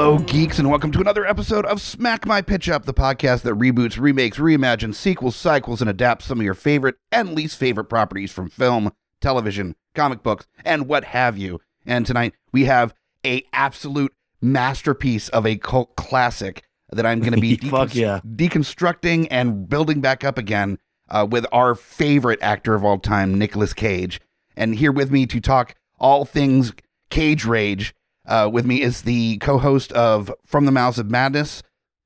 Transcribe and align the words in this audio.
Hello, 0.00 0.16
geeks, 0.16 0.60
and 0.60 0.70
welcome 0.70 0.92
to 0.92 1.00
another 1.00 1.26
episode 1.26 1.66
of 1.66 1.80
Smack 1.80 2.24
My 2.24 2.40
Pitch 2.40 2.68
Up, 2.68 2.84
the 2.84 2.94
podcast 2.94 3.42
that 3.42 3.54
reboots, 3.54 3.98
remakes, 3.98 4.38
reimagines, 4.38 4.94
sequels, 4.94 5.34
cycles, 5.34 5.80
and 5.80 5.90
adapts 5.90 6.26
some 6.26 6.38
of 6.38 6.44
your 6.44 6.54
favorite 6.54 6.94
and 7.10 7.34
least 7.34 7.58
favorite 7.58 7.86
properties 7.86 8.30
from 8.30 8.48
film, 8.48 8.92
television, 9.20 9.74
comic 9.96 10.22
books, 10.22 10.46
and 10.64 10.86
what 10.86 11.02
have 11.02 11.36
you. 11.36 11.58
And 11.84 12.06
tonight 12.06 12.34
we 12.52 12.66
have 12.66 12.94
a 13.26 13.42
absolute 13.52 14.14
masterpiece 14.40 15.30
of 15.30 15.44
a 15.44 15.56
cult 15.56 15.96
classic 15.96 16.62
that 16.90 17.04
I'm 17.04 17.18
going 17.18 17.32
to 17.32 17.40
be 17.40 17.58
yeah. 17.92 18.20
deconstructing 18.24 19.26
and 19.32 19.68
building 19.68 20.00
back 20.00 20.22
up 20.22 20.38
again 20.38 20.78
uh, 21.08 21.26
with 21.28 21.44
our 21.50 21.74
favorite 21.74 22.38
actor 22.40 22.76
of 22.76 22.84
all 22.84 23.00
time, 23.00 23.36
Nicolas 23.36 23.74
Cage. 23.74 24.20
And 24.56 24.76
here 24.76 24.92
with 24.92 25.10
me 25.10 25.26
to 25.26 25.40
talk 25.40 25.74
all 25.98 26.24
things 26.24 26.72
Cage 27.10 27.44
Rage 27.44 27.96
uh, 28.28 28.48
with 28.52 28.66
me 28.66 28.82
is 28.82 29.02
the 29.02 29.38
co-host 29.38 29.92
of 29.92 30.32
From 30.46 30.66
the 30.66 30.72
Mouths 30.72 30.98
of 30.98 31.10
Madness, 31.10 31.62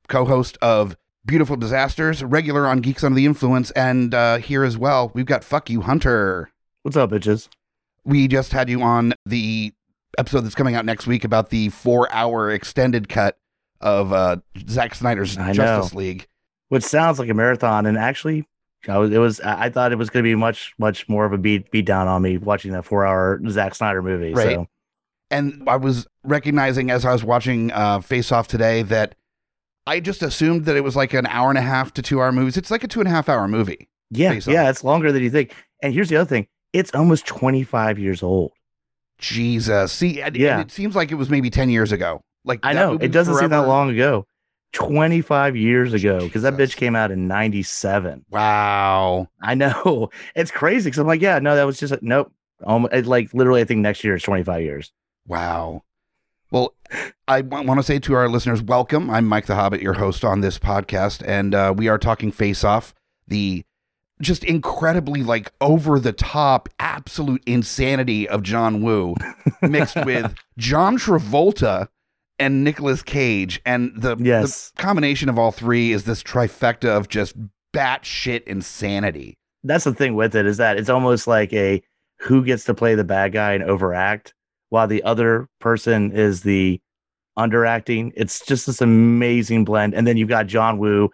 co-host 0.09 0.57
of 0.63 0.97
Beautiful 1.27 1.57
Disasters, 1.57 2.25
regular 2.25 2.67
on 2.67 2.81
Geeks 2.81 3.05
Under 3.05 3.17
the 3.17 3.27
Influence, 3.27 3.71
and 3.73 4.15
uh, 4.15 4.39
here 4.39 4.65
as 4.65 4.79
well 4.79 5.11
we've 5.15 5.27
got 5.27 5.45
Fuck 5.45 5.69
You 5.69 5.83
Hunter. 5.83 6.51
What's 6.83 6.97
up, 6.97 7.11
bitches? 7.11 7.49
We 8.05 8.27
just 8.27 8.53
had 8.53 8.69
you 8.69 8.83
on 8.83 9.15
the 9.27 9.73
episode 10.19 10.41
that's 10.41 10.55
coming 10.55 10.75
out 10.75 10.85
next 10.85 11.07
week 11.07 11.25
about 11.25 11.51
the 11.51 11.69
four-hour 11.69 12.51
extended 12.51 13.09
cut 13.09 13.39
of 13.81 14.13
uh, 14.13 14.37
Zack 14.69 14.95
Snyder's 14.95 15.37
I 15.39 15.49
know. 15.49 15.53
Justice 15.53 15.95
League. 15.95 16.27
Which 16.69 16.85
sounds 16.85 17.19
like 17.19 17.29
a 17.29 17.35
marathon, 17.35 17.85
and 17.87 17.99
actually, 17.99 18.49
I 18.89 18.99
was, 18.99 19.11
it 19.11 19.19
was. 19.19 19.41
I 19.41 19.65
I 19.65 19.71
thought 19.71 19.93
it 19.93 19.97
was 19.97 20.11
going 20.11 20.25
to 20.25 20.29
be 20.29 20.35
much, 20.35 20.73
much 20.79 21.09
more 21.09 21.25
of 21.25 21.33
a 21.33 21.39
beat 21.39 21.71
beat 21.71 21.85
down 21.85 22.09
on 22.09 22.23
me 22.23 22.39
watching 22.39 22.73
that 22.73 22.85
four 22.85 23.05
hour 23.07 23.41
Zack 23.49 23.75
Snyder 23.75 24.03
movie. 24.03 24.33
Right. 24.33 24.55
So 24.55 24.69
And 25.33 25.65
I 25.69 25.77
was 25.77 26.07
recognizing 26.23 26.91
as 26.91 27.05
I 27.05 27.13
was 27.13 27.25
watching 27.25 27.73
uh, 27.73 28.01
Face 28.01 28.31
Off 28.31 28.47
today 28.49 28.83
that 28.83 29.15
I 29.87 29.99
just 29.99 30.23
assumed 30.23 30.67
that 30.67 30.77
it 30.77 30.85
was 30.85 30.95
like 30.95 31.13
an 31.15 31.27
hour 31.27 31.49
and 31.49 31.59
a 31.59 31.63
half 31.63 31.93
to 31.95 32.03
two-hour 32.03 32.31
movies. 32.33 32.57
It's 32.57 32.71
like 32.71 32.85
a 32.85 32.89
two 32.89 33.01
and 33.01 33.09
a 33.09 33.11
half 33.11 33.29
hour 33.29 33.49
movie. 33.49 33.89
yeah, 34.11 34.39
yeah, 34.47 34.69
it's 34.71 34.85
longer 34.85 35.11
than 35.11 35.23
you 35.23 35.31
think. 35.31 35.55
And 35.83 35.93
here's 35.95 36.09
the 36.09 36.17
other 36.17 36.29
thing: 36.29 36.47
it's 36.73 36.95
almost 36.95 37.27
twenty 37.27 37.65
five 37.65 37.99
years 37.99 38.23
old. 38.23 38.53
Jesus. 39.19 39.93
See, 39.93 40.21
and, 40.21 40.37
Yeah. 40.37 40.59
and 40.59 40.69
it 40.69 40.73
seems 40.73 40.95
like 40.97 41.13
it 41.13 41.15
was 41.15 41.31
maybe 41.31 41.49
10 41.49 41.71
years 41.71 41.93
ago. 41.93 42.23
Like 42.45 42.59
I 42.65 42.73
know 42.73 42.99
it 43.01 43.13
doesn't 43.13 43.37
seem 43.37 43.51
that 43.51 43.69
long 43.69 43.91
ago. 43.91 44.27
Twenty 44.73 45.21
five 45.21 45.55
years 45.55 45.93
ago, 45.93 46.21
because 46.21 46.43
that 46.43 46.55
bitch 46.55 46.77
came 46.77 46.97
out 46.97 47.11
in 47.11 47.29
ninety 47.29 47.63
seven. 47.63 48.25
Wow. 48.31 49.29
I 49.43 49.55
know 49.55 50.09
it's 50.35 50.51
crazy. 50.51 50.89
Because 50.89 50.99
I'm 50.99 51.07
like, 51.07 51.21
yeah, 51.21 51.39
no, 51.39 51.55
that 51.55 51.65
was 51.65 51.79
just 51.79 51.95
nope. 52.03 52.33
Um, 52.65 52.89
it, 52.91 53.07
like 53.07 53.33
literally, 53.35 53.61
I 53.61 53.65
think 53.65 53.81
next 53.81 54.03
year 54.03 54.17
is 54.17 54.23
twenty 54.23 54.43
five 54.43 54.63
years. 54.63 54.91
Wow. 55.27 55.85
Well, 56.51 56.75
I 57.27 57.41
want 57.41 57.79
to 57.79 57.83
say 57.83 57.99
to 58.01 58.15
our 58.15 58.29
listeners, 58.29 58.63
welcome. 58.63 59.09
I'm 59.09 59.27
Mike 59.27 59.47
the 59.47 59.55
Hobbit, 59.55 59.81
your 59.81 59.95
host 59.95 60.25
on 60.25 60.41
this 60.41 60.59
podcast, 60.59 61.23
and 61.27 61.55
uh, 61.55 61.73
we 61.77 61.89
are 61.89 61.97
talking 61.99 62.31
Face 62.31 62.63
Off, 62.65 62.95
the 63.27 63.65
just 64.21 64.45
incredibly 64.45 65.23
like 65.23 65.51
over 65.61 65.99
the 65.99 66.13
top, 66.13 66.69
absolute 66.79 67.43
insanity 67.47 68.29
of 68.29 68.43
John 68.43 68.83
Woo 68.83 69.15
mixed 69.63 69.97
with 70.05 70.35
John 70.59 70.99
Travolta 70.99 71.89
and 72.39 72.63
Nicolas 72.63 73.03
Cage, 73.03 73.63
and 73.65 73.93
the, 73.97 74.17
Yes. 74.21 74.71
the 74.77 74.83
combination 74.83 75.29
of 75.29 75.39
all 75.39 75.53
three 75.53 75.93
is 75.93 76.05
this 76.05 76.23
trifecta 76.23 76.89
of 76.89 77.09
just 77.09 77.35
batshit 77.73 78.43
insanity. 78.45 79.39
that's 79.65 79.85
the 79.85 79.95
thing 79.95 80.15
with 80.15 80.35
it 80.37 80.45
is 80.45 80.59
that 80.59 80.77
it's 80.77 80.91
almost 80.91 81.27
like 81.27 81.53
a 81.55 81.83
who 82.19 82.45
gets 82.45 82.65
to 82.65 82.75
play 82.75 82.95
the 82.95 83.05
bad 83.05 83.33
guy 83.33 83.53
and 83.55 83.65
overact 83.65 84.35
while 84.73 84.89
the 84.89 85.03
other 85.03 85.47
person 85.61 86.11
is 86.13 86.41
the 86.45 86.81
underacting. 87.39 88.11
It's 88.17 88.45
just 88.47 88.67
this 88.67 88.81
amazing 88.81 89.67
blend. 89.67 89.95
And 89.95 90.07
then 90.07 90.17
you've 90.17 90.31
got 90.31 90.47
John 90.47 90.79
Woo, 90.79 91.11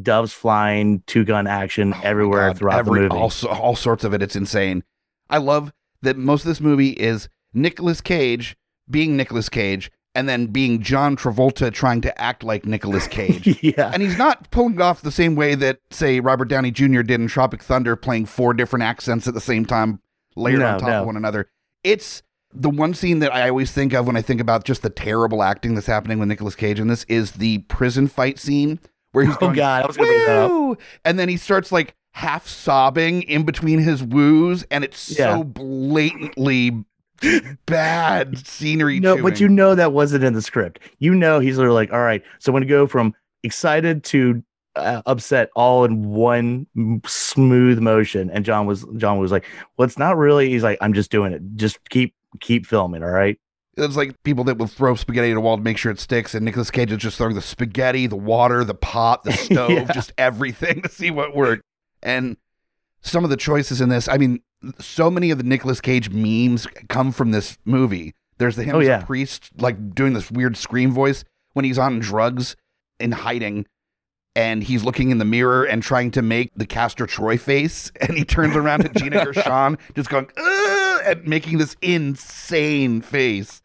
doves 0.00 0.32
flying, 0.32 1.02
two 1.06 1.22
gun 1.24 1.46
action 1.46 1.92
Oh 1.94 2.00
everywhere 2.02 2.48
God, 2.48 2.58
throughout 2.58 2.78
every- 2.78 3.00
the 3.08 3.14
movie. 3.14 3.20
All, 3.20 3.32
all 3.50 3.76
sorts 3.76 4.04
of 4.04 4.14
it. 4.14 4.22
It's 4.22 4.36
insane. 4.36 4.82
I 5.28 5.36
love 5.36 5.70
that 6.00 6.16
most 6.16 6.42
of 6.42 6.46
this 6.48 6.60
movie 6.62 6.90
is 6.92 7.28
Nicolas 7.52 8.00
Cage 8.00 8.56
being 8.90 9.18
Nicolas 9.18 9.50
Cage 9.50 9.90
and 10.14 10.26
then 10.26 10.46
being 10.46 10.80
John 10.80 11.14
Travolta 11.14 11.70
trying 11.72 12.00
to 12.02 12.20
act 12.20 12.42
like 12.42 12.64
Nicolas 12.64 13.06
Cage. 13.06 13.58
yeah. 13.62 13.90
and 13.92 14.00
he's 14.02 14.16
not 14.16 14.50
pulling 14.50 14.76
it 14.76 14.80
off 14.80 15.02
the 15.02 15.10
same 15.10 15.34
way 15.34 15.54
that, 15.56 15.80
say, 15.90 16.20
Robert 16.20 16.46
Downey 16.46 16.70
Jr. 16.70 17.02
did 17.02 17.20
in 17.20 17.26
Tropic 17.26 17.62
Thunder, 17.62 17.96
playing 17.96 18.26
four 18.26 18.54
different 18.54 18.82
accents 18.84 19.26
at 19.28 19.34
the 19.34 19.40
same 19.42 19.66
time, 19.66 20.00
layered 20.36 20.60
No, 20.60 20.68
on 20.68 20.78
top 20.80 20.88
no. 20.88 21.00
of 21.00 21.06
one 21.06 21.16
another. 21.16 21.50
It's 21.82 22.22
the 22.54 22.70
one 22.70 22.94
scene 22.94 23.18
that 23.18 23.34
I 23.34 23.48
always 23.48 23.72
think 23.72 23.92
of 23.92 24.06
when 24.06 24.16
I 24.16 24.22
think 24.22 24.40
about 24.40 24.64
just 24.64 24.82
the 24.82 24.90
terrible 24.90 25.42
acting 25.42 25.74
that's 25.74 25.86
happening 25.86 26.18
with 26.18 26.28
Nicolas 26.28 26.54
Cage 26.54 26.78
in 26.80 26.88
this 26.88 27.04
is 27.08 27.32
the 27.32 27.58
prison 27.68 28.06
fight 28.08 28.38
scene 28.38 28.78
where 29.12 29.24
he's 29.24 29.34
Oh 29.36 29.40
going, 29.40 29.54
God, 29.56 29.84
I 29.84 29.86
was 29.86 29.96
gonna 29.96 30.48
woo! 30.48 30.78
And 31.04 31.18
then 31.18 31.28
he 31.28 31.36
starts 31.36 31.72
like 31.72 31.94
half 32.12 32.46
sobbing 32.46 33.22
in 33.22 33.44
between 33.44 33.78
his 33.80 34.02
woos, 34.02 34.64
and 34.70 34.84
it's 34.84 35.18
Yeah. 35.18 35.34
so 35.36 35.44
blatantly 35.44 36.84
bad 37.66 38.46
scenery. 38.46 39.00
No, 39.00 39.20
but 39.20 39.40
you 39.40 39.48
know 39.48 39.74
that 39.74 39.92
wasn't 39.92 40.24
in 40.24 40.34
the 40.34 40.42
script. 40.42 40.80
You 40.98 41.14
know 41.14 41.38
he's 41.40 41.56
literally 41.56 41.74
like, 41.76 41.92
all 41.92 42.02
right, 42.02 42.22
so 42.38 42.52
I'm 42.54 42.60
to 42.60 42.66
go 42.66 42.86
from 42.86 43.14
excited 43.42 44.04
to 44.04 44.42
uh, 44.76 45.02
upset 45.06 45.50
all 45.54 45.84
in 45.84 46.08
one 46.08 46.66
smooth 47.06 47.78
motion. 47.78 48.30
And 48.30 48.44
John 48.44 48.66
was 48.66 48.84
John 48.96 49.18
was 49.18 49.30
like, 49.32 49.44
well, 49.76 49.86
it's 49.86 49.98
not 49.98 50.16
really. 50.16 50.50
He's 50.50 50.62
like, 50.62 50.78
I'm 50.80 50.92
just 50.92 51.10
doing 51.10 51.32
it. 51.32 51.42
Just 51.56 51.78
keep 51.90 52.14
keep 52.40 52.66
filming. 52.66 53.02
All 53.02 53.10
right. 53.10 53.38
it's 53.76 53.96
like 53.96 54.14
people 54.22 54.44
that 54.44 54.58
will 54.58 54.66
throw 54.66 54.94
spaghetti 54.94 55.30
at 55.30 55.36
a 55.36 55.40
wall 55.40 55.56
to 55.56 55.62
make 55.62 55.78
sure 55.78 55.90
it 55.92 55.98
sticks, 56.00 56.34
and 56.34 56.44
Nicolas 56.44 56.70
Cage 56.70 56.92
is 56.92 56.98
just 56.98 57.18
throwing 57.18 57.34
the 57.34 57.42
spaghetti, 57.42 58.06
the 58.06 58.16
water, 58.16 58.64
the 58.64 58.74
pot, 58.74 59.24
the 59.24 59.32
stove, 59.44 59.70
Yeah. 59.70 59.92
just 59.92 60.12
everything 60.18 60.82
to 60.82 60.88
see 60.88 61.10
what 61.10 61.34
worked. 61.34 61.62
And 62.02 62.36
some 63.00 63.24
of 63.24 63.30
the 63.30 63.36
choices 63.36 63.80
in 63.80 63.88
this, 63.88 64.08
I 64.08 64.16
mean, 64.18 64.40
so 64.78 65.10
many 65.10 65.30
of 65.30 65.38
the 65.38 65.44
Nicolas 65.44 65.80
Cage 65.80 66.10
memes 66.10 66.66
come 66.88 67.12
from 67.12 67.32
this 67.32 67.58
movie. 67.64 68.14
There's 68.38 68.56
the 68.56 68.64
him 68.64 68.76
Oh, 68.76 68.80
as 68.80 68.86
yeah. 68.86 69.02
a 69.02 69.06
priest, 69.06 69.50
like 69.58 69.94
doing 69.94 70.12
this 70.14 70.30
weird 70.30 70.56
scream 70.56 70.90
voice 70.92 71.24
when 71.52 71.64
he's 71.64 71.78
on 71.78 71.98
drugs 71.98 72.56
and 73.00 73.12
hiding. 73.14 73.66
And 74.36 74.64
he's 74.64 74.82
looking 74.82 75.10
in 75.10 75.18
the 75.18 75.24
mirror 75.24 75.62
and 75.64 75.80
trying 75.80 76.10
to 76.12 76.22
make 76.22 76.50
the 76.56 76.66
Castor 76.66 77.06
Troy 77.06 77.36
face, 77.38 77.92
and 78.00 78.16
he 78.18 78.24
turns 78.24 78.56
around 78.56 78.80
to 78.82 78.88
Gina 78.88 79.24
Gershon, 79.24 79.78
just 79.94 80.10
going 80.10 80.26
"Ugh," 80.36 80.36
and 81.04 81.26
making 81.26 81.58
this 81.58 81.76
insane 81.82 83.00
face. 83.00 83.62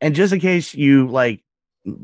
And 0.00 0.14
just 0.14 0.32
in 0.32 0.40
case 0.40 0.74
you 0.74 1.08
like 1.08 1.40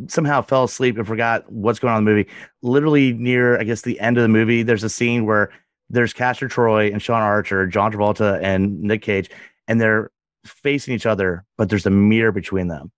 somehow 0.08 0.42
fell 0.42 0.64
asleep 0.64 0.96
and 0.98 1.06
forgot 1.06 1.50
what's 1.50 1.78
going 1.78 1.92
on 1.92 1.98
in 1.98 2.04
the 2.04 2.10
movie, 2.10 2.28
literally 2.62 3.12
near 3.12 3.58
I 3.58 3.64
guess 3.64 3.82
the 3.82 3.98
end 4.00 4.16
of 4.18 4.22
the 4.22 4.28
movie, 4.28 4.62
there's 4.62 4.84
a 4.84 4.90
scene 4.90 5.26
where 5.26 5.50
there's 5.88 6.12
Castor 6.12 6.48
Troy 6.48 6.90
and 6.92 7.02
Sean 7.02 7.20
Archer, 7.20 7.66
John 7.66 7.92
Travolta 7.92 8.40
and 8.42 8.80
Nick 8.80 9.02
Cage, 9.02 9.30
and 9.66 9.80
they're 9.80 10.10
facing 10.44 10.94
each 10.94 11.06
other, 11.06 11.44
but 11.58 11.68
there's 11.68 11.86
a 11.86 11.90
mirror 11.90 12.32
between 12.32 12.68
them. 12.68 12.90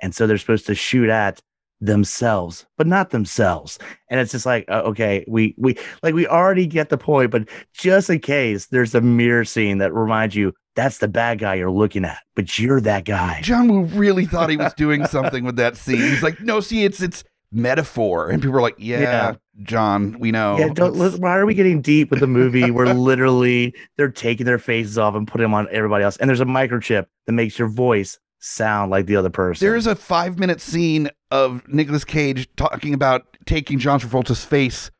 And 0.00 0.14
so 0.14 0.26
they're 0.26 0.38
supposed 0.38 0.66
to 0.66 0.74
shoot 0.74 1.10
at 1.10 1.40
themselves, 1.80 2.66
but 2.76 2.86
not 2.86 3.10
themselves. 3.10 3.78
And 4.08 4.20
it's 4.20 4.32
just 4.32 4.46
like, 4.46 4.64
uh, 4.68 4.82
okay, 4.86 5.24
we 5.28 5.54
we 5.58 5.76
like 6.02 6.14
we 6.14 6.26
already 6.26 6.66
get 6.66 6.88
the 6.88 6.98
point, 6.98 7.30
but 7.30 7.48
just 7.72 8.10
in 8.10 8.20
case 8.20 8.66
there's 8.66 8.94
a 8.94 9.00
mirror 9.00 9.44
scene 9.44 9.78
that 9.78 9.92
reminds 9.92 10.34
you 10.34 10.52
that's 10.76 10.98
the 10.98 11.08
bad 11.08 11.38
guy 11.38 11.54
you're 11.54 11.70
looking 11.70 12.04
at, 12.04 12.18
but 12.36 12.58
you're 12.58 12.80
that 12.80 13.04
guy. 13.04 13.40
John 13.42 13.68
Woo 13.68 13.82
really 13.84 14.24
thought 14.24 14.50
he 14.50 14.56
was 14.56 14.72
doing 14.74 15.06
something 15.08 15.44
with 15.44 15.56
that 15.56 15.76
scene. 15.76 15.98
He's 15.98 16.22
like, 16.22 16.40
no, 16.40 16.60
see, 16.60 16.84
it's 16.84 17.02
it's 17.02 17.24
metaphor, 17.52 18.30
and 18.30 18.40
people 18.40 18.56
are 18.56 18.62
like, 18.62 18.76
yeah, 18.78 19.00
Yeah. 19.00 19.34
John, 19.62 20.18
we 20.18 20.30
know. 20.30 20.56
Yeah, 20.58 20.68
don't, 20.68 21.20
why 21.20 21.36
are 21.36 21.44
we 21.44 21.52
getting 21.52 21.82
deep 21.82 22.10
with 22.10 22.20
the 22.20 22.26
movie 22.26 22.70
where 22.70 22.94
literally 22.94 23.74
they're 23.98 24.08
taking 24.08 24.46
their 24.46 24.58
faces 24.58 24.96
off 24.96 25.14
and 25.14 25.28
putting 25.28 25.44
them 25.44 25.52
on 25.52 25.68
everybody 25.70 26.02
else? 26.02 26.16
And 26.16 26.30
there's 26.30 26.40
a 26.40 26.46
microchip 26.46 27.04
that 27.26 27.32
makes 27.32 27.58
your 27.58 27.68
voice 27.68 28.18
sound 28.38 28.90
like 28.90 29.04
the 29.04 29.16
other 29.16 29.28
person. 29.28 29.66
There's 29.66 29.86
a 29.86 29.94
five 29.94 30.38
minute 30.38 30.62
scene 30.62 31.10
of 31.30 31.66
Nicolas 31.68 32.04
Cage 32.04 32.48
talking 32.56 32.94
about 32.94 33.36
taking 33.46 33.78
John 33.78 34.00
Travolta's 34.00 34.44
face 34.44 34.90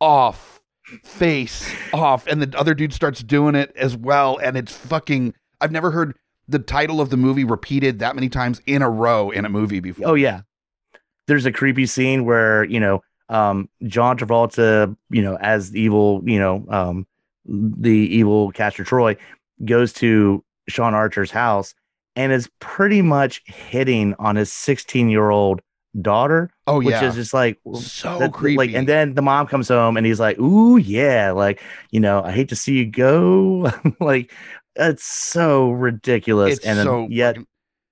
off, 0.00 0.60
face 1.04 1.70
off, 1.92 2.26
and 2.26 2.42
the 2.42 2.58
other 2.58 2.74
dude 2.74 2.92
starts 2.92 3.22
doing 3.22 3.54
it 3.54 3.72
as 3.76 3.96
well. 3.96 4.38
And 4.38 4.56
it's 4.56 4.76
fucking. 4.76 5.34
I've 5.60 5.72
never 5.72 5.90
heard 5.90 6.16
the 6.48 6.58
title 6.58 7.00
of 7.00 7.10
the 7.10 7.16
movie 7.16 7.44
repeated 7.44 7.98
that 7.98 8.14
many 8.14 8.28
times 8.28 8.60
in 8.66 8.82
a 8.82 8.88
row 8.88 9.30
in 9.30 9.44
a 9.44 9.48
movie 9.48 9.80
before. 9.80 10.08
Oh 10.08 10.14
yeah. 10.14 10.42
There's 11.26 11.44
a 11.44 11.52
creepy 11.52 11.84
scene 11.84 12.24
where, 12.24 12.64
you 12.64 12.80
know, 12.80 13.02
um 13.28 13.68
John 13.84 14.16
Travolta, 14.16 14.96
you 15.10 15.22
know, 15.22 15.36
as 15.36 15.72
the 15.72 15.80
evil, 15.80 16.22
you 16.24 16.38
know, 16.38 16.64
um 16.68 17.06
the 17.44 17.90
evil 17.90 18.50
Castor 18.52 18.84
Troy 18.84 19.16
goes 19.64 19.92
to 19.94 20.42
Sean 20.68 20.94
Archer's 20.94 21.30
house 21.30 21.74
and 22.16 22.32
is 22.32 22.48
pretty 22.60 23.02
much 23.02 23.42
hitting 23.44 24.14
on 24.18 24.36
his 24.36 24.50
16-year-old 24.50 25.60
daughter, 26.00 26.50
Oh 26.66 26.80
yeah, 26.80 27.00
which 27.00 27.08
is 27.10 27.14
just 27.16 27.34
like 27.34 27.58
so 27.80 28.28
creepy. 28.30 28.56
Like, 28.58 28.72
and 28.74 28.86
then 28.88 29.14
the 29.14 29.22
mom 29.22 29.46
comes 29.46 29.68
home 29.68 29.96
and 29.96 30.06
he's 30.06 30.20
like, 30.20 30.38
"Ooh, 30.38 30.76
yeah, 30.76 31.30
like 31.32 31.62
you 31.90 32.00
know, 32.00 32.22
I 32.22 32.32
hate 32.32 32.48
to 32.50 32.56
see 32.56 32.74
you 32.78 32.86
go." 32.86 33.70
like, 34.00 34.32
it's 34.76 35.04
so 35.04 35.70
ridiculous, 35.70 36.58
it's 36.58 36.66
and 36.66 36.78
so 36.78 37.06
yet 37.10 37.34
fucking- 37.36 37.46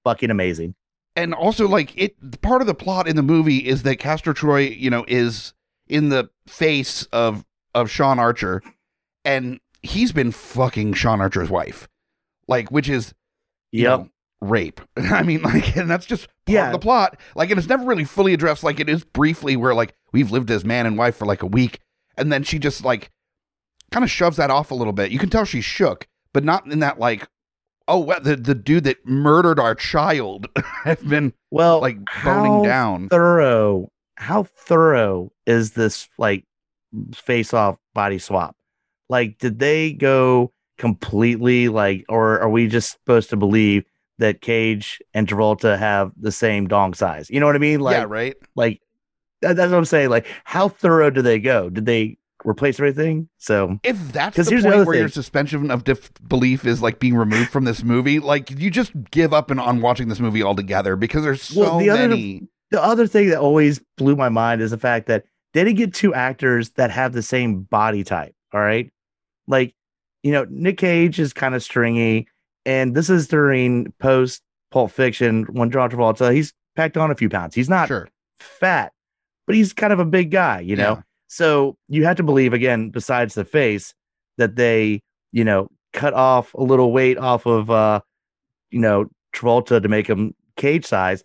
fucking 0.04 0.30
amazing. 0.30 0.74
and 1.16 1.34
also 1.34 1.66
like 1.68 1.92
it 1.96 2.14
part 2.42 2.60
of 2.60 2.66
the 2.66 2.74
plot 2.74 3.08
in 3.08 3.16
the 3.16 3.22
movie 3.22 3.58
is 3.66 3.82
that 3.84 3.96
Castor 3.96 4.32
Troy, 4.32 4.60
you 4.60 4.90
know, 4.90 5.04
is 5.08 5.52
in 5.88 6.08
the 6.10 6.28
face 6.46 7.04
of 7.12 7.44
of 7.74 7.90
Sean 7.90 8.18
Archer 8.18 8.62
and 9.24 9.58
he's 9.82 10.12
been 10.12 10.30
fucking 10.32 10.94
Sean 10.94 11.20
Archer's 11.20 11.50
wife. 11.50 11.88
Like 12.48 12.70
which 12.70 12.88
is 12.88 13.12
you 13.72 13.82
Yep. 13.84 13.98
know, 14.00 14.08
rape. 14.48 14.80
I 14.96 15.22
mean 15.22 15.42
like 15.42 15.76
and 15.76 15.90
that's 15.90 16.06
just 16.06 16.26
part 16.26 16.54
Yeah. 16.54 16.66
of 16.66 16.72
the 16.72 16.78
plot. 16.78 17.18
Like 17.34 17.50
and 17.50 17.58
it's 17.58 17.68
never 17.68 17.84
really 17.84 18.04
fully 18.04 18.32
addressed 18.34 18.64
like 18.64 18.80
it 18.80 18.88
is 18.88 19.04
briefly 19.04 19.56
where 19.56 19.74
like 19.74 19.94
we've 20.12 20.30
lived 20.30 20.50
as 20.50 20.64
man 20.64 20.86
and 20.86 20.96
wife 20.98 21.16
for 21.16 21.26
like 21.26 21.42
a 21.42 21.46
week 21.46 21.80
and 22.16 22.32
then 22.32 22.42
she 22.42 22.58
just 22.58 22.84
like 22.84 23.10
kind 23.92 24.02
of 24.04 24.10
shoves 24.10 24.36
that 24.38 24.50
off 24.50 24.70
a 24.70 24.74
little 24.74 24.92
bit. 24.92 25.10
You 25.12 25.18
can 25.18 25.28
tell 25.30 25.44
she's 25.44 25.64
shook, 25.64 26.06
but 26.32 26.44
not 26.44 26.66
in 26.66 26.78
that 26.80 26.98
like 26.98 27.28
oh 27.88 27.98
what 27.98 28.24
the 28.24 28.34
the 28.36 28.54
dude 28.54 28.84
that 28.84 29.06
murdered 29.06 29.60
our 29.60 29.74
child 29.74 30.46
has 30.84 30.98
been 30.98 31.32
Well, 31.50 31.80
like 31.80 31.98
boning 32.24 32.52
how 32.52 32.62
down. 32.64 33.08
Thorough. 33.08 33.88
How 34.16 34.44
thorough 34.44 35.30
is 35.46 35.72
this 35.72 36.08
like 36.18 36.44
face 37.14 37.52
off 37.52 37.76
body 37.94 38.18
swap? 38.18 38.56
Like, 39.08 39.38
did 39.38 39.58
they 39.58 39.92
go 39.92 40.52
completely 40.78 41.68
like, 41.68 42.04
or 42.08 42.40
are 42.40 42.48
we 42.48 42.66
just 42.66 42.90
supposed 42.92 43.30
to 43.30 43.36
believe 43.36 43.84
that 44.18 44.40
Cage 44.40 45.00
and 45.14 45.26
Travolta 45.28 45.78
have 45.78 46.12
the 46.18 46.32
same 46.32 46.66
dong 46.68 46.94
size? 46.94 47.28
You 47.30 47.40
know 47.40 47.46
what 47.46 47.54
I 47.56 47.58
mean? 47.58 47.80
Like, 47.80 47.96
yeah, 47.96 48.04
right. 48.08 48.34
like 48.54 48.80
that's 49.42 49.58
what 49.58 49.74
I'm 49.74 49.84
saying. 49.84 50.10
Like, 50.10 50.26
how 50.44 50.68
thorough 50.68 51.10
do 51.10 51.22
they 51.22 51.38
go? 51.38 51.68
Did 51.70 51.86
they 51.86 52.16
replace 52.44 52.78
everything? 52.80 53.28
So 53.38 53.78
If 53.82 54.12
that's 54.12 54.36
the 54.36 54.44
here's 54.44 54.62
the 54.62 54.68
point 54.68 54.74
other 54.80 54.86
where 54.86 54.98
your 54.98 55.08
suspension 55.08 55.70
of 55.70 55.84
disbelief 55.84 56.64
is 56.64 56.80
like 56.82 56.98
being 56.98 57.14
removed 57.16 57.50
from 57.50 57.64
this 57.64 57.82
movie, 57.84 58.18
like 58.18 58.50
you 58.50 58.70
just 58.70 58.92
give 59.10 59.32
up 59.34 59.50
and 59.50 59.60
on 59.60 59.80
watching 59.80 60.08
this 60.08 60.20
movie 60.20 60.42
altogether 60.42 60.96
because 60.96 61.22
there's 61.24 61.42
so 61.42 61.60
Well, 61.60 61.78
the 61.78 61.90
other- 61.90 62.08
many. 62.08 62.48
the 62.70 62.82
other 62.82 63.06
thing 63.06 63.28
that 63.30 63.38
always 63.38 63.80
blew 63.96 64.16
my 64.16 64.28
mind 64.28 64.62
is 64.62 64.70
the 64.70 64.78
fact 64.78 65.06
that 65.06 65.24
they 65.52 65.64
didn't 65.64 65.76
get 65.78 65.94
two 65.94 66.14
actors 66.14 66.70
that 66.72 66.90
have 66.90 67.12
the 67.12 67.22
same 67.22 67.62
body 67.62 68.04
type. 68.04 68.34
All 68.52 68.60
right. 68.60 68.90
Like, 69.48 69.74
you 70.22 70.32
know, 70.32 70.46
Nick 70.50 70.78
Cage 70.78 71.18
is 71.20 71.32
kind 71.32 71.54
of 71.54 71.62
stringy, 71.62 72.26
and 72.66 72.94
this 72.94 73.08
is 73.08 73.28
during 73.28 73.92
post 74.00 74.42
Pulp 74.70 74.90
Fiction 74.90 75.44
when 75.44 75.70
John 75.70 75.90
Travolta, 75.90 76.34
he's 76.34 76.52
packed 76.74 76.96
on 76.98 77.10
a 77.10 77.14
few 77.14 77.30
pounds. 77.30 77.54
He's 77.54 77.70
not 77.70 77.88
Sure, 77.88 78.08
fat, 78.40 78.92
but 79.46 79.54
he's 79.54 79.72
kind 79.72 79.92
of 79.92 80.00
a 80.00 80.04
big 80.04 80.30
guy, 80.30 80.60
you 80.60 80.76
know? 80.76 80.96
Yeah. 80.96 81.02
So 81.28 81.76
you 81.88 82.04
have 82.04 82.16
to 82.16 82.22
believe, 82.22 82.52
again, 82.52 82.90
besides 82.90 83.34
the 83.34 83.44
face, 83.44 83.94
that 84.36 84.56
they, 84.56 85.00
you 85.32 85.44
know, 85.44 85.68
cut 85.92 86.12
off 86.12 86.52
a 86.54 86.62
little 86.62 86.92
weight 86.92 87.16
off 87.16 87.46
of, 87.46 87.70
uh, 87.70 88.00
you 88.70 88.80
know, 88.80 89.06
Travolta 89.34 89.80
to 89.80 89.88
make 89.88 90.08
him 90.08 90.34
cage 90.56 90.84
size. 90.84 91.22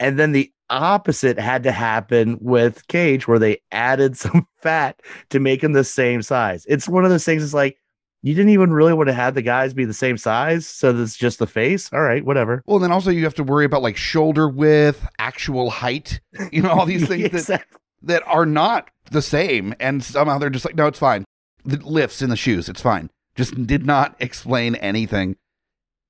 And 0.00 0.18
then 0.18 0.32
the 0.32 0.50
opposite 0.70 1.38
had 1.38 1.62
to 1.64 1.72
happen 1.72 2.38
with 2.40 2.86
Cage, 2.88 3.28
where 3.28 3.38
they 3.38 3.60
added 3.70 4.16
some 4.18 4.46
fat 4.56 5.00
to 5.30 5.40
make 5.40 5.62
him 5.62 5.72
the 5.72 5.84
same 5.84 6.22
size. 6.22 6.64
It's 6.68 6.88
one 6.88 7.04
of 7.04 7.10
those 7.10 7.24
things. 7.24 7.42
It's 7.42 7.54
like 7.54 7.78
you 8.24 8.32
didn't 8.34 8.52
even 8.52 8.72
really 8.72 8.94
want 8.94 9.08
to 9.08 9.12
have 9.12 9.34
the 9.34 9.42
guys 9.42 9.74
be 9.74 9.84
the 9.84 9.92
same 9.92 10.16
size, 10.16 10.66
so 10.66 10.94
that's 10.94 11.14
just 11.14 11.38
the 11.38 11.46
face. 11.46 11.90
All 11.92 12.00
right, 12.00 12.24
whatever. 12.24 12.62
Well, 12.64 12.78
then 12.78 12.90
also 12.90 13.10
you 13.10 13.22
have 13.24 13.34
to 13.34 13.44
worry 13.44 13.66
about 13.66 13.82
like 13.82 13.98
shoulder 13.98 14.48
width, 14.48 15.06
actual 15.18 15.68
height, 15.68 16.20
you 16.50 16.62
know, 16.62 16.70
all 16.70 16.86
these 16.86 17.06
things 17.08 17.24
that, 17.24 17.34
Exactly. 17.34 17.78
that 18.04 18.22
are 18.26 18.46
not 18.46 18.88
the 19.10 19.20
same. 19.20 19.74
And 19.78 20.02
somehow 20.02 20.38
they're 20.38 20.48
just 20.48 20.64
like, 20.64 20.74
no, 20.74 20.86
it's 20.86 20.98
fine. 20.98 21.26
The 21.66 21.76
lifts 21.76 22.22
in 22.22 22.30
the 22.30 22.36
shoes, 22.36 22.66
it's 22.70 22.80
fine. 22.80 23.10
Just 23.34 23.66
did 23.66 23.84
not 23.84 24.16
explain 24.20 24.74
anything. 24.76 25.36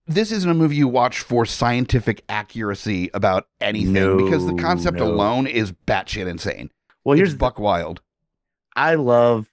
This 0.07 0.31
isn't 0.31 0.49
a 0.49 0.55
movie 0.55 0.77
you 0.77 0.87
watch 0.87 1.19
for 1.19 1.45
scientific 1.45 2.23
accuracy 2.29 3.11
about 3.13 3.49
anything 3.61 4.19
because 4.19 4.47
the 4.47 4.55
concept 4.55 4.99
no. 4.99 5.07
alone 5.07 5.49
is 5.49 5.73
batshit 5.73 6.29
insane. 6.29 6.71
Well, 7.03 7.17
Here's 7.17 7.31
here's 7.31 7.39
buck 7.39 7.59
wild. 7.59 8.03
I 8.77 8.95
love 8.95 9.49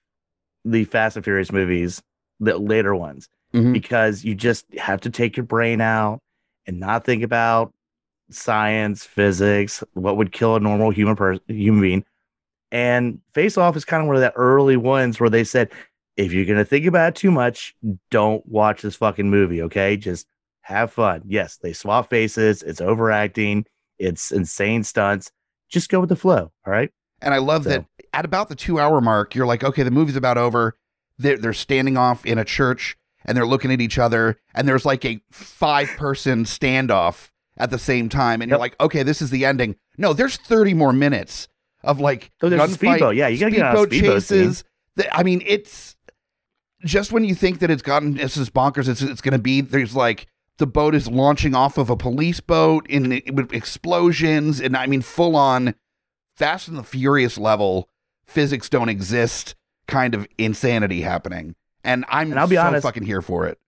the 0.64 0.84
Fast 0.84 1.16
and 1.16 1.24
Furious 1.26 1.52
movies, 1.52 2.04
the 2.42 2.58
later 2.58 2.94
ones, 2.96 3.30
Mhm. 3.54 3.72
because 3.72 4.26
you 4.26 4.36
just 4.36 4.66
have 4.78 5.00
to 5.02 5.10
take 5.10 5.38
your 5.38 5.46
brain 5.46 5.80
out 5.80 6.20
and 6.68 6.80
not 6.80 7.06
think 7.06 7.24
about 7.24 7.72
science, 8.30 9.04
physics, 9.06 9.84
what 9.94 10.18
would 10.18 10.32
kill 10.32 10.56
a 10.56 10.60
normal 10.60 10.90
human 10.92 11.16
person, 11.16 11.44
human 11.48 11.82
being. 11.82 12.06
And 12.72 13.20
Face 13.34 13.58
Off 13.58 13.76
is 13.76 13.86
kind 13.86 14.02
of 14.02 14.08
one 14.08 14.16
of 14.16 14.22
the 14.22 14.32
early 14.34 14.78
ones 14.78 15.20
where 15.20 15.30
they 15.30 15.44
said, 15.44 15.72
if 16.18 16.32
you're 16.34 16.46
gonna 16.46 16.66
think 16.66 16.86
about 16.86 17.10
it 17.10 17.16
too 17.16 17.32
much, 17.32 17.76
don't 18.10 18.46
watch 18.46 18.82
this 18.82 18.96
fucking 18.96 19.30
movie. 19.30 19.62
Okay, 19.64 19.98
just 19.98 20.28
have 20.62 20.92
fun. 20.92 21.22
Yes, 21.26 21.58
they 21.58 21.74
swap 21.74 22.10
faces. 22.10 22.64
It's 22.64 22.82
overacting. 22.82 23.66
It's 24.00 24.32
insane 24.32 24.84
stunts. 24.84 25.32
Just 25.70 25.90
go 25.90 26.00
with 26.00 26.10
the 26.10 26.16
flow. 26.16 26.52
All 26.66 26.72
right. 26.74 26.92
And 27.22 27.34
I 27.34 27.38
love 27.38 27.64
So- 27.64 27.70
that 27.70 27.86
at 28.14 28.26
about 28.26 28.50
the 28.50 28.56
two 28.56 28.80
hour 28.80 29.00
mark, 29.02 29.36
you're 29.36 29.46
like, 29.46 29.64
okay, 29.64 29.84
the 29.84 29.92
movie's 29.92 30.16
about 30.16 30.38
over. 30.38 30.76
They're, 31.18 31.38
they're 31.38 31.54
standing 31.54 31.98
off 31.98 32.26
in 32.26 32.38
a 32.38 32.46
church 32.46 32.98
and 33.26 33.38
they're 33.38 33.46
looking 33.46 33.72
at 33.72 33.80
each 33.82 34.00
other, 34.00 34.40
and 34.56 34.68
there's 34.68 34.86
like 34.86 35.06
a 35.06 35.22
five 35.32 35.90
person 35.98 36.44
standoff 36.44 37.30
at 37.58 37.70
the 37.70 37.78
same 37.78 38.10
time. 38.10 38.42
And 38.42 38.50
you're 38.50 38.58
like, 38.60 38.76
okay, 38.82 39.04
this 39.04 39.22
is 39.22 39.30
the 39.30 39.46
ending. 39.46 39.76
No, 39.98 40.14
there's 40.14 40.38
30 40.38 40.74
more 40.74 40.92
minutes 40.92 41.48
of 41.84 42.00
like 42.00 42.32
Oh, 42.42 42.50
there's 42.50 42.60
gunfight, 42.62 42.74
speedboat. 42.74 43.16
Yeah, 43.16 43.28
you 43.28 43.38
gotta 43.40 43.52
get 43.52 43.66
on 43.66 43.76
a 43.76 43.80
speedboat 43.84 44.14
chases. 44.16 44.64
The- 44.96 45.16
I 45.16 45.22
mean, 45.24 45.44
it's 45.46 45.96
just 46.84 47.12
when 47.12 47.24
you 47.24 47.36
think 47.36 47.60
that 47.60 47.70
it's 47.70 47.84
gotten 47.84 48.20
it's 48.20 48.38
as 48.38 48.50
bonkers 48.50 48.88
it's 48.90 49.22
going 49.22 49.34
to 49.34 49.38
be. 49.40 49.62
There's 49.62 49.96
like 49.96 50.28
the 50.58 50.66
boat 50.68 50.96
is 50.96 51.08
launching 51.08 51.54
off 51.56 51.78
of 51.78 51.90
a 51.92 51.96
police 51.96 52.40
boat 52.40 52.88
in 52.88 53.22
with 53.34 53.54
explosions, 53.54 54.60
and 54.60 54.76
I 54.76 54.88
mean, 54.88 55.02
full 55.02 55.36
on 55.36 55.76
Fast 56.36 56.68
and 56.68 56.78
the 56.78 56.84
Furious 56.84 57.38
level 57.38 57.88
physics 58.26 58.68
don't 58.70 58.90
exist 58.90 59.54
kind 59.92 60.16
of 60.16 60.28
insanity 60.38 61.02
happening. 61.02 61.54
And 61.84 62.06
I'm 62.10 62.32
And 62.32 62.40
I'll 62.40 62.48
be 62.48 62.56
so 62.56 62.62
honest- 62.64 62.84
fucking 62.84 63.04
here 63.04 63.22
for 63.22 63.48
it. 63.48 63.60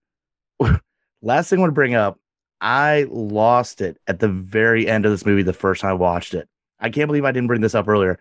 last 1.22 1.50
thing 1.50 1.60
I 1.60 1.62
want 1.62 1.70
to 1.72 1.76
bring 1.76 1.94
up, 1.96 2.20
I 2.62 3.08
lost 3.10 3.82
it 3.82 3.98
at 4.08 4.20
the 4.20 4.30
very 4.30 4.88
end 4.88 5.06
of 5.06 5.12
this 5.12 5.26
movie 5.26 5.44
the 5.44 5.54
first 5.54 5.82
time 5.82 5.92
I 5.92 5.94
watched 5.94 6.34
it. 6.34 6.48
I 6.80 6.90
can't 6.90 7.08
believe 7.08 7.26
I 7.26 7.32
didn't 7.32 7.48
bring 7.48 7.62
this 7.62 7.76
up 7.76 7.88
earlier. 7.88 8.20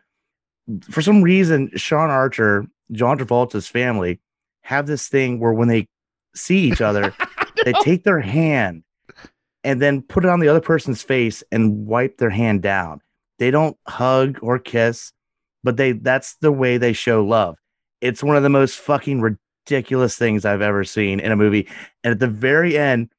For 0.91 1.01
some 1.01 1.23
reason, 1.23 1.71
Sean 1.77 2.11
Archer, 2.11 2.67
John 2.91 3.19
Travolta's 3.19 3.69
family 3.69 4.21
have 4.63 4.87
this 4.87 5.09
thing 5.09 5.39
where 5.41 5.53
when 5.53 5.69
they 5.69 5.87
see 6.35 6.59
each 6.59 6.81
other, 6.81 7.15
they 7.65 7.73
take 7.83 8.03
their 8.05 8.21
hand 8.21 8.83
and 9.65 9.81
then 9.81 10.03
put 10.03 10.25
it 10.25 10.31
on 10.31 10.41
the 10.41 10.49
other 10.49 10.61
person's 10.61 11.03
face 11.03 11.45
and 11.53 11.87
wipe 11.87 12.19
their 12.19 12.31
hand 12.31 12.63
down. 12.63 13.01
They 13.39 13.51
don't 13.53 13.77
hug 13.87 14.39
or 14.43 14.59
kiss, 14.59 15.13
but 15.63 15.77
they 15.77 15.93
that's 15.93 16.37
the 16.37 16.51
way 16.53 16.79
they 16.79 16.93
show 16.93 17.25
love. 17.25 17.59
It's 18.03 18.23
one 18.23 18.37
of 18.37 18.43
the 18.43 18.51
most 18.51 18.79
fucking 18.79 19.21
ridiculous 19.21 20.17
things 20.17 20.45
I've 20.45 20.61
ever 20.61 20.83
seen 20.83 21.21
in 21.21 21.31
a 21.31 21.37
movie. 21.37 21.69
And 22.03 22.11
at 22.11 22.19
the 22.19 22.27
very 22.27 22.77
end, 22.77 23.11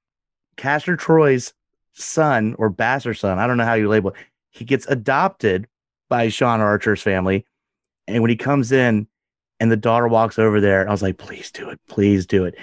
Castor 0.57 0.97
Troy's 0.97 1.53
son 1.93 2.55
or 2.59 2.69
bastard 2.69 3.17
son, 3.17 3.39
I 3.39 3.47
don't 3.47 3.57
know 3.57 3.65
how 3.65 3.75
you 3.75 3.87
label 3.87 4.11
it, 4.11 4.17
he 4.51 4.65
gets 4.65 4.85
adopted 4.87 5.67
by 6.09 6.27
Sean 6.27 6.59
Archer's 6.59 7.01
family. 7.01 7.45
And 8.07 8.21
when 8.21 8.29
he 8.29 8.35
comes 8.35 8.73
in 8.73 9.07
and 9.61 9.71
the 9.71 9.77
daughter 9.77 10.07
walks 10.07 10.37
over 10.37 10.59
there, 10.59 10.87
I 10.87 10.91
was 10.91 11.01
like, 11.01 11.17
please 11.17 11.49
do 11.49 11.69
it, 11.69 11.79
please 11.87 12.25
do 12.25 12.43
it. 12.43 12.55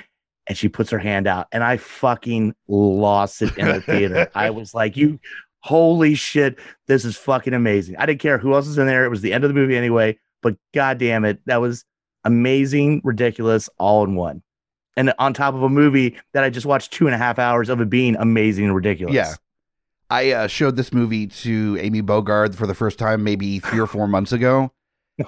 And 0.46 0.58
she 0.58 0.68
puts 0.68 0.90
her 0.90 0.98
hand 0.98 1.26
out, 1.26 1.46
and 1.52 1.64
I 1.64 1.76
fucking 1.76 2.54
lost 2.68 3.40
it 3.40 3.56
in 3.56 3.66
the 3.66 3.80
theater. 3.80 4.28
I 4.34 4.50
was 4.50 4.74
like, 4.74 4.96
you 4.96 5.18
holy 5.60 6.14
shit, 6.14 6.58
this 6.86 7.04
is 7.04 7.16
fucking 7.16 7.54
amazing. 7.54 7.96
I 7.96 8.06
didn't 8.06 8.20
care 8.20 8.38
who 8.38 8.54
else 8.54 8.66
was 8.66 8.78
in 8.78 8.86
there. 8.86 9.04
It 9.04 9.10
was 9.10 9.20
the 9.20 9.32
end 9.32 9.44
of 9.44 9.48
the 9.48 9.54
movie 9.54 9.76
anyway, 9.76 10.18
but 10.42 10.56
god 10.74 10.98
damn 10.98 11.24
it, 11.24 11.40
that 11.46 11.60
was 11.60 11.84
amazing, 12.24 13.00
ridiculous, 13.04 13.68
all 13.78 14.04
in 14.04 14.14
one. 14.14 14.42
And 14.96 15.12
on 15.18 15.32
top 15.34 15.54
of 15.54 15.62
a 15.62 15.68
movie 15.68 16.16
that 16.34 16.44
I 16.44 16.50
just 16.50 16.66
watched 16.66 16.92
two 16.92 17.06
and 17.06 17.14
a 17.14 17.18
half 17.18 17.38
hours 17.38 17.68
of 17.68 17.80
it 17.80 17.88
being 17.88 18.16
amazing 18.16 18.64
and 18.66 18.74
ridiculous. 18.74 19.14
Yeah. 19.14 19.34
I 20.10 20.32
uh, 20.32 20.46
showed 20.48 20.76
this 20.76 20.92
movie 20.92 21.28
to 21.28 21.78
Amy 21.80 22.02
Bogard 22.02 22.54
for 22.56 22.66
the 22.66 22.74
first 22.74 22.98
time 22.98 23.22
maybe 23.22 23.60
three 23.60 23.78
or 23.78 23.86
four 23.86 24.08
months 24.08 24.32
ago. 24.32 24.72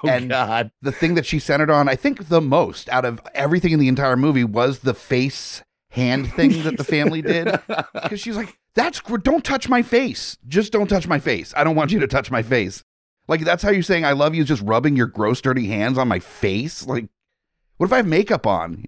Oh 0.03 0.09
And- 0.09 0.29
God. 0.29 0.71
The 0.83 0.93
thing 0.93 1.15
that 1.15 1.25
she 1.27 1.39
centered 1.39 1.71
on, 1.71 1.89
I 1.89 1.95
think 1.97 2.29
the 2.29 2.41
most 2.41 2.89
out 2.89 3.05
of 3.05 3.21
everything 3.35 3.73
in 3.73 3.79
the 3.79 3.89
entire 3.89 4.17
movie 4.17 4.45
was 4.45 4.81
the 4.81 4.95
face 4.95 5.63
hand 5.91 6.33
thing 6.33 6.63
that 6.65 6.77
the 6.79 6.85
family 6.85 7.23
did. 7.23 7.49
Because 7.93 8.21
she's 8.21 8.37
like, 8.37 8.59
that's 8.75 9.01
don't 9.23 9.45
touch 9.45 9.69
my 9.69 9.83
face. 9.83 10.37
Just 10.49 10.73
don't 10.73 10.89
touch 10.89 11.07
my 11.07 11.19
face. 11.21 11.53
I 11.57 11.63
don't 11.65 11.77
want 11.77 11.93
you 11.93 12.01
to 12.01 12.07
touch 12.07 12.31
my 12.31 12.43
face. 12.43 12.83
Like, 13.29 13.43
that's 13.43 13.63
how 13.63 13.71
you're 13.71 13.83
saying 13.83 14.05
I 14.05 14.13
love 14.13 14.35
you, 14.35 14.43
is 14.43 14.49
just 14.49 14.63
rubbing 14.63 14.97
your 14.97 15.07
gross, 15.07 15.41
dirty 15.41 15.67
hands 15.67 15.99
on 15.99 16.09
my 16.09 16.19
face. 16.19 16.87
Like, 16.87 17.09
what 17.77 17.87
if 17.87 17.93
I 17.93 17.99
have 17.99 18.07
makeup 18.07 18.47
on? 18.47 18.85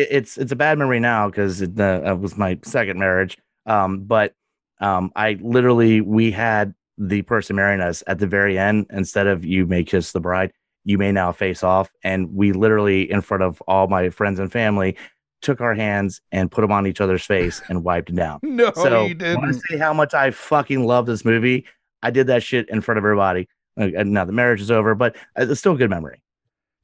it, 0.00 0.08
it's 0.10 0.38
it's 0.38 0.52
a 0.52 0.56
bad 0.56 0.78
memory 0.78 1.00
now 1.00 1.28
because 1.28 1.60
it 1.60 1.78
uh, 1.78 2.00
uh, 2.06 2.14
was 2.14 2.36
my 2.36 2.58
second 2.62 2.98
marriage. 2.98 3.38
Um, 3.66 4.00
but 4.00 4.34
um, 4.80 5.12
I 5.16 5.38
literally 5.40 6.00
we 6.00 6.30
had 6.30 6.74
the 6.98 7.22
person 7.22 7.56
marrying 7.56 7.80
us 7.80 8.02
at 8.06 8.18
the 8.18 8.26
very 8.26 8.58
end 8.58 8.86
instead 8.90 9.26
of 9.26 9.44
you 9.44 9.66
may 9.66 9.84
kiss 9.84 10.12
the 10.12 10.20
bride, 10.20 10.52
you 10.84 10.98
may 10.98 11.12
now 11.12 11.32
face 11.32 11.62
off, 11.62 11.90
and 12.02 12.34
we 12.34 12.52
literally 12.52 13.10
in 13.10 13.20
front 13.20 13.42
of 13.42 13.62
all 13.66 13.86
my 13.86 14.10
friends 14.10 14.38
and 14.38 14.50
family 14.50 14.96
took 15.42 15.60
our 15.62 15.74
hands 15.74 16.20
and 16.32 16.50
put 16.50 16.60
them 16.60 16.70
on 16.70 16.86
each 16.86 17.00
other's 17.00 17.24
face 17.24 17.62
and 17.68 17.82
wiped 17.82 18.10
it 18.10 18.16
down. 18.16 18.40
No, 18.42 18.72
so 18.74 19.06
you 19.06 19.14
want 19.14 19.18
didn't. 19.18 19.52
to 19.54 19.60
say 19.70 19.78
how 19.78 19.94
much 19.94 20.12
I 20.12 20.30
fucking 20.32 20.84
love 20.84 21.06
this 21.06 21.24
movie? 21.24 21.64
I 22.02 22.10
did 22.10 22.26
that 22.26 22.42
shit 22.42 22.68
in 22.68 22.82
front 22.82 22.98
of 22.98 23.04
everybody. 23.04 23.48
Uh, 23.80 23.88
and 23.96 24.12
now 24.12 24.24
the 24.24 24.32
marriage 24.32 24.60
is 24.60 24.70
over, 24.70 24.94
but 24.94 25.16
uh, 25.38 25.46
it's 25.48 25.60
still 25.60 25.72
a 25.72 25.78
good 25.78 25.90
memory. 25.90 26.22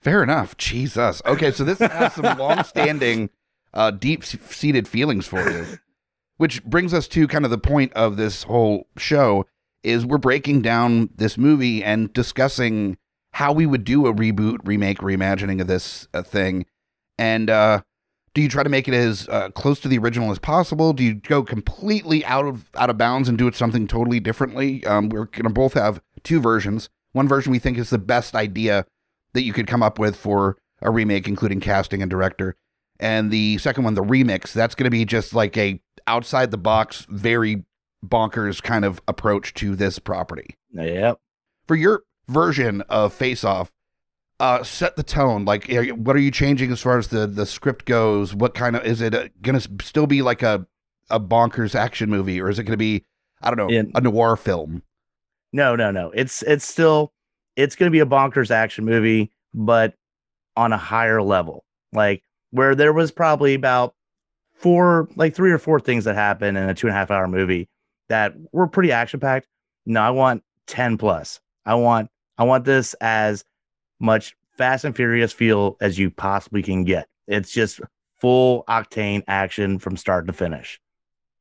Fair 0.00 0.22
enough. 0.22 0.56
Jesus. 0.56 1.20
Okay, 1.26 1.50
so 1.50 1.64
this 1.64 1.78
has 1.78 2.14
some 2.14 2.38
long-standing, 2.38 3.30
uh, 3.74 3.90
deep-seated 3.90 4.88
feelings 4.88 5.26
for 5.26 5.48
you, 5.50 5.66
which 6.36 6.64
brings 6.64 6.94
us 6.94 7.08
to 7.08 7.28
kind 7.28 7.44
of 7.44 7.50
the 7.50 7.58
point 7.58 7.92
of 7.94 8.16
this 8.16 8.44
whole 8.44 8.86
show 8.96 9.44
is 9.82 10.04
we're 10.04 10.18
breaking 10.18 10.62
down 10.62 11.10
this 11.14 11.38
movie 11.38 11.82
and 11.82 12.12
discussing 12.12 12.96
how 13.32 13.52
we 13.52 13.66
would 13.66 13.84
do 13.84 14.06
a 14.06 14.14
reboot, 14.14 14.58
remake, 14.64 14.98
reimagining 14.98 15.60
of 15.60 15.66
this 15.66 16.08
uh, 16.14 16.22
thing, 16.22 16.66
and 17.18 17.50
uh, 17.50 17.80
do 18.34 18.42
you 18.42 18.48
try 18.50 18.62
to 18.62 18.68
make 18.68 18.86
it 18.86 18.94
as 18.94 19.28
uh, 19.28 19.50
close 19.50 19.80
to 19.80 19.88
the 19.88 19.96
original 19.96 20.30
as 20.30 20.38
possible? 20.38 20.92
Do 20.92 21.02
you 21.02 21.14
go 21.14 21.42
completely 21.42 22.24
out 22.26 22.44
of 22.44 22.68
out 22.74 22.90
of 22.90 22.98
bounds 22.98 23.28
and 23.28 23.38
do 23.38 23.46
it 23.46 23.54
something 23.54 23.86
totally 23.86 24.20
differently? 24.20 24.84
Um, 24.84 25.08
we're 25.08 25.24
gonna 25.24 25.50
both 25.50 25.72
have 25.72 26.02
two 26.23 26.40
versions. 26.40 26.88
One 27.12 27.28
version 27.28 27.52
we 27.52 27.58
think 27.58 27.78
is 27.78 27.90
the 27.90 27.99
best 27.99 28.35
idea 28.35 28.87
that 29.32 29.42
you 29.42 29.52
could 29.52 29.66
come 29.66 29.82
up 29.82 29.99
with 29.99 30.16
for 30.16 30.56
a 30.82 30.90
remake, 30.90 31.28
including 31.28 31.61
casting 31.61 32.02
and 32.02 32.11
director. 32.11 32.56
And 32.99 33.30
the 33.30 33.58
second 33.58 33.85
one, 33.85 33.94
the 33.94 34.02
remix, 34.02 34.52
that's 34.52 34.75
going 34.75 34.85
to 34.85 34.90
be 34.90 35.04
just 35.04 35.35
like 35.35 35.56
a 35.56 35.80
outside 36.06 36.50
the 36.50 36.58
box, 36.58 37.06
very 37.08 37.64
bonkers 38.04 38.62
kind 38.62 38.85
of 38.85 39.00
approach 39.08 39.54
to 39.54 39.76
this 39.76 39.99
property. 39.99 40.56
Yep. 40.73 41.18
For 41.66 41.76
your 41.76 42.04
version 42.28 42.82
of 42.82 43.12
Face 43.12 43.44
Off, 43.44 43.73
uh, 44.38 44.62
set 44.62 44.96
the 44.96 45.02
tone. 45.02 45.44
Like, 45.44 45.70
what 45.94 46.16
are 46.16 46.20
you 46.20 46.30
changing 46.30 46.70
as 46.70 46.80
far 46.80 46.99
as 46.99 47.08
the 47.08 47.26
the 47.26 47.46
script 47.46 47.87
goes? 47.87 48.35
What 48.35 48.54
kind 48.54 48.76
of 48.76 48.85
is 48.85 49.00
it 49.00 49.42
going 49.42 49.58
to 49.58 49.85
still 49.85 50.06
be 50.06 50.23
like 50.23 50.42
a 50.42 50.66
a 51.08 51.20
bonkers 51.20 51.75
action 51.75 52.11
movie, 52.11 52.40
or 52.40 52.49
is 52.49 52.58
it 52.58 52.64
going 52.64 52.73
to 52.73 52.76
be 52.76 53.04
I 53.40 53.50
don't 53.50 53.56
know 53.58 53.75
In- 53.75 53.92
a 53.94 54.00
noir 54.00 54.37
film? 54.37 54.82
No, 55.56 55.75
no, 55.75 55.90
no. 55.90 56.10
It's 56.10 56.42
it's 56.42 56.66
still 56.66 57.14
it's 57.56 57.76
going 57.76 57.90
to 57.90 57.90
be 57.90 58.00
a 58.00 58.06
bonkers 58.06 58.50
action 58.50 58.84
movie, 58.84 59.30
but 59.54 59.94
on 60.54 60.75
a 60.75 60.76
higher 60.76 61.22
level. 61.22 61.64
Like 61.94 62.22
where 62.50 62.75
there 62.75 62.92
was 62.92 63.10
probably 63.10 63.54
about 63.54 63.94
four, 64.52 65.08
like 65.16 65.34
three 65.34 65.50
or 65.50 65.56
four 65.56 65.80
things 65.80 66.04
that 66.04 66.14
happened 66.14 66.58
in 66.58 66.68
a 66.68 66.75
two 66.75 66.88
and 66.88 66.94
a 66.94 66.98
half 66.98 67.10
hour 67.10 67.26
movie 67.26 67.70
that 68.10 68.34
were 68.52 68.66
pretty 68.66 68.92
action 68.92 69.18
packed. 69.18 69.48
No, 69.86 70.02
I 70.02 70.10
want 70.10 70.44
ten 70.66 70.98
plus. 70.98 71.40
I 71.64 71.75
want 71.76 72.10
I 72.36 72.44
want 72.44 72.66
this 72.66 72.92
as 73.00 73.42
much 73.98 74.36
Fast 74.58 74.84
and 74.84 74.94
Furious 74.94 75.32
feel 75.32 75.78
as 75.80 75.98
you 75.98 76.10
possibly 76.10 76.62
can 76.62 76.84
get. 76.84 77.08
It's 77.28 77.50
just 77.50 77.80
full 78.20 78.62
octane 78.68 79.22
action 79.26 79.78
from 79.78 79.96
start 79.96 80.26
to 80.26 80.34
finish. 80.34 80.78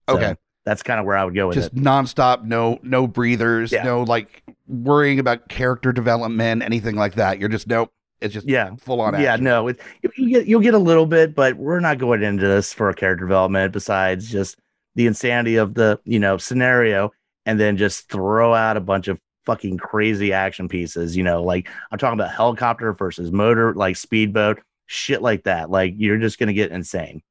So 0.09 0.15
Okay. 0.15 0.35
That's 0.65 0.81
kind 0.83 0.99
of 0.99 1.05
where 1.05 1.15
I 1.15 1.23
would 1.23 1.35
go 1.35 1.47
with 1.47 1.55
just 1.55 1.67
it. 1.71 1.75
Just 1.75 1.83
nonstop, 1.85 2.43
no 2.43 2.79
no 2.83 3.07
breathers, 3.07 3.71
Yeah. 3.71 3.83
no 3.83 4.03
like 4.03 4.43
worrying 4.67 5.19
about 5.19 5.47
character 5.47 5.91
development, 5.93 6.63
anything 6.63 6.95
like 6.95 7.15
that. 7.15 7.39
You're 7.39 7.49
just 7.49 7.67
nope. 7.67 7.91
It's 8.21 8.33
just 8.33 8.47
Yeah, 8.47 8.71
full 8.79 9.01
on. 9.01 9.13
yeah, 9.21 9.33
action. 9.33 9.43
no, 9.43 9.67
it, 9.67 9.79
you- 10.01 10.09
you 10.15 10.29
get 10.29 10.47
you'll 10.47 10.61
get 10.61 10.73
a 10.73 10.77
little 10.79 11.05
bit, 11.05 11.35
but 11.35 11.55
we're 11.57 11.79
not 11.81 11.97
going 11.99 12.23
into 12.23 12.47
this 12.47 12.73
for 12.73 12.89
a 12.89 12.93
character 12.95 13.25
development. 13.25 13.73
Besides 13.73 14.29
just 14.31 14.57
the 14.95 15.05
insanity 15.05 15.57
of 15.57 15.73
the 15.75 15.99
you 16.05 16.19
know 16.19 16.37
scenario, 16.37 17.11
and 17.45 17.59
then 17.59 17.77
just 17.77 18.09
throw 18.09 18.53
out 18.55 18.77
a 18.77 18.81
bunch 18.81 19.07
of 19.07 19.19
fucking 19.45 19.77
crazy 19.77 20.33
action 20.33 20.67
pieces. 20.67 21.15
You 21.15 21.23
know, 21.23 21.43
like 21.43 21.69
I'm 21.91 21.99
talking 21.99 22.17
about 22.19 22.31
helicopter 22.33 22.93
versus 22.93 23.31
motor, 23.31 23.73
like 23.75 23.97
speedboat, 23.97 24.59
shit 24.87 25.21
like 25.21 25.43
that. 25.43 25.69
Like 25.69 25.93
you're 25.97 26.17
just 26.17 26.39
gonna 26.39 26.53
get 26.53 26.71
insane. 26.71 27.21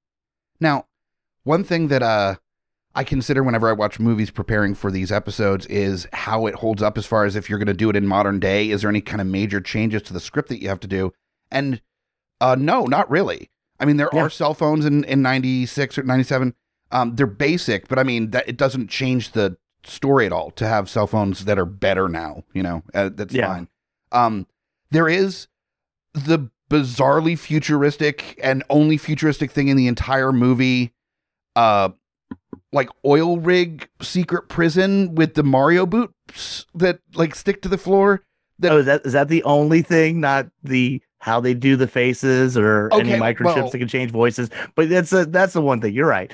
Now, 0.60 0.86
one 1.42 1.64
thing 1.64 1.88
that 1.88 2.02
uh 2.02 2.36
I 2.94 3.02
consider 3.04 3.42
whenever 3.42 3.68
I 3.68 3.72
watch 3.72 3.98
movies 3.98 4.30
preparing 4.30 4.74
for 4.74 4.90
these 4.90 5.10
episodes 5.10 5.66
is 5.66 6.06
how 6.12 6.46
it 6.46 6.54
holds 6.54 6.82
up 6.82 6.96
as 6.96 7.06
far 7.06 7.24
as 7.24 7.34
if 7.34 7.50
you're 7.50 7.58
going 7.58 7.66
to 7.66 7.74
do 7.74 7.90
it 7.90 7.96
in 7.96 8.06
modern 8.06 8.38
day. 8.38 8.70
Is 8.70 8.82
there 8.82 8.90
any 8.90 9.00
kind 9.00 9.20
of 9.20 9.26
major 9.26 9.60
changes 9.60 10.02
to 10.02 10.12
the 10.12 10.20
script 10.20 10.48
that 10.50 10.62
you 10.62 10.68
have 10.68 10.80
to 10.80 10.86
do? 10.86 11.12
And 11.50 11.80
uh 12.40 12.56
no, 12.58 12.84
not 12.84 13.10
really. 13.10 13.50
I 13.80 13.84
mean, 13.84 13.96
there 13.96 14.08
Yeah. 14.12 14.22
are 14.22 14.30
cell 14.30 14.54
phones 14.54 14.84
in 14.84 15.04
in 15.04 15.22
96 15.22 15.98
or 15.98 16.02
97. 16.04 16.54
Um 16.92 17.16
they're 17.16 17.26
basic, 17.26 17.88
but 17.88 17.98
I 17.98 18.02
mean 18.04 18.30
that 18.30 18.48
it 18.48 18.56
doesn't 18.56 18.88
change 18.90 19.32
the 19.32 19.56
story 19.84 20.24
at 20.26 20.32
all 20.32 20.50
to 20.52 20.66
have 20.66 20.88
cell 20.88 21.06
phones 21.06 21.44
that 21.46 21.58
are 21.58 21.66
better 21.66 22.08
now, 22.08 22.44
you 22.52 22.62
know. 22.62 22.82
Uh, 22.94 23.10
that's 23.12 23.34
Yeah. 23.34 23.48
fine. 23.48 23.68
Um 24.12 24.46
there 24.90 25.08
is 25.08 25.48
the 26.12 26.48
bizarrely 26.70 27.36
futuristic 27.38 28.38
and 28.42 28.62
only 28.70 28.96
futuristic 28.96 29.50
thing 29.50 29.68
in 29.68 29.76
the 29.76 29.86
entire 29.88 30.32
movie 30.32 30.92
uh 31.56 31.90
like 32.72 32.88
oil 33.04 33.38
rig 33.38 33.88
secret 34.00 34.48
prison 34.48 35.14
with 35.14 35.34
the 35.34 35.42
Mario 35.42 35.86
boots 35.86 36.66
that 36.74 37.00
like 37.14 37.34
stick 37.34 37.62
to 37.62 37.68
the 37.68 37.78
floor. 37.78 38.22
That- 38.58 38.72
oh, 38.72 38.78
is 38.78 38.86
that 38.86 39.04
is 39.04 39.12
that 39.12 39.28
the 39.28 39.42
only 39.44 39.82
thing? 39.82 40.20
Not 40.20 40.48
the 40.62 41.00
how 41.18 41.40
they 41.40 41.54
do 41.54 41.76
the 41.76 41.88
faces 41.88 42.56
or 42.56 42.90
any 42.92 43.12
microchips 43.12 43.44
well- 43.56 43.70
that 43.70 43.78
can 43.78 43.88
change 43.88 44.10
voices. 44.10 44.50
But 44.74 44.88
that's 44.88 45.12
a, 45.12 45.24
that's 45.26 45.54
the 45.54 45.62
one 45.62 45.80
thing. 45.80 45.94
You're 45.94 46.08
right. 46.08 46.32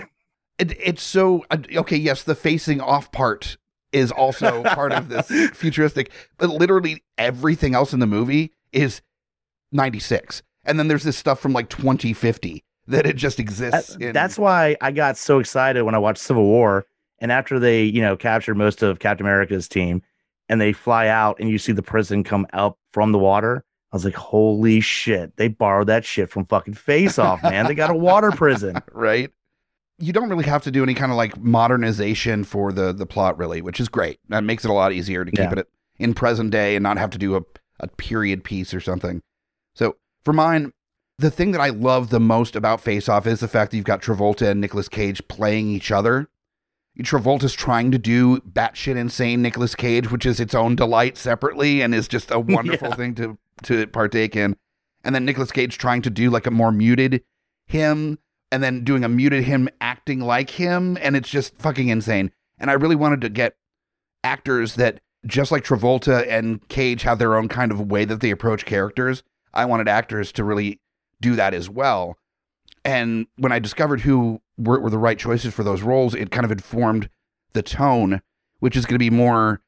It, 0.58 0.76
it's 0.78 1.02
so 1.02 1.44
uh, 1.50 1.58
okay. 1.76 1.96
Yes, 1.96 2.22
the 2.24 2.34
facing 2.34 2.80
off 2.80 3.10
part 3.12 3.56
is 3.92 4.12
also 4.12 4.62
part 4.62 4.92
of 4.92 5.08
this 5.08 5.26
futuristic, 5.54 6.10
but 6.38 6.48
literally 6.50 7.02
everything 7.18 7.74
else 7.74 7.92
in 7.92 7.98
the 8.00 8.06
movie 8.06 8.52
is 8.72 9.02
96. 9.72 10.42
And 10.64 10.78
then 10.78 10.88
there's 10.88 11.02
this 11.04 11.16
stuff 11.16 11.40
from 11.40 11.52
like 11.52 11.68
2050 11.70 12.62
that 12.90 13.06
it 13.06 13.16
just 13.16 13.38
exists. 13.40 13.94
That- 13.94 14.02
in- 14.02 14.12
that's 14.12 14.38
why 14.38 14.76
I 14.80 14.90
got 14.92 15.16
so 15.16 15.38
excited 15.38 15.82
when 15.84 15.94
I 15.94 15.98
watched 15.98 16.22
Civil 16.22 16.44
War. 16.44 16.86
And 17.18 17.30
after 17.30 17.58
they, 17.58 17.82
you 17.84 18.00
know, 18.00 18.16
captured 18.16 18.56
most 18.56 18.82
of 18.82 18.98
Captain 18.98 19.26
America's 19.26 19.68
team 19.68 20.02
and 20.48 20.60
they 20.60 20.72
fly 20.72 21.08
out 21.08 21.38
and 21.38 21.50
you 21.50 21.58
see 21.58 21.72
the 21.72 21.82
prison 21.82 22.24
come 22.24 22.46
up 22.54 22.78
from 22.92 23.12
the 23.12 23.18
water, 23.18 23.62
I 23.92 23.96
was 23.96 24.04
like, 24.04 24.14
holy 24.14 24.80
shit, 24.80 25.36
they 25.36 25.48
borrowed 25.48 25.88
that 25.88 26.04
shit 26.04 26.30
from 26.30 26.46
fucking 26.46 26.74
Face 26.74 27.18
Off, 27.18 27.42
man. 27.42 27.66
They 27.66 27.74
got 27.74 27.90
a 27.90 27.94
water 27.94 28.30
prison. 28.30 28.80
right? 28.92 29.30
You 29.98 30.14
don't 30.14 30.30
really 30.30 30.44
have 30.46 30.62
to 30.62 30.70
do 30.70 30.82
any 30.82 30.94
kind 30.94 31.12
of 31.12 31.16
like 31.18 31.38
modernization 31.38 32.42
for 32.44 32.72
the 32.72 32.92
the 32.94 33.04
plot, 33.06 33.36
really, 33.36 33.60
which 33.60 33.80
is 33.80 33.88
great. 33.88 34.18
That 34.30 34.44
makes 34.44 34.64
it 34.64 34.70
a 34.70 34.74
lot 34.74 34.92
easier 34.92 35.24
to 35.24 35.30
keep 35.30 35.40
Yeah. 35.40 35.58
it 35.58 35.68
in 35.98 36.14
present 36.14 36.50
day 36.50 36.74
and 36.74 36.82
not 36.82 36.96
have 36.96 37.10
to 37.10 37.18
do 37.18 37.36
a, 37.36 37.42
a 37.80 37.88
period 37.88 38.42
piece 38.44 38.72
or 38.72 38.80
something. 38.80 39.20
So 39.74 39.96
for 40.24 40.32
mine, 40.32 40.72
the 41.20 41.30
thing 41.30 41.50
that 41.52 41.60
I 41.60 41.68
love 41.68 42.10
the 42.10 42.20
most 42.20 42.56
about 42.56 42.80
Face 42.80 43.08
Off 43.08 43.26
is 43.26 43.40
the 43.40 43.48
fact 43.48 43.70
that 43.70 43.76
you've 43.76 43.86
got 43.86 44.02
Travolta 44.02 44.48
and 44.50 44.60
Nicolas 44.60 44.88
Cage 44.88 45.26
playing 45.28 45.68
each 45.68 45.90
other. 45.90 46.28
Travolta's 47.00 47.54
trying 47.54 47.90
to 47.92 47.98
do 47.98 48.38
batshit 48.40 48.96
insane 48.96 49.40
Nicolas 49.40 49.74
Cage, 49.74 50.10
which 50.10 50.26
is 50.26 50.38
its 50.40 50.54
own 50.54 50.76
delight 50.76 51.16
separately 51.16 51.80
and 51.80 51.94
is 51.94 52.08
just 52.08 52.30
a 52.30 52.38
wonderful 52.56 52.88
Yeah. 52.88 52.94
thing 52.96 53.14
to 53.16 53.38
to 53.64 53.86
partake 53.86 54.34
in. 54.36 54.56
And 55.04 55.14
then 55.14 55.24
Nicolas 55.24 55.50
Cage 55.52 55.78
trying 55.78 56.02
to 56.02 56.10
do 56.10 56.30
like 56.30 56.46
a 56.46 56.50
more 56.50 56.72
muted 56.72 57.22
him 57.66 58.18
and 58.50 58.62
then 58.62 58.84
doing 58.84 59.04
a 59.04 59.08
muted 59.08 59.44
him 59.44 59.68
acting 59.80 60.20
like 60.20 60.50
him 60.50 60.98
and 61.00 61.14
it's 61.16 61.28
just 61.28 61.56
fucking 61.58 61.88
insane. 61.88 62.32
And 62.58 62.70
I 62.70 62.74
really 62.74 62.96
wanted 62.96 63.20
to 63.22 63.28
get 63.28 63.54
actors 64.24 64.74
that 64.76 65.00
just 65.26 65.52
like 65.52 65.64
Travolta 65.64 66.26
and 66.28 66.66
Cage 66.68 67.02
have 67.02 67.18
their 67.18 67.36
own 67.36 67.48
kind 67.48 67.70
of 67.72 67.90
way 67.90 68.04
that 68.04 68.20
they 68.20 68.30
approach 68.30 68.64
characters, 68.64 69.22
I 69.54 69.64
wanted 69.66 69.88
actors 69.88 70.32
to 70.32 70.44
really 70.44 70.80
do 71.20 71.36
that 71.36 71.54
as 71.54 71.68
well. 71.68 72.16
And 72.84 73.26
when 73.36 73.52
I 73.52 73.58
discovered 73.58 74.00
who 74.00 74.40
were, 74.56 74.80
were 74.80 74.90
the 74.90 74.98
right 74.98 75.18
choices 75.18 75.52
for 75.52 75.62
those 75.62 75.82
roles, 75.82 76.14
it 76.14 76.30
kind 76.30 76.44
of 76.44 76.52
informed 76.52 77.08
the 77.52 77.62
tone, 77.62 78.22
which 78.60 78.76
is 78.76 78.86
going 78.86 78.94
to 78.94 78.98
be 78.98 79.10
more 79.10 79.60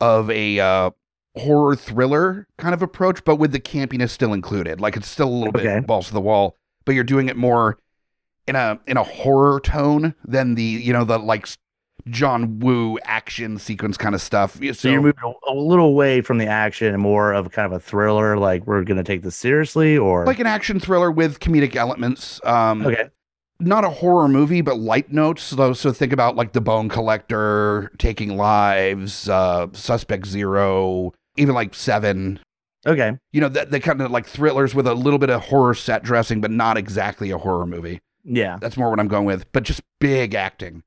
of 0.00 0.30
a 0.30 0.60
uh, 0.60 0.90
horror 1.36 1.74
thriller 1.76 2.46
kind 2.58 2.74
of 2.74 2.82
approach, 2.82 3.24
but 3.24 3.36
with 3.36 3.52
the 3.52 3.60
campiness 3.60 4.10
still 4.10 4.32
included. 4.32 4.80
Like 4.80 4.96
it's 4.96 5.08
still 5.08 5.28
a 5.28 5.30
little 5.30 5.48
Okay. 5.48 5.78
bit 5.80 5.86
balls 5.86 6.08
to 6.08 6.12
the 6.12 6.20
wall, 6.20 6.56
but 6.84 6.94
you're 6.94 7.04
doing 7.04 7.28
it 7.28 7.36
more 7.36 7.78
in 8.46 8.56
a 8.56 8.78
in 8.86 8.96
a 8.96 9.02
horror 9.04 9.60
tone 9.60 10.14
than 10.24 10.54
the 10.54 10.62
you 10.62 10.92
know 10.92 11.04
the 11.04 11.18
like 11.18 11.46
John 12.08 12.58
Woo 12.60 12.98
action 13.04 13.58
sequence 13.58 13.96
kind 13.96 14.14
of 14.14 14.20
stuff. 14.22 14.56
So, 14.56 14.72
So, 14.72 14.88
you're 14.90 15.00
moving 15.02 15.22
a, 15.24 15.52
a 15.52 15.54
little 15.54 15.86
away 15.86 16.20
from 16.20 16.38
the 16.38 16.46
action 16.46 16.92
and 16.92 17.02
more 17.02 17.32
of 17.32 17.50
kind 17.52 17.66
of 17.66 17.72
a 17.72 17.80
thriller, 17.80 18.36
like 18.38 18.66
we're 18.66 18.82
gonna 18.84 19.04
take 19.04 19.22
this 19.22 19.36
seriously, 19.36 19.96
or 19.98 20.24
like 20.26 20.38
an 20.40 20.46
action 20.46 20.80
thriller 20.80 21.10
with 21.10 21.40
comedic 21.40 21.76
elements. 21.76 22.40
Um, 22.44 22.86
okay, 22.86 23.08
not 23.58 23.84
a 23.84 23.90
horror 23.90 24.28
movie, 24.28 24.60
but 24.62 24.78
light 24.78 25.12
notes. 25.12 25.42
So, 25.42 25.72
so 25.74 25.92
think 25.92 26.12
about 26.12 26.36
like 26.36 26.52
The 26.52 26.60
Bone 26.62 26.88
Collector, 26.88 27.90
Taking 27.98 28.36
Lives, 28.36 29.28
uh, 29.28 29.66
Suspect 29.72 30.26
Zero, 30.26 31.12
even 31.36 31.54
like 31.54 31.74
Seven. 31.74 32.40
okay, 32.86 33.12
You 33.32 33.40
know, 33.42 33.48
the, 33.50 33.66
the 33.66 33.80
kind 33.80 34.00
of 34.00 34.10
like 34.10 34.26
thrillers 34.26 34.74
with 34.74 34.86
a 34.86 34.94
little 34.94 35.18
bit 35.18 35.28
of 35.30 35.42
horror 35.42 35.74
set 35.74 36.02
dressing, 36.02 36.40
but 36.40 36.50
not 36.50 36.78
exactly 36.78 37.30
a 37.30 37.38
horror 37.38 37.66
movie. 37.66 38.00
yeah, 38.24 38.56
That's 38.60 38.76
more 38.78 38.88
what 38.90 38.98
I'm 39.00 39.08
going 39.08 39.26
with, 39.26 39.50
but 39.52 39.62
just 39.64 39.82
big 40.00 40.34
acting. 40.34 40.82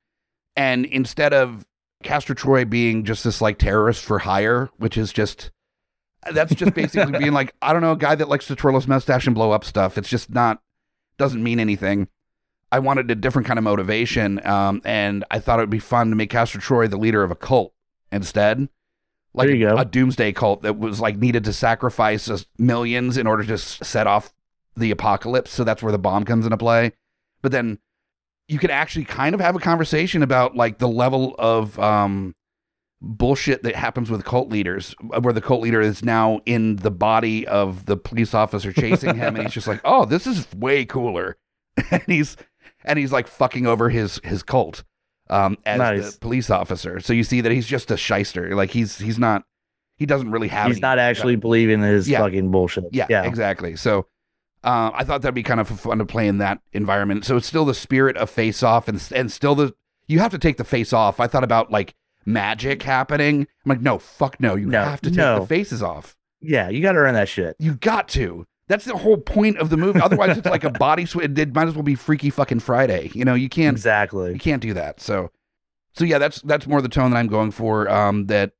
And 0.56 0.86
instead 0.86 1.32
of 1.32 1.66
Castor 2.02 2.34
Troy 2.34 2.64
being 2.64 3.04
just 3.04 3.24
this 3.24 3.40
like 3.40 3.58
terrorist 3.58 4.04
for 4.04 4.20
hire, 4.20 4.70
which 4.76 4.96
is 4.96 5.12
just 5.12 5.50
that's 6.32 6.54
just 6.54 6.74
basically 6.74 7.18
being 7.18 7.32
like, 7.32 7.54
I 7.60 7.72
don't 7.72 7.82
know, 7.82 7.92
a 7.92 7.96
guy 7.96 8.14
that 8.14 8.28
likes 8.28 8.46
to 8.46 8.56
twirl 8.56 8.76
his 8.76 8.88
mustache 8.88 9.26
and 9.26 9.34
blow 9.34 9.50
up 9.50 9.64
stuff. 9.64 9.98
It's 9.98 10.08
just 10.08 10.30
not 10.30 10.60
doesn't 11.16 11.42
mean 11.42 11.60
anything. 11.60 12.08
I 12.72 12.80
wanted 12.80 13.10
a 13.10 13.14
different 13.14 13.46
kind 13.46 13.58
of 13.58 13.62
motivation, 13.62 14.44
um, 14.44 14.82
and 14.84 15.24
I 15.30 15.38
thought 15.38 15.60
it 15.60 15.62
would 15.62 15.70
be 15.70 15.78
fun 15.78 16.10
to 16.10 16.16
make 16.16 16.30
Castor 16.30 16.58
Troy 16.58 16.88
the 16.88 16.96
leader 16.96 17.22
of 17.22 17.30
a 17.30 17.36
cult 17.36 17.72
instead. 18.10 18.68
Like 19.32 19.50
a, 19.50 19.76
a 19.76 19.84
doomsday 19.84 20.32
cult 20.32 20.62
that 20.62 20.78
was 20.78 21.00
like 21.00 21.16
needed 21.16 21.44
to 21.44 21.52
sacrifice 21.52 22.46
millions 22.58 23.16
in 23.16 23.26
order 23.26 23.44
to 23.44 23.58
set 23.58 24.06
off 24.06 24.32
the 24.76 24.90
apocalypse. 24.90 25.50
So 25.50 25.64
that's 25.64 25.82
where 25.82 25.92
the 25.92 25.98
bomb 25.98 26.24
comes 26.24 26.46
into 26.46 26.56
play. 26.56 26.92
But 27.42 27.52
then 27.52 27.78
you 28.48 28.58
could 28.58 28.70
actually 28.70 29.04
kind 29.04 29.34
of 29.34 29.40
have 29.40 29.56
a 29.56 29.58
conversation 29.58 30.22
about 30.22 30.54
like 30.56 30.78
the 30.78 30.88
level 30.88 31.34
of 31.38 31.78
um, 31.78 32.34
bullshit 33.00 33.62
that 33.62 33.74
happens 33.74 34.10
with 34.10 34.24
cult 34.24 34.48
leaders, 34.48 34.94
uh, 35.14 35.20
where 35.20 35.32
the 35.32 35.40
cult 35.40 35.60
leader 35.62 35.80
is 35.80 36.04
now 36.04 36.40
in 36.46 36.76
the 36.76 36.90
body 36.90 37.46
of 37.46 37.86
the 37.86 37.96
police 37.96 38.34
officer 38.34 38.72
chasing 38.72 39.16
him, 39.16 39.36
and 39.36 39.44
he's 39.44 39.52
just 39.54 39.66
like, 39.66 39.80
"Oh, 39.84 40.04
this 40.04 40.26
is 40.26 40.46
way 40.56 40.84
cooler," 40.84 41.36
and 41.90 42.02
he's 42.06 42.36
and 42.84 42.98
he's 42.98 43.12
like 43.12 43.26
fucking 43.26 43.66
over 43.66 43.88
his 43.90 44.20
his 44.24 44.42
cult 44.42 44.84
um, 45.30 45.56
as 45.64 45.78
Nice. 45.78 46.12
the 46.14 46.20
police 46.20 46.50
officer. 46.50 47.00
So 47.00 47.12
you 47.12 47.24
see 47.24 47.40
that 47.40 47.52
he's 47.52 47.66
just 47.66 47.90
a 47.90 47.96
shyster. 47.96 48.54
Like 48.54 48.70
he's 48.70 48.98
he's 48.98 49.18
not 49.18 49.44
he 49.96 50.06
doesn't 50.06 50.30
really 50.30 50.48
have. 50.48 50.66
he's 50.66 50.76
any- 50.76 50.80
not 50.82 50.98
actually 50.98 51.36
believing 51.36 51.80
his 51.80 52.08
Yeah. 52.08 52.18
fucking 52.20 52.50
bullshit. 52.50 52.84
yeah, 52.92 53.06
yeah, 53.08 53.24
exactly. 53.24 53.76
So 53.76 54.06
uh, 54.64 54.90
I 54.94 55.04
thought 55.04 55.22
that'd 55.22 55.34
be 55.34 55.42
kind 55.42 55.60
of 55.60 55.68
fun 55.68 55.98
to 55.98 56.04
play 56.06 56.26
in 56.26 56.38
that 56.38 56.58
environment. 56.72 57.24
So 57.24 57.36
it's 57.36 57.46
still 57.46 57.64
the 57.64 57.74
spirit 57.74 58.16
of 58.16 58.30
face 58.30 58.62
off 58.62 58.88
and 58.88 59.00
and 59.14 59.30
still 59.30 59.54
the 59.54 59.74
you 60.06 60.18
have 60.20 60.30
to 60.32 60.38
take 60.38 60.56
the 60.56 60.64
face 60.64 60.92
off. 60.92 61.20
I 61.20 61.26
thought 61.26 61.44
about 61.44 61.70
like 61.70 61.94
magic 62.26 62.82
happening. 62.82 63.40
I'm 63.64 63.68
like, 63.68 63.80
no, 63.80 63.98
fuck 63.98 64.40
no. 64.40 64.54
You 64.54 64.66
No, 64.66 64.82
have 64.82 65.00
to 65.02 65.10
take 65.10 65.16
no. 65.18 65.40
the 65.40 65.46
faces 65.46 65.82
off. 65.82 66.16
yeah. 66.40 66.68
You 66.68 66.80
got 66.82 66.92
to 66.92 66.98
earn 66.98 67.14
that 67.14 67.28
shit. 67.28 67.56
You 67.58 67.74
got 67.74 68.08
to. 68.08 68.46
That's 68.66 68.86
the 68.86 68.96
whole 68.96 69.18
point 69.18 69.58
of 69.58 69.68
the 69.68 69.76
movie. 69.76 70.00
Otherwise, 70.00 70.38
it's 70.38 70.46
like 70.46 70.64
a 70.64 70.70
body 70.78 71.04
switch. 71.04 71.38
It 71.38 71.54
might 71.54 71.68
as 71.68 71.74
well 71.74 71.82
be 71.82 71.94
Freaky 71.94 72.30
fucking 72.30 72.60
Friday. 72.60 73.10
You 73.14 73.24
know, 73.26 73.34
you 73.34 73.50
can't 73.50 73.74
exactly. 73.76 74.32
you 74.32 74.38
can't 74.38 74.62
do 74.62 74.72
that. 74.72 75.00
So, 75.02 75.30
so 75.94 76.04
yeah, 76.06 76.16
that's 76.18 76.40
that's 76.42 76.66
more 76.66 76.80
the 76.80 76.88
tone 76.88 77.10
that 77.10 77.18
I'm 77.18 77.26
going 77.26 77.50
for. 77.50 77.88
Um, 77.90 78.24
that 78.26 78.52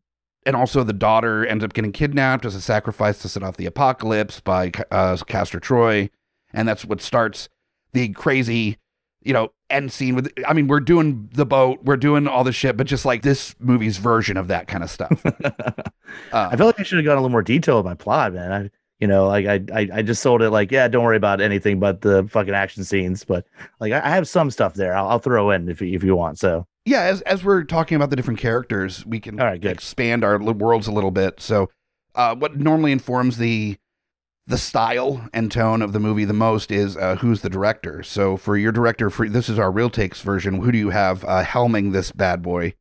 and 0.46 0.56
also 0.56 0.82
the 0.82 0.92
daughter 0.92 1.46
ends 1.46 1.64
up 1.64 1.72
getting 1.72 1.92
kidnapped 1.92 2.44
as 2.44 2.54
a 2.54 2.60
sacrifice 2.60 3.18
to 3.22 3.28
set 3.28 3.42
off 3.42 3.56
the 3.56 3.66
apocalypse 3.66 4.40
by 4.40 4.70
uh, 4.90 5.16
Castor 5.26 5.60
Troy, 5.60 6.10
and 6.52 6.68
that's 6.68 6.84
what 6.84 7.00
starts 7.00 7.48
the 7.92 8.10
crazy, 8.10 8.78
you 9.22 9.32
know, 9.32 9.52
end 9.70 9.92
scene 9.92 10.14
with. 10.14 10.32
I 10.46 10.52
mean, 10.52 10.68
we're 10.68 10.80
doing 10.80 11.28
the 11.32 11.46
boat, 11.46 11.80
we're 11.82 11.96
doing 11.96 12.28
all 12.28 12.44
the 12.44 12.52
shit, 12.52 12.76
but 12.76 12.86
just 12.86 13.04
like 13.04 13.22
this 13.22 13.54
movie's 13.58 13.98
version 13.98 14.36
of 14.36 14.48
that 14.48 14.68
kind 14.68 14.82
of 14.82 14.90
stuff. 14.90 15.24
Uh, 16.32 16.48
I 16.52 16.56
feel 16.56 16.66
like 16.66 16.78
I 16.78 16.84
should 16.84 16.98
have 16.98 17.04
gone 17.04 17.16
a 17.16 17.20
little 17.20 17.30
more 17.30 17.42
detail 17.42 17.76
with 17.76 17.86
my 17.86 17.94
plot, 17.94 18.34
man. 18.34 18.52
I, 18.52 18.70
you 19.00 19.06
know, 19.08 19.26
like 19.26 19.46
I, 19.46 19.64
I, 19.72 19.88
I 19.94 20.02
just 20.02 20.22
sold 20.22 20.42
it 20.42 20.50
like, 20.50 20.70
yeah, 20.70 20.86
don't 20.86 21.02
worry 21.02 21.16
about 21.16 21.40
anything 21.40 21.80
but 21.80 22.02
the 22.02 22.26
fucking 22.28 22.54
action 22.54 22.84
scenes. 22.84 23.24
But 23.24 23.46
like, 23.80 23.92
I, 23.92 23.98
I 23.98 24.10
have 24.10 24.28
some 24.28 24.50
stuff 24.50 24.74
there. 24.74 24.94
I'll, 24.94 25.08
I'll 25.08 25.18
throw 25.18 25.50
in 25.50 25.68
if 25.68 25.82
if 25.82 26.04
you 26.04 26.14
want. 26.14 26.38
So 26.38 26.66
yeah, 26.84 27.02
as 27.02 27.20
as 27.22 27.44
we're 27.44 27.64
talking 27.64 27.96
about 27.96 28.10
the 28.10 28.16
different 28.16 28.40
characters, 28.40 29.04
we 29.06 29.20
can 29.20 29.40
All 29.40 29.46
right, 29.46 29.60
good. 29.60 29.72
expand 29.72 30.24
our 30.24 30.38
li- 30.38 30.52
worlds 30.52 30.86
a 30.86 30.92
little 30.92 31.10
bit. 31.10 31.40
So, 31.40 31.70
uh, 32.14 32.34
what 32.34 32.56
normally 32.56 32.92
informs 32.92 33.38
the 33.38 33.76
the 34.46 34.58
style 34.58 35.26
and 35.32 35.50
tone 35.50 35.80
of 35.80 35.92
the 35.94 36.00
movie 36.00 36.26
the 36.26 36.34
most 36.34 36.70
is 36.70 36.96
uh, 36.98 37.16
who's 37.16 37.40
the 37.40 37.48
director. 37.48 38.02
So, 38.02 38.36
for 38.36 38.56
your 38.56 38.72
director, 38.72 39.08
for 39.10 39.28
this 39.28 39.48
is 39.48 39.58
our 39.58 39.70
real 39.70 39.88
takes 39.90 40.20
version. 40.20 40.60
Who 40.60 40.70
do 40.72 40.78
you 40.78 40.90
have 40.90 41.24
uh, 41.24 41.42
helming 41.44 41.92
this 41.92 42.12
bad 42.12 42.42
boy? 42.42 42.74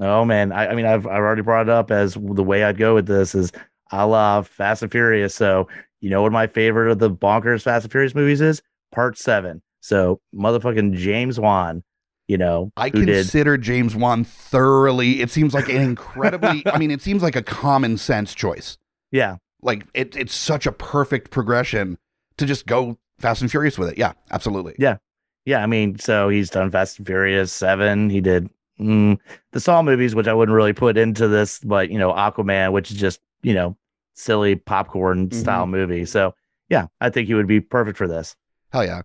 Oh 0.00 0.24
man, 0.24 0.52
I, 0.52 0.68
I 0.68 0.74
mean, 0.74 0.86
I've 0.86 1.06
I've 1.06 1.22
already 1.22 1.42
brought 1.42 1.66
it 1.66 1.70
up 1.70 1.90
as 1.90 2.14
the 2.14 2.44
way 2.44 2.64
I'd 2.64 2.76
go 2.78 2.94
with 2.94 3.06
this 3.06 3.34
is 3.34 3.52
a 3.90 4.06
la 4.06 4.42
Fast 4.42 4.82
and 4.82 4.92
Furious. 4.92 5.34
So 5.34 5.68
you 6.00 6.10
know 6.10 6.22
what 6.22 6.32
my 6.32 6.46
favorite 6.46 6.90
of 6.92 6.98
the 6.98 7.10
bonkers 7.10 7.62
Fast 7.62 7.84
and 7.84 7.92
Furious 7.92 8.14
movies 8.14 8.40
is? 8.40 8.62
Part 8.92 9.18
seven. 9.18 9.60
So 9.80 10.20
motherfucking 10.34 10.94
James 10.94 11.38
Wan, 11.40 11.82
you 12.28 12.36
know, 12.38 12.70
I 12.76 12.90
who 12.90 13.04
did 13.04 13.16
consider 13.16 13.56
James 13.56 13.96
Wan 13.96 14.22
thoroughly. 14.22 15.20
It 15.22 15.30
seems 15.30 15.54
like 15.54 15.68
an 15.68 15.80
incredibly. 15.80 16.62
I 16.66 16.78
mean, 16.78 16.90
it 16.90 17.02
seems 17.02 17.22
like 17.22 17.34
a 17.34 17.42
common 17.42 17.96
sense 17.96 18.34
choice. 18.34 18.76
yeah, 19.10 19.36
Like 19.62 19.86
it, 19.94 20.14
it's 20.14 20.34
such 20.34 20.66
a 20.66 20.72
perfect 20.72 21.30
progression 21.30 21.98
to 22.36 22.46
just 22.46 22.66
go 22.66 22.98
Fast 23.18 23.40
and 23.40 23.50
Furious 23.50 23.78
with 23.78 23.88
it. 23.88 23.98
Yeah, 23.98 24.12
absolutely. 24.30 24.74
Yeah. 24.78 24.98
yeah. 25.46 25.62
I 25.62 25.66
mean, 25.66 25.98
so 25.98 26.28
he's 26.28 26.50
done 26.50 26.70
Fast 26.70 26.98
and 26.98 27.06
Furious 27.06 27.50
seven. 27.50 28.10
He 28.10 28.20
did 28.20 28.50
mm, 28.78 29.18
the 29.52 29.60
Saw 29.60 29.82
movies, 29.82 30.14
which 30.14 30.28
I 30.28 30.34
wouldn't 30.34 30.54
really 30.54 30.74
put 30.74 30.98
into 30.98 31.28
this, 31.28 31.58
but 31.60 31.90
you 31.90 31.98
know, 31.98 32.12
Aquaman, 32.12 32.72
which 32.72 32.90
is 32.90 32.98
just 32.98 33.20
you 33.42 33.54
know 33.54 33.76
silly 34.14 34.54
popcorn 34.54 35.30
style 35.30 35.66
movie. 35.66 36.04
So 36.04 36.34
yeah, 36.68 36.88
I 37.00 37.08
think 37.08 37.26
he 37.26 37.34
would 37.34 37.46
be 37.46 37.60
perfect 37.60 37.96
for 37.96 38.06
this. 38.06 38.36
Hell 38.70 38.84
yeah. 38.84 39.02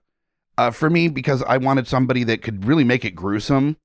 Uh, 0.58 0.72
for 0.72 0.90
me, 0.90 1.08
because 1.08 1.42
I 1.44 1.58
wanted 1.58 1.88
somebody 1.88 2.24
that 2.26 2.42
could 2.42 2.66
really 2.66 2.84
make 2.84 3.04
it 3.06 3.12
gruesome, 3.12 3.78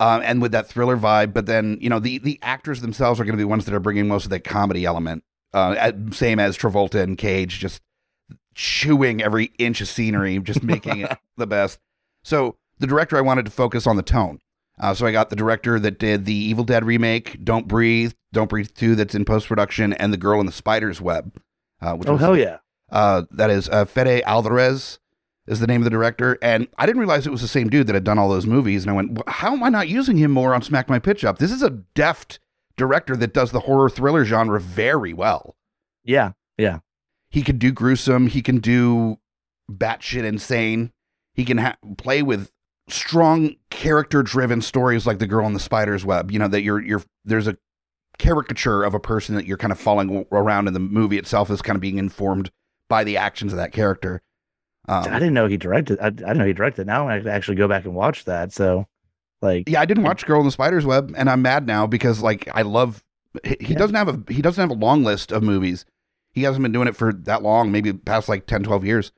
uh, 0.00 0.20
and 0.24 0.42
with 0.42 0.52
that 0.52 0.66
thriller 0.66 0.96
vibe. 0.96 1.32
But 1.32 1.46
then, 1.46 1.78
you 1.80 1.88
know, 1.88 2.00
the 2.00 2.18
the 2.18 2.38
actors 2.42 2.80
themselves 2.80 3.20
are 3.20 3.24
going 3.24 3.34
to 3.34 3.36
be 3.36 3.44
the 3.44 3.48
ones 3.48 3.64
that 3.66 3.74
are 3.74 3.80
bringing 3.80 4.08
most 4.08 4.24
of 4.24 4.30
that 4.30 4.44
comedy 4.44 4.84
element. 4.84 5.22
Uh, 5.52 5.92
same 6.12 6.38
as 6.38 6.56
Travolta 6.56 7.02
and 7.02 7.18
Cage, 7.18 7.58
just 7.58 7.80
chewing 8.54 9.22
every 9.22 9.52
inch 9.58 9.80
of 9.80 9.88
scenery, 9.88 10.38
just 10.40 10.62
making 10.62 11.00
it 11.00 11.16
the 11.36 11.46
best. 11.46 11.78
So 12.24 12.56
the 12.78 12.86
director, 12.86 13.16
I 13.16 13.20
wanted 13.20 13.44
to 13.46 13.50
focus 13.50 13.86
on 13.86 13.96
the 13.96 14.02
tone. 14.02 14.38
Uh, 14.78 14.94
so 14.94 15.06
I 15.06 15.12
got 15.12 15.28
the 15.28 15.36
director 15.36 15.78
that 15.78 15.98
did 15.98 16.24
the 16.24 16.34
Evil 16.34 16.64
Dead 16.64 16.84
remake, 16.84 17.44
Don't 17.44 17.68
Breathe, 17.68 18.12
Don't 18.32 18.48
Breathe 18.48 18.70
Two, 18.74 18.94
that's 18.94 19.14
in 19.14 19.24
post 19.24 19.46
production, 19.46 19.92
and 19.92 20.12
The 20.12 20.16
Girl 20.16 20.40
in 20.40 20.46
the 20.46 20.52
Spider's 20.52 21.00
Web. 21.00 21.38
Uh, 21.82 21.94
which 21.94 22.08
Oh 22.08 22.12
was 22.12 22.20
hell 22.20 22.36
yeah! 22.36 22.58
uh, 22.90 23.22
that 23.30 23.50
is 23.50 23.68
uh, 23.68 23.84
Fede 23.84 24.22
Alvarez 24.24 24.98
is 25.46 25.60
the 25.60 25.66
name 25.66 25.80
of 25.80 25.84
the 25.84 25.90
director, 25.90 26.38
and 26.42 26.68
I 26.78 26.86
didn't 26.86 27.00
realize 27.00 27.26
it 27.26 27.30
was 27.32 27.40
the 27.42 27.48
same 27.48 27.68
dude 27.68 27.86
that 27.86 27.94
had 27.94 28.04
done 28.04 28.18
all 28.18 28.28
those 28.28 28.46
movies. 28.46 28.82
And 28.84 28.90
I 28.90 28.94
went, 28.94 29.18
"Wh- 29.18 29.30
how 29.30 29.52
am 29.52 29.62
I 29.62 29.68
not 29.68 29.88
using 29.88 30.16
him 30.16 30.30
more 30.30 30.54
on 30.54 30.62
Smack 30.62 30.88
My 30.88 30.98
Pitch 30.98 31.24
Up? 31.24 31.38
This 31.38 31.50
is 31.52 31.62
a 31.62 31.70
deft 31.94 32.38
director 32.76 33.16
that 33.16 33.34
does 33.34 33.50
the 33.50 33.60
horror 33.60 33.90
thriller 33.90 34.24
genre 34.24 34.60
very 34.60 35.12
well. 35.12 35.56
Yeah. 36.04 36.32
Yeah, 36.58 36.78
He 37.30 37.42
can 37.42 37.56
do 37.58 37.72
gruesome. 37.72 38.26
He 38.26 38.42
can 38.42 38.58
do 38.58 39.18
batshit 39.70 40.24
insane. 40.24 40.92
He 41.34 41.44
can 41.44 41.58
ha- 41.58 41.76
play 41.96 42.22
with 42.22 42.50
strong 42.88 43.56
character 43.70 44.22
driven 44.22 44.60
stories 44.60 45.06
like 45.06 45.18
the 45.20 45.26
girl 45.26 45.46
in 45.46 45.52
the 45.54 45.60
spider's 45.60 46.04
web. 46.04 46.30
You 46.30 46.38
know 46.38 46.48
that 46.48 46.62
you're 46.62 46.82
you're 46.82 47.02
there's 47.24 47.46
a 47.48 47.56
caricature 48.18 48.82
of 48.82 48.92
a 48.94 49.00
person 49.00 49.34
that 49.36 49.46
you're 49.46 49.56
kind 49.56 49.72
of 49.72 49.78
following 49.80 50.26
around 50.32 50.68
in 50.68 50.74
the 50.74 50.80
movie 50.80 51.18
itself 51.18 51.50
is 51.50 51.62
kind 51.62 51.76
of 51.76 51.80
being 51.80 51.98
informed 51.98 52.50
by 52.88 53.04
the 53.04 53.16
actions 53.16 53.52
of 53.52 53.56
that 53.56 53.72
character. 53.72 54.20
Um, 54.90 55.04
I 55.12 55.18
didn't 55.18 55.34
know 55.34 55.46
he 55.46 55.56
directed. 55.56 55.98
I, 56.00 56.06
I 56.06 56.10
didn't 56.10 56.38
know 56.38 56.46
he 56.46 56.52
directed. 56.52 56.86
Now 56.86 57.08
I 57.08 57.18
actually 57.20 57.56
go 57.56 57.68
back 57.68 57.84
and 57.84 57.94
watch 57.94 58.24
that. 58.24 58.52
So, 58.52 58.86
like, 59.40 59.68
Yeah, 59.68 59.80
I 59.80 59.84
didn't 59.84 60.02
watch 60.04 60.26
Girl 60.26 60.40
in 60.40 60.46
the 60.46 60.52
Spider's 60.52 60.84
Web, 60.84 61.14
and 61.16 61.30
I'm 61.30 61.42
mad 61.42 61.66
now 61.66 61.86
because 61.86 62.20
like 62.22 62.48
I 62.54 62.62
love. 62.62 63.04
He, 63.44 63.56
he 63.60 63.72
Yeah. 63.74 63.78
doesn't 63.78 63.94
have 63.96 64.08
a 64.08 64.32
he 64.32 64.42
doesn't 64.42 64.60
have 64.60 64.70
a 64.76 64.80
long 64.80 65.04
list 65.04 65.30
of 65.32 65.42
movies. 65.42 65.84
He 66.32 66.42
hasn't 66.42 66.62
been 66.62 66.72
doing 66.72 66.88
it 66.88 66.96
for 66.96 67.12
that 67.12 67.42
long, 67.42 67.70
maybe 67.72 67.92
past 67.92 68.28
like 68.28 68.46
10, 68.46 68.62
12 68.64 68.84
years. 68.84 69.12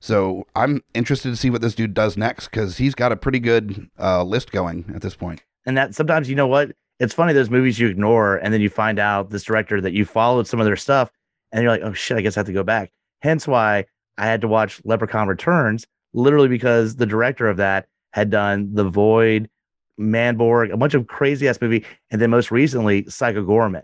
So 0.00 0.46
I'm 0.54 0.82
interested 0.94 1.30
to 1.30 1.36
see 1.36 1.50
what 1.50 1.62
this 1.62 1.74
dude 1.74 1.94
does 1.94 2.16
next 2.16 2.48
because 2.48 2.76
he's 2.78 2.94
got 2.94 3.12
a 3.12 3.16
pretty 3.16 3.38
good 3.40 3.88
uh, 3.98 4.22
list 4.24 4.52
going 4.52 4.90
at 4.94 5.00
this 5.02 5.16
point. 5.16 5.42
and 5.64 5.76
that 5.76 5.94
sometimes 5.94 6.28
you 6.28 6.36
know 6.36 6.46
what 6.46 6.72
it's 7.00 7.14
funny 7.14 7.32
those 7.32 7.50
movies 7.50 7.78
you 7.78 7.88
ignore 7.88 8.36
and 8.36 8.52
then 8.54 8.60
you 8.60 8.68
find 8.70 8.98
out 8.98 9.30
this 9.30 9.42
director 9.42 9.80
that 9.80 9.92
you 9.92 10.04
followed 10.04 10.46
some 10.46 10.60
of 10.60 10.66
their 10.66 10.76
stuff 10.76 11.10
and 11.52 11.62
you're 11.62 11.70
like, 11.72 11.82
oh 11.82 11.92
shit, 11.92 12.16
I 12.16 12.20
guess 12.20 12.36
I 12.36 12.40
have 12.40 12.46
to 12.46 12.52
go 12.52 12.62
back. 12.62 12.92
Hence 13.22 13.46
why 13.48 13.86
I 14.18 14.26
had 14.26 14.40
to 14.40 14.48
watch 14.48 14.80
Leprechaun 14.84 15.28
Returns, 15.28 15.86
literally 16.12 16.48
because 16.48 16.96
the 16.96 17.06
director 17.06 17.48
of 17.48 17.56
that 17.58 17.86
had 18.12 18.30
done 18.30 18.70
The 18.74 18.88
Void, 18.88 19.50
Manborg, 19.98 20.72
a 20.72 20.76
bunch 20.76 20.94
of 20.94 21.06
crazy 21.06 21.48
ass 21.48 21.60
movie, 21.60 21.84
and 22.10 22.20
then 22.20 22.30
most 22.30 22.50
recently 22.50 23.08
Psycho 23.08 23.44
Goreman. 23.44 23.82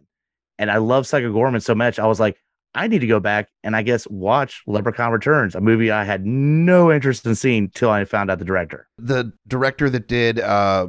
And 0.59 0.71
I 0.71 0.79
love 0.79 1.07
Psycho 1.07 1.33
Goreman 1.33 1.62
so 1.62 1.75
much, 1.75 1.99
I 1.99 2.07
was 2.07 2.21
like, 2.21 2.38
I 2.75 2.88
need 2.88 3.01
to 3.01 3.07
go 3.07 3.21
back 3.21 3.51
and 3.62 3.77
I 3.77 3.83
guess 3.83 4.07
watch 4.09 4.62
Leprechaun 4.66 5.12
Returns, 5.12 5.55
a 5.55 5.61
movie 5.61 5.90
I 5.90 6.05
had 6.05 6.25
no 6.25 6.90
interest 6.90 7.27
in 7.27 7.35
seeing 7.35 7.68
till 7.68 7.90
I 7.90 8.05
found 8.07 8.31
out 8.31 8.38
the 8.38 8.47
director. 8.47 8.88
The 8.97 9.33
director 9.47 9.90
that 9.90 10.09
did 10.09 10.40
uh, 10.40 10.87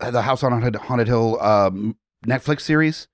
the 0.00 0.22
House 0.22 0.42
on 0.42 0.52
Haunted, 0.52 0.76
Haunted 0.76 1.08
Hill 1.08 1.38
um, 1.42 1.96
Netflix 2.26 2.62
series, 2.62 3.06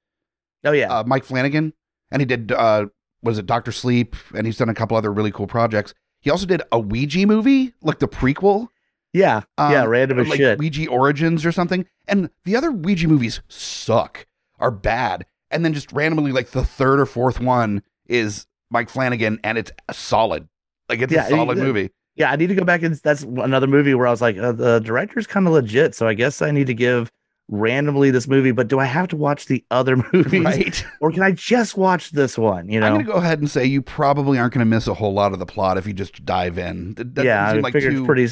Oh 0.65 0.73
yeah, 0.73 0.99
uh, 0.99 1.05
Mike 1.05 1.25
Flanagan, 1.25 1.73
and 2.11 2.21
he 2.21 2.27
did 2.27 2.53
uh, 2.53 2.87
was 3.23 3.39
it 3.39 3.47
Doctor 3.47 3.73
Sleep, 3.73 4.17
and 4.35 4.47
he's 4.47 4.57
done 4.57 4.69
a 4.69 4.75
couple 4.75 4.97
other 4.97 5.13
really 5.13 5.31
cool 5.33 5.47
projects. 5.47 5.95
He 6.21 6.31
also 6.31 6.47
did 6.47 6.63
a 6.73 6.79
Ouija 6.79 7.27
movie, 7.27 7.73
like 7.83 7.99
the 7.99 8.09
prequel. 8.09 8.69
yeah, 9.13 9.43
yeah, 9.59 9.83
um, 9.83 9.89
random 9.89 10.19
as 10.21 10.29
like 10.29 10.37
shit. 10.39 10.59
Ouija 10.59 10.89
Origins 10.89 11.45
or 11.47 11.53
something. 11.53 11.87
And 12.09 12.31
the 12.45 12.57
other 12.57 12.71
Ouija 12.71 13.09
movies 13.09 13.41
suck, 13.49 14.27
are 14.59 14.71
bad. 14.71 15.27
And 15.51 15.65
then 15.65 15.73
just 15.73 15.93
randomly, 15.93 16.33
like 16.33 16.51
the 16.51 16.65
third 16.65 17.01
or 17.01 17.07
fourth 17.07 17.41
one 17.41 17.83
is 18.07 18.47
Mike 18.71 18.89
Flanagan, 18.91 19.41
and 19.43 19.59
it's 19.59 19.73
solid. 19.93 20.49
Like 20.89 21.01
it's 21.01 21.13
Yeah, 21.13 21.27
a 21.27 21.31
solid 21.31 21.59
he- 21.59 21.65
movie. 21.65 21.91
yeah, 22.17 22.31
I 22.31 22.37
need 22.37 22.49
to 22.49 22.55
go 22.55 22.65
back 22.65 22.83
and 22.83 22.95
that's 22.97 23.23
another 23.23 23.67
movie 23.67 23.95
where 23.95 24.07
I 24.07 24.11
was 24.11 24.21
like, 24.21 24.37
uh, 24.37 24.53
the 24.53 24.79
director's 24.81 25.27
kind 25.27 25.47
of 25.47 25.53
legit, 25.53 25.95
so 25.95 26.07
I 26.07 26.15
guess 26.15 26.43
I 26.43 26.51
need 26.51 26.67
to 26.69 26.75
give 26.75 27.11
randomly 27.53 28.11
this 28.11 28.27
movie. 28.29 28.53
But 28.53 28.69
do 28.69 28.79
I 28.79 28.85
have 28.85 29.09
to 29.09 29.17
watch 29.17 29.47
the 29.47 29.65
other 29.71 29.97
movies, 30.13 30.45
Right. 30.45 30.85
or 31.01 31.11
can 31.13 31.23
I 31.23 31.33
just 31.33 31.77
watch 31.77 32.11
this 32.13 32.39
one? 32.39 32.69
You 32.69 32.81
know, 32.81 32.87
I'm 32.87 32.93
going 32.95 33.05
to 33.07 33.13
go 33.13 33.19
ahead 33.19 33.41
and 33.41 33.51
say 33.51 33.65
you 33.67 33.83
probably 33.83 34.39
aren't 34.39 34.55
going 34.55 34.61
to 34.61 34.65
miss 34.71 34.87
a 34.87 34.95
whole 34.95 35.13
lot 35.13 35.33
of 35.33 35.39
the 35.39 35.47
plot 35.47 35.77
if 35.77 35.87
you 35.87 35.93
just 35.93 36.25
dive 36.25 36.57
in. 36.59 36.95
That, 36.95 37.15
that 37.17 37.25
yeah, 37.25 37.49
I 37.49 37.53
like 37.55 37.73
figure 37.73 37.91
too- 37.91 37.99
it's 37.99 38.07
pretty. 38.07 38.29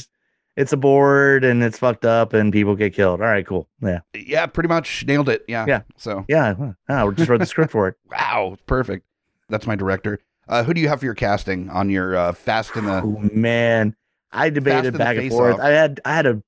It's 0.57 0.73
a 0.73 0.77
board 0.77 1.45
and 1.45 1.63
it's 1.63 1.79
fucked 1.79 2.05
up 2.05 2.33
and 2.33 2.53
people 2.53 2.75
get 2.75 2.93
killed. 2.93 3.21
All 3.21 3.29
right, 3.29 3.47
cool. 3.47 3.69
Yeah, 3.81 4.01
Yeah, 4.13 4.47
pretty 4.47 4.69
much 4.69 5.05
nailed 5.07 5.29
it. 5.29 5.45
Yeah. 5.47 5.65
Yeah. 5.69 5.83
So, 5.97 6.25
yeah. 6.29 6.73
Ah, 6.89 7.05
we 7.05 7.15
just 7.15 7.29
wrote 7.31 7.39
the 7.39 7.47
script 7.47 7.71
for 7.71 7.87
it. 7.87 7.95
wow, 8.11 8.57
perfect. 8.67 9.07
That's 9.49 9.69
my 9.69 9.77
director. 9.77 10.19
Uh, 10.49 10.65
who 10.65 10.75
do 10.75 10.81
you 10.81 10.89
have 10.89 10.99
for 10.99 11.05
your 11.05 11.15
casting 11.15 11.71
on 11.71 11.91
your 11.91 12.17
uh, 12.17 12.33
Fast 12.33 12.75
in 12.75 12.87
the? 12.87 13.03
Oh 13.03 13.21
man, 13.33 13.95
I 14.33 14.51
debated 14.51 14.99
back 14.99 15.17
and 15.17 15.31
forth. 15.31 15.55
Off. 15.55 15.61
I 15.61 15.69
had 15.69 16.01
I 16.05 16.15
had 16.17 16.27
a 16.27 16.43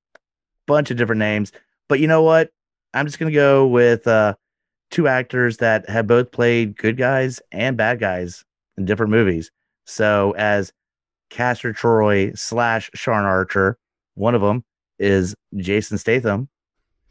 bunch 0.67 0.91
of 0.91 0.97
different 0.97 1.19
names, 1.19 1.53
but 1.87 2.01
you 2.01 2.07
know 2.07 2.21
what? 2.23 2.51
I'm 2.93 3.05
just 3.05 3.19
gonna 3.19 3.31
go 3.31 3.67
with 3.67 4.07
uh, 4.07 4.35
two 4.89 5.07
actors 5.07 5.57
that 5.57 5.89
have 5.89 6.07
both 6.07 6.31
played 6.31 6.77
good 6.77 6.97
guys 6.97 7.41
and 7.51 7.77
bad 7.77 7.99
guys 7.99 8.43
in 8.77 8.85
different 8.85 9.11
movies. 9.11 9.51
So 9.85 10.33
as 10.37 10.71
Castor 11.29 11.73
Troy 11.73 12.33
slash 12.35 12.89
Sean 12.93 13.23
Archer, 13.23 13.77
one 14.15 14.35
of 14.35 14.41
them 14.41 14.63
is 14.99 15.35
Jason 15.55 15.97
Statham, 15.97 16.49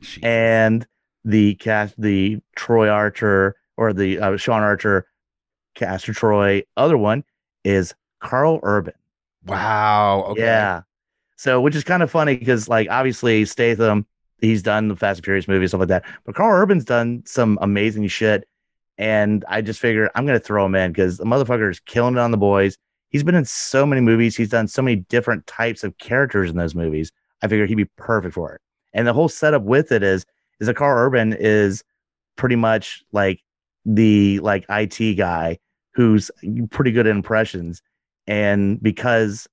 Jeez. 0.02 0.24
and 0.24 0.86
the 1.24 1.54
cast 1.56 2.00
the 2.00 2.38
Troy 2.56 2.88
Archer 2.88 3.56
or 3.76 3.92
the 3.92 4.18
uh, 4.18 4.36
Sean 4.36 4.62
Archer 4.62 5.06
Castor 5.74 6.12
Troy 6.12 6.62
other 6.76 6.98
one 6.98 7.24
is 7.64 7.94
Karl 8.20 8.60
Urban. 8.62 8.94
wow. 9.46 10.24
Okay. 10.28 10.42
Yeah. 10.42 10.82
So, 11.36 11.60
which 11.60 11.74
is 11.74 11.84
kind 11.84 12.02
of 12.02 12.10
funny 12.10 12.36
because, 12.36 12.68
like, 12.68 12.88
obviously 12.90 13.46
Statham, 13.46 14.06
he's 14.40 14.62
done 14.62 14.88
the 14.88 14.96
Fast 14.96 15.18
and 15.18 15.24
Furious 15.24 15.48
movies, 15.48 15.70
stuff 15.70 15.80
like 15.80 15.88
that. 15.88 16.04
But 16.24 16.34
Karl 16.34 16.62
Urban's 16.62 16.84
done 16.84 17.22
some 17.26 17.58
amazing 17.60 18.06
shit, 18.08 18.46
and 18.98 19.44
I 19.48 19.60
just 19.60 19.80
figured 19.80 20.10
I'm 20.14 20.26
gonna 20.26 20.38
throw 20.38 20.64
him 20.66 20.74
in 20.74 20.92
because 20.92 21.18
the 21.18 21.24
motherfucker 21.24 21.70
is 21.70 21.80
killing 21.80 22.14
it 22.14 22.20
on 22.20 22.30
the 22.30 22.36
boys. 22.36 22.76
He's 23.10 23.24
been 23.24 23.34
in 23.34 23.44
so 23.44 23.84
many 23.84 24.00
movies. 24.00 24.36
He's 24.36 24.50
done 24.50 24.68
so 24.68 24.82
many 24.82 24.96
different 24.96 25.46
types 25.46 25.82
of 25.82 25.98
characters 25.98 26.50
in 26.50 26.56
those 26.56 26.74
movies. 26.74 27.10
I 27.42 27.48
figured 27.48 27.68
he'd 27.68 27.74
be 27.74 27.90
perfect 27.96 28.34
for 28.34 28.54
it. 28.54 28.60
And 28.92 29.06
the 29.06 29.12
whole 29.12 29.28
setup 29.28 29.62
with 29.62 29.92
it 29.92 30.02
is 30.02 30.24
is 30.60 30.66
that 30.66 30.76
Karl 30.76 31.06
Urban 31.06 31.34
is 31.38 31.82
pretty 32.36 32.56
much 32.56 33.02
like 33.12 33.40
the 33.84 34.38
like 34.40 34.64
IT 34.68 35.14
guy 35.14 35.58
who's 35.94 36.30
pretty 36.70 36.92
good 36.92 37.06
at 37.06 37.14
impressions. 37.14 37.82
And 38.26 38.80
because 38.82 39.48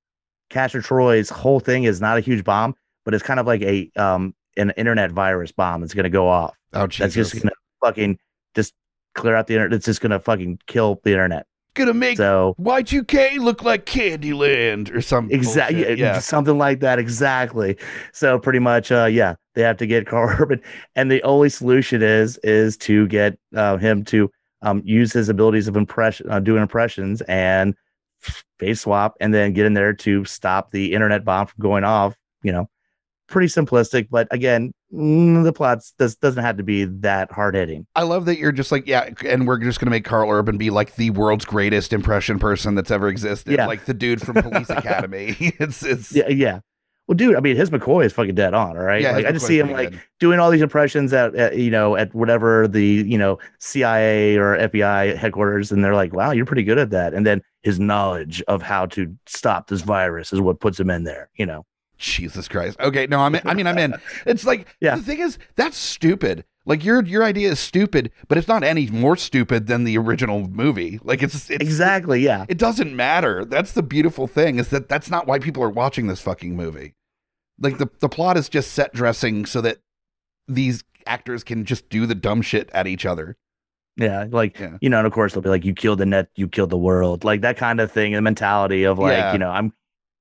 Castor 0.49 0.81
Troy's 0.81 1.29
whole 1.29 1.59
thing 1.59 1.83
is 1.83 2.01
not 2.01 2.17
a 2.17 2.21
huge 2.21 2.43
bomb, 2.43 2.75
but 3.05 3.13
it's 3.13 3.23
kind 3.23 3.39
of 3.39 3.47
like 3.47 3.61
a 3.61 3.89
um 3.95 4.33
an 4.57 4.71
internet 4.77 5.11
virus 5.11 5.51
bomb 5.51 5.81
that's 5.81 5.93
gonna 5.93 6.09
go 6.09 6.27
off. 6.27 6.55
Oh, 6.73 6.87
That's 6.87 7.13
just 7.13 7.33
gonna 7.41 7.51
fucking 7.83 8.17
just 8.55 8.73
clear 9.15 9.35
out 9.35 9.47
the 9.47 9.53
internet. 9.55 9.75
It's 9.77 9.85
just 9.85 10.01
gonna 10.01 10.19
fucking 10.19 10.59
kill 10.67 10.99
the 11.03 11.11
internet. 11.11 11.45
gonna 11.75 11.93
make 11.93 12.17
So 12.17 12.55
Y2K 12.59 13.37
look 13.39 13.63
like 13.63 13.85
Candyland 13.85 14.93
or 14.93 15.01
something. 15.01 15.35
exactly 15.37 15.99
Yeah. 15.99 16.19
something 16.33 16.57
like 16.57 16.79
that 16.81 16.97
exactly 16.99 17.77
so 18.13 18.39
pretty 18.39 18.57
much 18.59 18.91
uh 18.91 19.05
yeah 19.05 19.35
they 19.53 19.61
have 19.61 19.77
to 19.77 19.85
get 19.87 20.07
karl 20.11 20.35
urban 20.39 20.59
and 20.95 21.11
the 21.11 21.21
only 21.23 21.49
solution 21.49 22.01
is 22.01 22.37
is 22.39 22.77
to 22.77 23.07
get 23.07 23.37
uh, 23.55 23.77
him 23.77 24.03
to 24.05 24.29
um 24.63 24.81
use 24.83 25.13
his 25.13 25.29
abilities 25.29 25.67
of 25.67 25.75
impression 25.77 26.27
uh, 26.31 26.39
doing 26.39 26.63
impressions 26.63 27.21
and 27.27 27.75
face 28.57 28.81
swap 28.81 29.15
and 29.21 29.31
then 29.33 29.53
get 29.53 29.67
in 29.67 29.73
there 29.75 29.93
to 29.93 30.25
stop 30.25 30.71
the 30.71 30.93
internet 30.93 31.23
bomb 31.23 31.45
from 31.45 31.61
going 31.61 31.83
off 31.83 32.15
you 32.41 32.51
know 32.51 32.67
pretty 33.27 33.47
simplistic 33.47 34.07
but 34.09 34.27
again 34.31 34.71
the 34.89 35.51
plots 35.53 35.93
does, 35.99 36.15
doesn't 36.15 36.43
have 36.43 36.57
to 36.57 36.63
be 36.63 36.85
that 36.85 37.31
hard 37.31 37.55
hitting 37.55 37.85
I 37.95 38.03
love 38.03 38.25
that 38.25 38.37
you're 38.37 38.51
just 38.51 38.71
like, 38.71 38.87
yeah, 38.87 39.09
and 39.25 39.47
we're 39.47 39.57
just 39.57 39.79
gonna 39.79 39.91
make 39.91 40.05
Karl 40.05 40.29
Urban 40.29 40.57
be 40.57 40.69
like 40.69 40.95
the 40.95 41.09
world's 41.09 41.45
greatest 41.45 41.93
impression 41.93 42.39
person 42.39 42.75
that's 42.75 42.91
ever 42.91 43.09
existed. 43.09 43.53
Yeah. 43.53 43.67
Like 43.67 43.85
the 43.85 43.93
dude 43.93 44.21
from 44.21 44.41
Police 44.41 44.69
Academy. 44.69 45.35
It's 45.59 45.83
it's 45.83 46.13
yeah 46.13 46.27
yeah 46.27 46.59
well 47.07 47.15
dude 47.15 47.35
i 47.35 47.39
mean 47.39 47.55
his 47.55 47.69
mccoy 47.69 48.05
is 48.05 48.13
fucking 48.13 48.35
dead 48.35 48.53
on 48.53 48.77
all 48.77 48.83
right 48.83 49.01
yeah, 49.01 49.11
like 49.11 49.25
i 49.25 49.31
just 49.31 49.45
see 49.47 49.57
him 49.57 49.71
like 49.71 49.91
good. 49.91 50.01
doing 50.19 50.39
all 50.39 50.51
these 50.51 50.61
impressions 50.61 51.13
at, 51.13 51.33
at 51.35 51.57
you 51.57 51.71
know 51.71 51.95
at 51.95 52.13
whatever 52.13 52.67
the 52.67 52.83
you 52.83 53.17
know 53.17 53.39
CIA 53.59 54.37
or 54.37 54.57
FBI 54.57 55.15
headquarters, 55.15 55.71
and 55.71 55.83
they're 55.83 55.95
like, 55.95 56.13
"Wow, 56.13 56.31
you're 56.31 56.45
pretty 56.45 56.63
good 56.63 56.77
at 56.77 56.89
that." 56.91 57.13
And 57.13 57.25
then 57.25 57.41
his 57.63 57.79
knowledge 57.79 58.43
of 58.47 58.61
how 58.61 58.85
to 58.87 59.15
stop 59.25 59.67
this 59.67 59.81
virus 59.81 60.33
is 60.33 60.41
what 60.41 60.59
puts 60.59 60.79
him 60.79 60.89
in 60.89 61.03
there. 61.03 61.29
You 61.35 61.45
know, 61.45 61.65
Jesus 61.97 62.47
Christ. 62.47 62.79
Okay, 62.79 63.07
no, 63.07 63.19
I'm 63.19 63.35
in, 63.35 63.41
I 63.45 63.53
mean 63.53 63.67
I'm 63.67 63.77
in. 63.77 63.93
It's 64.25 64.45
like 64.45 64.67
Yeah. 64.79 64.95
the 64.95 65.01
thing 65.03 65.19
is 65.19 65.37
that's 65.55 65.77
stupid. 65.77 66.45
Like 66.65 66.83
your 66.83 67.01
your 67.03 67.23
idea 67.23 67.49
is 67.49 67.59
stupid, 67.59 68.11
but 68.27 68.37
it's 68.37 68.47
not 68.47 68.63
any 68.63 68.87
more 68.87 69.15
stupid 69.15 69.67
than 69.67 69.83
the 69.85 69.97
original 69.97 70.47
movie. 70.49 70.99
Like 71.03 71.23
it's 71.23 71.49
it's 71.49 71.61
exactly. 71.63 72.19
Yeah, 72.21 72.45
It 72.49 72.57
doesn't 72.57 72.95
matter. 72.95 73.45
That's 73.45 73.71
the 73.71 73.83
beautiful 73.83 74.27
thing 74.27 74.59
is 74.59 74.67
that 74.69 74.89
that's 74.89 75.09
not 75.09 75.27
why 75.27 75.39
people 75.39 75.63
are 75.63 75.69
watching 75.69 76.07
this 76.07 76.19
fucking 76.21 76.55
movie. 76.55 76.93
Like 77.59 77.77
the 77.77 77.89
the 77.99 78.09
plot 78.09 78.35
is 78.37 78.49
just 78.49 78.73
set 78.73 78.93
dressing 78.93 79.45
so 79.45 79.61
that 79.61 79.77
these 80.47 80.83
actors 81.05 81.43
can 81.43 81.63
just 81.65 81.87
do 81.89 82.05
the 82.05 82.15
dumb 82.15 82.41
shit 82.41 82.69
at 82.73 82.85
each 82.85 83.05
other. 83.05 83.37
yeah. 83.95 84.25
Like 84.29 84.59
Yeah. 84.59 84.77
you 84.81 84.89
know, 84.89 84.97
and 84.97 85.07
of 85.07 85.13
course 85.13 85.33
they'll 85.33 85.41
be 85.41 85.49
like, 85.49 85.63
"You 85.65 85.73
killed 85.73 85.99
the 85.99 86.05
net, 86.05 86.27
you 86.35 86.47
killed 86.49 86.69
the 86.69 86.77
world," 86.77 87.23
like 87.23 87.41
that 87.41 87.55
kind 87.57 87.79
of 87.79 87.91
thing. 87.91 88.11
The 88.13 88.21
mentality 88.21 88.83
of 88.83 88.99
like, 88.99 89.13
Yeah. 89.13 89.31
you 89.33 89.39
know, 89.39 89.49
I'm 89.49 89.71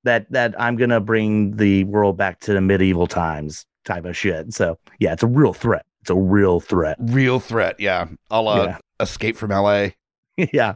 that 0.07 0.31
that 0.33 0.59
I'm 0.61 0.77
gonna 0.77 1.01
bring 1.01 1.57
the 1.57 1.85
world 1.85 2.17
back 2.17 2.41
to 2.41 2.53
the 2.55 2.61
medieval 2.61 3.07
times 3.07 3.67
type 3.85 4.05
of 4.07 4.17
shit. 4.17 4.53
So 4.55 4.79
yeah, 4.99 5.13
it's 5.13 5.23
a 5.23 5.27
real 5.29 5.53
threat. 5.53 5.85
It's 6.01 6.11
a 6.11 6.15
real 6.15 6.61
threat. 6.61 6.97
Real 7.01 7.39
threat, 7.41 7.79
yeah. 7.79 8.07
I'll 8.31 8.49
uh, 8.49 8.65
Yeah. 8.65 8.79
escape 9.01 9.37
from 9.37 9.51
LA. 9.51 9.89
yeah. 10.37 10.75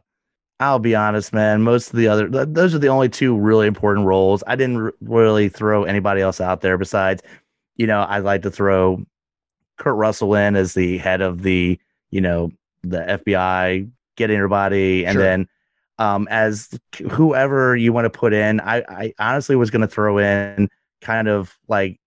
I'll 0.59 0.79
be 0.79 0.95
honest, 0.95 1.33
man. 1.33 1.63
Most 1.63 1.91
of 1.91 1.97
the 1.97 2.07
other, 2.09 2.29
th- 2.29 2.49
those 2.51 2.75
are 2.75 2.79
the 2.79 2.89
only 2.89 3.09
two 3.09 3.35
really 3.39 3.67
important 3.67 4.07
roles. 4.07 4.45
I 4.47 4.57
didn't 4.57 4.77
r- 4.77 4.93
really 5.01 5.49
throw 5.49 5.85
anybody 5.85 6.21
else 6.21 6.39
out 6.41 6.61
there 6.61 6.77
besides, 6.77 7.23
you 7.77 7.87
know, 7.87 8.05
I'd 8.07 8.25
like 8.25 8.43
to 8.43 8.51
throw 8.51 9.03
Kurt 9.79 9.97
Russell 9.97 10.35
in 10.35 10.57
as 10.57 10.75
the 10.75 10.99
head 10.99 11.23
of 11.23 11.43
the, 11.43 11.79
you 12.11 12.21
know, 12.21 12.51
the 12.83 12.99
FBI, 12.99 13.91
getting 14.17 14.37
everybody, 14.37 15.07
and 15.07 15.15
Sure. 15.15 15.23
then 15.23 15.49
um, 16.01 16.27
as 16.31 16.71
whoever 17.11 17.77
you 17.77 17.93
want 17.93 18.07
to 18.07 18.11
put 18.11 18.33
in. 18.33 18.59
I, 18.61 18.83
I 18.89 19.15
honestly 19.19 19.55
was 19.55 19.71
going 19.71 19.83
to 19.83 19.87
throw 19.87 20.17
in 20.19 20.69
kind 21.03 21.29
of 21.29 21.57
like 21.69 22.01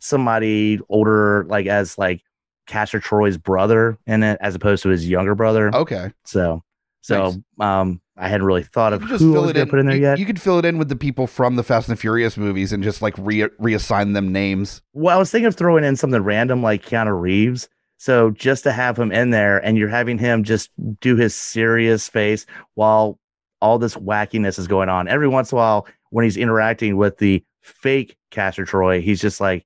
somebody 0.00 0.78
older, 0.88 1.44
like 1.48 1.66
as 1.66 1.98
like 1.98 2.22
Castor 2.66 3.00
Troy's 3.00 3.36
brother 3.36 3.98
in 4.06 4.22
it, 4.22 4.38
as 4.40 4.54
opposed 4.54 4.84
to 4.84 4.88
his 4.88 5.08
younger 5.08 5.34
brother. 5.34 5.74
Okay. 5.74 6.12
So, 6.24 6.62
so 7.02 7.34
Nice. 7.58 7.68
um, 7.68 8.00
I 8.16 8.28
hadn't 8.28 8.46
really 8.46 8.62
thought 8.62 8.92
of 8.92 9.06
just 9.08 9.20
who 9.20 9.36
I 9.36 9.40
was 9.40 9.52
going 9.52 9.66
to 9.66 9.70
put 9.70 9.80
in 9.80 9.86
there 9.86 9.96
you, 9.96 10.02
yet. 10.02 10.18
you 10.20 10.26
could 10.26 10.40
fill 10.40 10.60
it 10.60 10.64
in 10.64 10.78
with 10.78 10.88
the 10.88 10.96
people 10.96 11.26
from 11.26 11.56
the 11.56 11.64
Fast 11.64 11.88
and 11.88 11.96
the 11.96 12.00
Furious 12.00 12.36
movies 12.36 12.72
and 12.72 12.84
just 12.84 13.02
like 13.02 13.14
re- 13.18 13.48
reassign 13.60 14.14
them 14.14 14.32
names. 14.32 14.80
well, 14.92 15.16
I 15.16 15.18
was 15.18 15.32
thinking 15.32 15.46
of 15.46 15.56
throwing 15.56 15.82
in 15.82 15.96
something 15.96 16.22
random 16.22 16.62
like 16.62 16.84
Keanu 16.86 17.20
Reeves. 17.20 17.68
So 17.96 18.30
just 18.30 18.62
to 18.64 18.72
have 18.72 18.98
him 18.98 19.10
in 19.12 19.30
there, 19.30 19.58
and 19.64 19.76
you're 19.78 19.88
having 19.88 20.18
him 20.18 20.44
just 20.44 20.70
do 21.00 21.16
his 21.16 21.34
serious 21.34 22.08
face 22.08 22.44
while 22.74 23.18
all 23.60 23.78
this 23.78 23.94
wackiness 23.96 24.58
is 24.58 24.66
going 24.66 24.88
on. 24.88 25.08
Every 25.08 25.28
once 25.28 25.52
in 25.52 25.56
a 25.56 25.60
while, 25.60 25.86
when 26.10 26.24
he's 26.24 26.36
interacting 26.36 26.96
with 26.96 27.18
the 27.18 27.42
fake 27.62 28.16
Castor 28.30 28.64
Troy, 28.64 29.00
he's 29.00 29.20
just 29.20 29.40
like, 29.40 29.64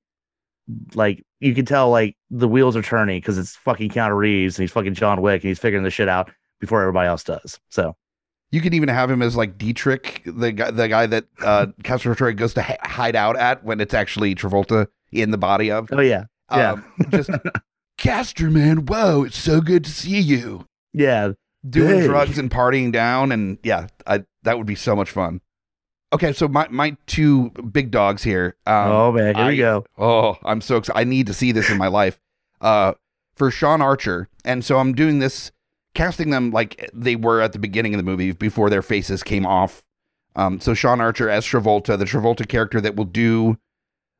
like 0.93 1.23
you 1.39 1.55
can 1.55 1.65
tell 1.65 1.89
like 1.89 2.15
the 2.29 2.47
wheels 2.47 2.75
are 2.75 2.81
turning 2.81 3.19
because 3.19 3.37
it's 3.37 3.55
fucking 3.55 3.89
Keanu 3.89 4.15
Reeves 4.15 4.57
and 4.57 4.63
he's 4.63 4.71
fucking 4.71 4.93
John 4.93 5.21
Wick 5.21 5.41
and 5.43 5.49
he's 5.49 5.59
figuring 5.59 5.83
the 5.83 5.89
shit 5.91 6.07
out 6.09 6.31
before 6.59 6.81
everybody 6.81 7.07
else 7.07 7.23
does. 7.23 7.59
So 7.69 7.95
You 8.51 8.61
can 8.61 8.73
even 8.73 8.89
have 8.89 9.09
him 9.09 9.21
as 9.21 9.35
like 9.35 9.57
Dietrich, 9.57 10.21
the 10.25 10.51
guy, 10.51 10.71
the 10.71 10.87
guy 10.87 11.05
that 11.07 11.25
uh, 11.41 11.67
Castor 11.83 12.13
Troy 12.15 12.33
goes 12.33 12.53
to 12.55 12.61
hi- 12.61 12.77
hide 12.81 13.15
out 13.15 13.35
at 13.37 13.63
when 13.63 13.81
it's 13.81 13.93
actually 13.93 14.35
Travolta 14.35 14.87
in 15.11 15.31
the 15.31 15.37
body 15.37 15.71
of. 15.71 15.89
oh 15.91 16.01
yeah, 16.01 16.25
yeah. 16.51 16.73
Um, 16.73 16.85
just 17.09 17.31
Castor, 17.97 18.49
man, 18.51 18.85
whoa, 18.85 19.23
it's 19.23 19.37
so 19.37 19.61
good 19.61 19.83
to 19.85 19.91
see 19.91 20.19
you. 20.19 20.65
yeah. 20.93 21.31
Doing 21.67 21.99
Hey. 22.01 22.07
drugs 22.07 22.37
and 22.37 22.49
partying 22.49 22.91
down, 22.91 23.31
and 23.31 23.57
yeah, 23.63 23.87
I, 24.07 24.23
that 24.43 24.57
would 24.57 24.67
be 24.67 24.75
so 24.75 24.95
much 24.95 25.09
fun. 25.11 25.41
Okay, 26.13 26.31
so 26.33 26.47
my 26.47 26.67
my 26.69 26.95
two 27.05 27.49
big 27.49 27.91
dogs 27.91 28.23
here. 28.23 28.55
Um, 28.65 28.91
oh 28.91 29.11
man, 29.11 29.35
here 29.35 29.43
I- 29.43 29.47
we 29.49 29.57
go. 29.57 29.85
Oh, 29.97 30.37
I'm 30.43 30.61
so 30.61 30.77
excited. 30.77 30.99
I 30.99 31.03
need 31.03 31.27
to 31.27 31.33
see 31.33 31.51
this 31.51 31.69
in 31.69 31.77
my 31.77 31.87
life. 31.87 32.19
Uh, 32.61 32.93
for 33.35 33.51
Sean 33.51 33.81
Archer. 33.81 34.27
And 34.43 34.65
so 34.65 34.79
I'm 34.79 34.93
doing 34.93 35.19
this, 35.19 35.51
casting 35.93 36.29
them 36.29 36.51
like 36.51 36.89
they 36.93 37.15
were 37.15 37.39
at 37.41 37.53
the 37.53 37.59
beginning 37.59 37.93
of 37.93 37.97
the 37.97 38.03
movie 38.03 38.31
before 38.33 38.69
their 38.69 38.81
faces 38.81 39.23
came 39.23 39.45
off. 39.45 39.81
Um, 40.35 40.59
so 40.59 40.73
Sean 40.73 40.99
Archer 40.99 41.29
as 41.29 41.45
Travolta, 41.45 41.97
the 41.97 42.05
Travolta 42.05 42.47
character 42.47 42.81
that 42.81 42.95
will 42.95 43.05
do 43.05 43.57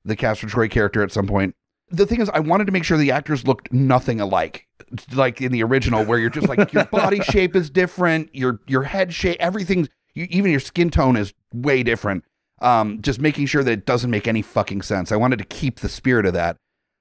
the 0.06 0.16
Castor 0.16 0.48
Troy 0.48 0.68
character 0.70 1.04
at 1.04 1.12
some 1.12 1.28
point. 1.28 1.54
The 1.92 2.06
thing 2.06 2.22
is, 2.22 2.30
I 2.30 2.40
wanted 2.40 2.66
to 2.66 2.72
make 2.72 2.84
sure 2.84 2.98
the 2.98 3.12
actors 3.12 3.46
looked 3.48 3.72
nothing 3.74 4.22
alike, 4.22 4.68
like 5.14 5.42
in 5.42 5.52
the 5.52 5.64
original, 5.64 6.06
where 6.06 6.20
you're 6.20 6.30
just 6.30 6.48
like 6.48 6.72
your 6.74 6.86
body 6.92 7.22
shape 7.22 7.56
is 7.56 7.70
different, 7.70 8.34
your 8.34 8.60
your 8.68 8.84
head 8.84 9.14
shape, 9.14 9.38
everything, 9.40 9.90
you, 10.14 10.28
even 10.30 10.52
your 10.52 10.60
skin 10.60 10.90
tone 10.90 11.16
is 11.18 11.34
way 11.54 11.84
different 11.84 12.24
um, 12.62 13.02
just 13.02 13.20
making 13.20 13.46
sure 13.46 13.64
that 13.64 13.72
it 13.72 13.86
doesn't 13.86 14.10
make 14.12 14.28
any 14.28 14.42
fucking 14.42 14.82
sense. 14.82 15.12
I 15.12 15.16
wanted 15.16 15.40
to 15.40 15.46
keep 15.46 15.80
the 15.80 15.90
spirit 15.90 16.26
of 16.26 16.34
that. 16.34 16.58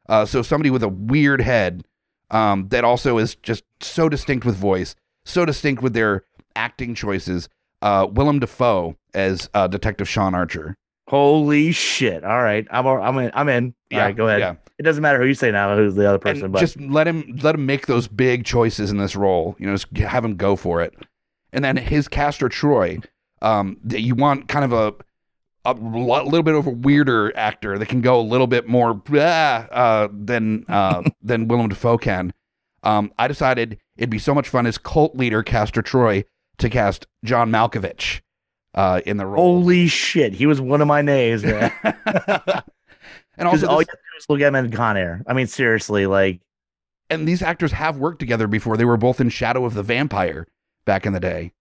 Uh, 0.09 0.24
so 0.24 0.40
somebody 0.42 0.70
with 0.70 0.83
a 0.83 0.88
weird 0.88 1.40
head 1.40 1.85
um, 2.31 2.68
that 2.68 2.85
also 2.85 3.18
is 3.18 3.35
just 3.37 3.64
so 3.81 4.09
distinct 4.09 4.46
with 4.46 4.57
voice, 4.57 4.94
so 5.24 5.44
distinct 5.44 5.83
with 5.83 5.94
their 5.94 6.22
acting 6.55 6.94
choices. 6.94 7.48
Uh, 7.83 8.07
Willem 8.11 8.38
Dafoe 8.38 8.96
as 9.14 9.51
uh, 9.55 9.66
Detective 9.66 10.09
Sean 10.09 10.35
Archer. 10.35 10.74
Holy 11.09 11.72
shit! 11.72 12.22
All 12.24 12.42
right, 12.42 12.66
I'm 12.70 12.87
all- 12.87 13.01
I'm 13.03 13.16
in. 13.18 13.31
I'm 13.35 13.48
in. 13.48 13.74
All 13.92 13.98
right, 13.98 14.16
go 14.16 14.29
ahead. 14.29 14.40
Yeah. 14.40 14.55
It 14.79 14.85
doesn't 14.85 15.03
matter 15.03 15.19
who 15.21 15.27
you 15.27 15.35
say 15.35 15.51
now. 15.51 15.75
Who's 15.77 15.95
the 15.95 16.09
other 16.09 16.19
person? 16.19 16.45
And 16.45 16.53
but 16.53 16.61
just 16.61 16.81
let 16.81 17.09
him 17.09 17.38
let 17.43 17.55
him 17.57 17.67
make 17.67 17.87
those 17.87 18.07
big 18.07 18.45
choices 18.45 18.91
in 18.91 18.99
this 18.99 19.17
role. 19.17 19.57
You 19.59 19.67
know, 19.67 19.73
just 19.77 19.97
have 19.97 20.25
him 20.25 20.37
go 20.37 20.55
for 20.55 20.81
it. 20.83 20.95
And 21.53 21.64
then 21.64 21.77
his 21.77 22.07
Castor 22.07 22.49
Troy, 22.49 22.99
um, 23.43 23.79
that 23.85 24.03
you 24.03 24.14
want 24.14 24.49
kind 24.49 24.64
of 24.64 24.73
a 24.73 24.95
a 25.64 25.75
little 25.75 26.43
bit 26.43 26.55
of 26.55 26.67
a 26.67 26.71
weirder 26.71 27.37
actor 27.37 27.79
that 27.79 27.87
can 27.87 28.01
go 28.01 28.21
a 28.21 28.23
little 28.23 28.47
bit 28.47 28.67
more 28.69 29.03
uh, 29.12 30.09
than 30.12 30.64
uh, 30.69 31.03
than 31.23 31.49
Willem 31.49 31.69
Dafoe 31.69 31.99
can. 31.99 32.33
Um, 32.85 33.12
I 33.19 33.27
decided 33.29 33.79
it'd 33.97 34.11
be 34.11 34.21
so 34.21 34.35
much 34.35 34.49
fun 34.49 34.67
as 34.67 34.79
cult 34.79 35.17
leader 35.17 35.43
Castor 35.43 35.83
Troy 35.83 36.25
to 36.59 36.71
cast 36.71 37.07
John 37.25 37.51
Malkovich 37.51 38.21
uh, 38.75 39.01
in 39.05 39.17
the 39.17 39.27
role. 39.27 39.61
holy 39.61 39.88
shit, 39.88 40.35
he 40.35 40.47
was 40.47 40.61
one 40.61 40.81
of 40.81 40.87
my 40.87 41.03
names, 41.03 41.43
man. 41.43 41.73
and 43.37 43.49
also, 43.49 43.67
all 43.67 43.81
you 43.81 43.87
this- 43.87 43.88
have 43.88 43.99
is 44.18 44.26
look 44.28 44.40
at 44.40 44.48
him 44.48 44.54
in 44.54 44.70
Con 44.70 44.96
Air. 44.96 45.22
I 45.26 45.33
mean, 45.33 45.46
seriously, 45.46 46.07
like 46.07 46.40
and 47.11 47.26
these 47.26 47.42
actors 47.42 47.72
have 47.72 47.96
worked 47.98 48.18
together 48.18 48.46
before. 48.46 48.76
They 48.76 48.85
were 48.85 48.96
both 48.96 49.20
in 49.20 49.28
Shadow 49.31 49.64
of 49.64 49.74
the 49.74 49.83
Vampire 49.83 50.46
back 50.85 51.07
in 51.07 51.12
the 51.12 51.20
day. 51.20 51.52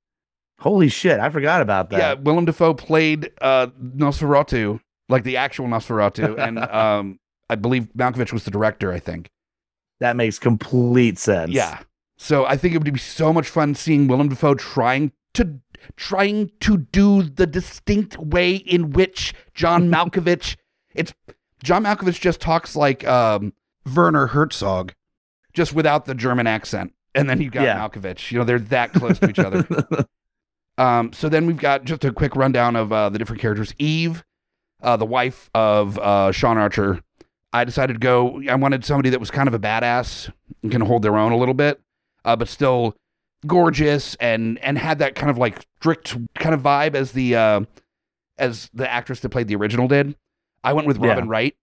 holy 0.59 0.89
shit, 0.89 1.19
I 1.19 1.29
forgot 1.29 1.61
about 1.61 1.89
that. 1.91 1.97
Yeah, 1.99 2.13
Willem 2.15 2.45
Dafoe 2.45 2.73
played 2.73 3.31
uh, 3.41 3.67
Nosferatu, 3.81 4.79
like 5.09 5.23
the 5.23 5.37
actual 5.37 5.67
Nosferatu, 5.67 6.37
and 6.37 6.59
um, 6.73 7.19
I 7.49 7.55
believe 7.55 7.87
Malkovich 7.97 8.33
was 8.33 8.43
the 8.43 8.51
director. 8.51 8.91
I 8.91 8.99
think. 8.99 9.29
That 9.99 10.15
makes 10.15 10.37
complete 10.37 11.17
sense. 11.17 11.51
Yeah. 11.51 11.79
So 12.17 12.45
I 12.45 12.57
think 12.57 12.73
it 12.73 12.77
would 12.79 12.91
be 12.91 12.99
so 12.99 13.31
much 13.31 13.47
fun 13.47 13.75
seeing 13.75 14.07
Willem 14.07 14.29
Dafoe 14.29 14.55
trying 14.55 15.11
to 15.35 15.59
trying 15.95 16.51
to 16.61 16.77
do 16.77 17.23
the 17.23 17.47
distinct 17.47 18.17
way 18.17 18.55
in 18.55 18.91
which 18.91 19.33
John 19.53 19.89
Malkovich. 19.91 20.55
It's 20.93 21.13
John 21.63 21.83
Malkovich 21.83 22.19
just 22.19 22.39
talks 22.39 22.75
like 22.75 23.05
um, 23.07 23.53
Werner 23.95 24.27
Herzog, 24.27 24.93
just 25.53 25.73
without 25.73 26.05
the 26.05 26.13
German 26.15 26.47
accent, 26.47 26.93
and 27.15 27.29
then 27.29 27.41
you've 27.41 27.53
got 27.53 27.63
Yeah. 27.63 27.77
Malkovich. 27.79 28.31
You 28.31 28.39
know 28.39 28.43
they're 28.43 28.59
that 28.59 28.93
close 28.93 29.19
to 29.19 29.29
each 29.29 29.39
other. 29.39 29.65
Um, 30.79 31.11
so 31.11 31.27
then 31.27 31.47
we've 31.47 31.57
got 31.57 31.85
just 31.85 32.05
a 32.05 32.11
quick 32.11 32.35
rundown 32.35 32.75
of 32.75 32.93
uh, 32.93 33.09
the 33.09 33.17
different 33.17 33.41
characters. 33.41 33.73
Eve, 33.79 34.23
uh, 34.83 34.95
the 34.95 35.07
wife 35.07 35.49
of 35.55 35.97
uh, 35.97 36.31
Sean 36.31 36.57
Archer. 36.59 37.01
I 37.51 37.63
decided 37.63 37.93
to 37.93 37.99
go. 37.99 38.43
I 38.47 38.53
wanted 38.53 38.85
somebody 38.85 39.09
that 39.09 39.19
was 39.19 39.31
kind 39.31 39.47
of 39.47 39.55
a 39.55 39.59
badass 39.59 40.31
and 40.61 40.71
can 40.71 40.81
hold 40.81 41.01
their 41.01 41.17
own 41.17 41.31
a 41.31 41.37
little 41.37 41.55
bit, 41.55 41.81
uh, 42.25 42.35
but 42.35 42.47
still 42.47 42.95
gorgeous 43.47 44.13
and 44.19 44.59
and 44.59 44.77
had 44.77 44.99
that 44.99 45.15
kind 45.15 45.31
of 45.31 45.37
like 45.39 45.65
strict 45.79 46.15
kind 46.35 46.53
of 46.53 46.61
vibe 46.61 46.93
as 46.93 47.13
the 47.13 47.35
uh, 47.35 47.61
as 48.37 48.69
the 48.71 48.87
actress 48.87 49.21
that 49.21 49.29
played 49.29 49.47
the 49.47 49.55
original 49.55 49.87
did. 49.87 50.15
I 50.69 50.73
went 50.73 50.87
with 50.87 50.97
Yeah. 50.99 51.09
Robin 51.09 51.27
Wright 51.27 51.55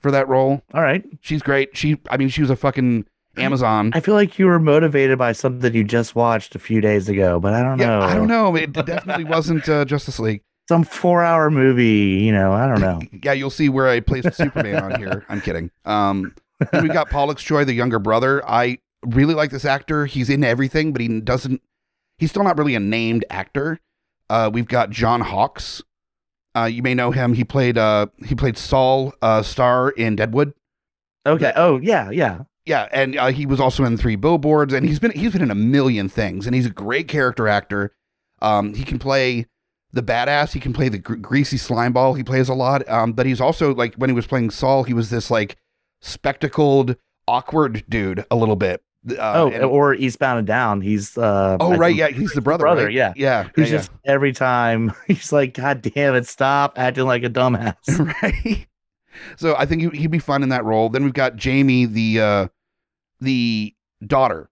for 0.00 0.10
that 0.10 0.28
role. 0.28 0.62
All 0.74 0.82
right. 0.82 1.04
She's 1.20 1.42
great. 1.42 1.76
She, 1.76 1.98
I 2.10 2.16
mean, 2.16 2.28
she 2.28 2.40
was 2.40 2.50
a 2.50 2.56
fucking 2.56 3.06
Amazon. 3.36 3.90
I 3.94 4.00
feel 4.00 4.14
like 4.14 4.38
you 4.38 4.46
were 4.46 4.58
motivated 4.58 5.18
by 5.18 5.32
something 5.32 5.74
you 5.74 5.84
just 5.84 6.14
watched 6.14 6.54
a 6.54 6.58
few 6.58 6.80
days 6.80 7.08
ago, 7.08 7.38
but 7.40 7.52
I 7.54 7.62
don't 7.62 7.78
Yeah, 7.78 7.86
know. 7.86 8.00
I 8.00 8.14
don't 8.14 8.28
know. 8.28 8.56
It 8.56 8.72
definitely 8.72 9.24
wasn't 9.36 9.68
uh, 9.68 9.84
Justice 9.84 10.18
League. 10.18 10.42
Some 10.68 10.82
four 10.84 11.22
hour 11.22 11.50
movie, 11.50 12.22
you 12.24 12.32
know, 12.32 12.52
I 12.52 12.66
don't 12.66 12.80
know. 12.80 13.00
Yeah, 13.22 13.32
you'll 13.34 13.50
see 13.50 13.68
where 13.68 13.88
I 13.88 14.00
placed 14.00 14.32
Superman 14.34 14.82
on 14.82 14.98
here. 14.98 15.24
I'm 15.28 15.40
kidding. 15.40 15.70
Um, 15.84 16.34
we 16.72 16.88
got 16.88 17.08
Pollux 17.10 17.42
Troy, 17.42 17.64
the 17.64 17.72
younger 17.74 17.98
brother. 17.98 18.42
I 18.48 18.78
really 19.04 19.34
like 19.34 19.50
this 19.50 19.64
actor. 19.64 20.06
He's 20.06 20.28
in 20.30 20.42
everything, 20.42 20.92
but 20.92 21.00
he 21.02 21.20
doesn't. 21.20 21.62
He's 22.18 22.30
still 22.30 22.42
not 22.42 22.58
really 22.58 22.74
a 22.74 22.80
named 22.80 23.24
actor. 23.30 23.78
Uh, 24.28 24.50
we've 24.52 24.66
got 24.66 24.90
John 24.90 25.20
Hawkes. 25.20 25.82
Uh, 26.56 26.64
you 26.64 26.82
may 26.82 26.94
know 26.94 27.10
him. 27.10 27.34
He 27.34 27.44
played 27.44 27.76
uh, 27.76 28.06
he 28.24 28.34
played 28.34 28.56
Sol 28.56 29.12
uh, 29.20 29.42
Star 29.42 29.90
in 29.90 30.16
Deadwood. 30.16 30.54
Okay. 31.26 31.52
Oh, 31.54 31.78
yeah, 31.78 32.10
yeah. 32.10 32.42
Yeah, 32.64 32.88
and 32.90 33.16
uh, 33.16 33.28
he 33.28 33.46
was 33.46 33.60
also 33.60 33.84
in 33.84 33.96
Three 33.96 34.16
Billboards, 34.16 34.72
and 34.72 34.84
he's 34.84 34.98
been 34.98 35.12
he's 35.12 35.32
been 35.32 35.42
in 35.42 35.52
a 35.52 35.56
million 35.56 36.08
things, 36.08 36.46
and 36.46 36.54
he's 36.54 36.66
a 36.66 36.70
great 36.70 37.06
character 37.06 37.46
actor. 37.46 37.94
Um, 38.42 38.74
he 38.74 38.82
can 38.82 38.98
play 38.98 39.46
the 39.92 40.02
badass. 40.02 40.52
He 40.52 40.60
can 40.60 40.72
play 40.72 40.88
the 40.88 40.98
gr- 40.98 41.14
greasy 41.14 41.58
slime 41.58 41.92
ball. 41.92 42.14
He 42.14 42.24
plays 42.24 42.48
a 42.48 42.54
lot. 42.54 42.88
Um, 42.88 43.12
but 43.12 43.26
he's 43.26 43.40
also 43.40 43.72
like 43.72 43.94
when 43.94 44.10
he 44.10 44.14
was 44.14 44.26
playing 44.26 44.50
Sol, 44.50 44.82
he 44.82 44.94
was 44.94 45.10
this 45.10 45.30
like 45.30 45.56
spectacled, 46.00 46.96
awkward 47.28 47.84
dude 47.88 48.24
a 48.30 48.36
little 48.36 48.56
bit. 48.56 48.82
Uh, 49.08 49.32
oh, 49.36 49.50
and- 49.50 49.64
or 49.64 49.94
Eastbound 49.94 50.38
and 50.38 50.46
Down. 50.46 50.80
He's 50.80 51.16
uh 51.16 51.56
oh 51.60 51.72
I 51.72 51.76
right, 51.76 51.94
yeah, 51.94 52.08
he's 52.08 52.32
the 52.32 52.40
brother. 52.40 52.62
brother, 52.62 52.86
right? 52.86 52.94
yeah. 52.94 53.12
yeah, 53.16 53.48
He's 53.54 53.70
yeah, 53.70 53.76
just 53.78 53.90
every 54.04 54.32
time 54.32 54.92
he's 55.06 55.32
like, 55.32 55.54
God 55.54 55.82
damn 55.82 56.14
it, 56.14 56.26
stop 56.26 56.74
acting 56.78 57.04
like 57.04 57.22
a 57.22 57.30
dumbass. 57.30 57.74
right. 58.22 58.66
So 59.36 59.54
I 59.56 59.64
think 59.66 59.82
he- 59.92 59.98
he'd 60.00 60.10
be 60.10 60.18
fun 60.18 60.42
in 60.42 60.48
that 60.50 60.64
role. 60.64 60.88
Then 60.88 61.04
we've 61.04 61.12
got 61.14 61.36
Jamie, 61.36 61.86
the 61.86 62.20
uh, 62.20 62.48
the 63.20 63.74
daughter, 64.06 64.50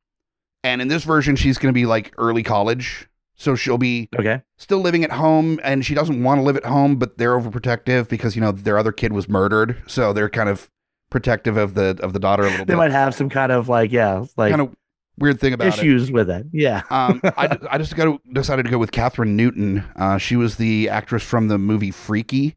and 0.62 0.80
in 0.80 0.88
this 0.88 1.04
version, 1.04 1.36
she's 1.36 1.58
going 1.58 1.72
to 1.72 1.78
be 1.78 1.86
like 1.86 2.12
early 2.18 2.42
college. 2.42 3.08
So 3.36 3.56
she'll 3.56 3.78
be 3.78 4.08
Okay. 4.16 4.42
still 4.58 4.78
living 4.78 5.02
at 5.02 5.10
home 5.10 5.58
and 5.64 5.84
she 5.84 5.92
doesn't 5.92 6.22
want 6.22 6.38
to 6.38 6.42
live 6.44 6.56
at 6.56 6.64
home 6.64 6.96
but 6.96 7.18
they're 7.18 7.36
overprotective 7.36 8.08
because 8.08 8.36
you 8.36 8.40
know 8.40 8.52
their 8.52 8.78
other 8.78 8.92
kid 8.92 9.12
was 9.12 9.28
murdered 9.28 9.76
so 9.88 10.12
they're 10.12 10.28
kind 10.30 10.48
of 10.48 10.70
protective 11.14 11.56
of 11.56 11.74
the 11.74 11.96
of 12.02 12.12
the 12.12 12.18
daughter 12.18 12.42
a 12.42 12.46
little 12.46 12.58
They 12.58 12.64
bit. 12.64 12.72
They 12.72 12.74
might 12.74 12.90
have 12.90 13.14
some 13.14 13.28
kind 13.30 13.52
of 13.52 13.68
like, 13.68 13.92
yeah, 13.92 14.24
like 14.36 14.50
kind 14.50 14.60
of 14.62 14.74
weird 15.16 15.38
thing 15.38 15.52
about 15.52 15.68
issues 15.68 16.10
with 16.10 16.28
it. 16.28 16.44
Yeah. 16.52 16.82
um 16.90 17.20
I, 17.36 17.56
I 17.70 17.78
just 17.78 17.94
got 17.94 18.20
decided 18.32 18.64
to 18.64 18.70
go 18.72 18.78
with 18.78 18.90
Kathryn 18.90 19.28
Newton. 19.28 19.84
Uh 19.94 20.18
she 20.18 20.34
was 20.34 20.56
the 20.56 20.88
actress 20.88 21.22
from 21.22 21.46
the 21.46 21.56
movie 21.56 21.92
Freaky. 21.92 22.56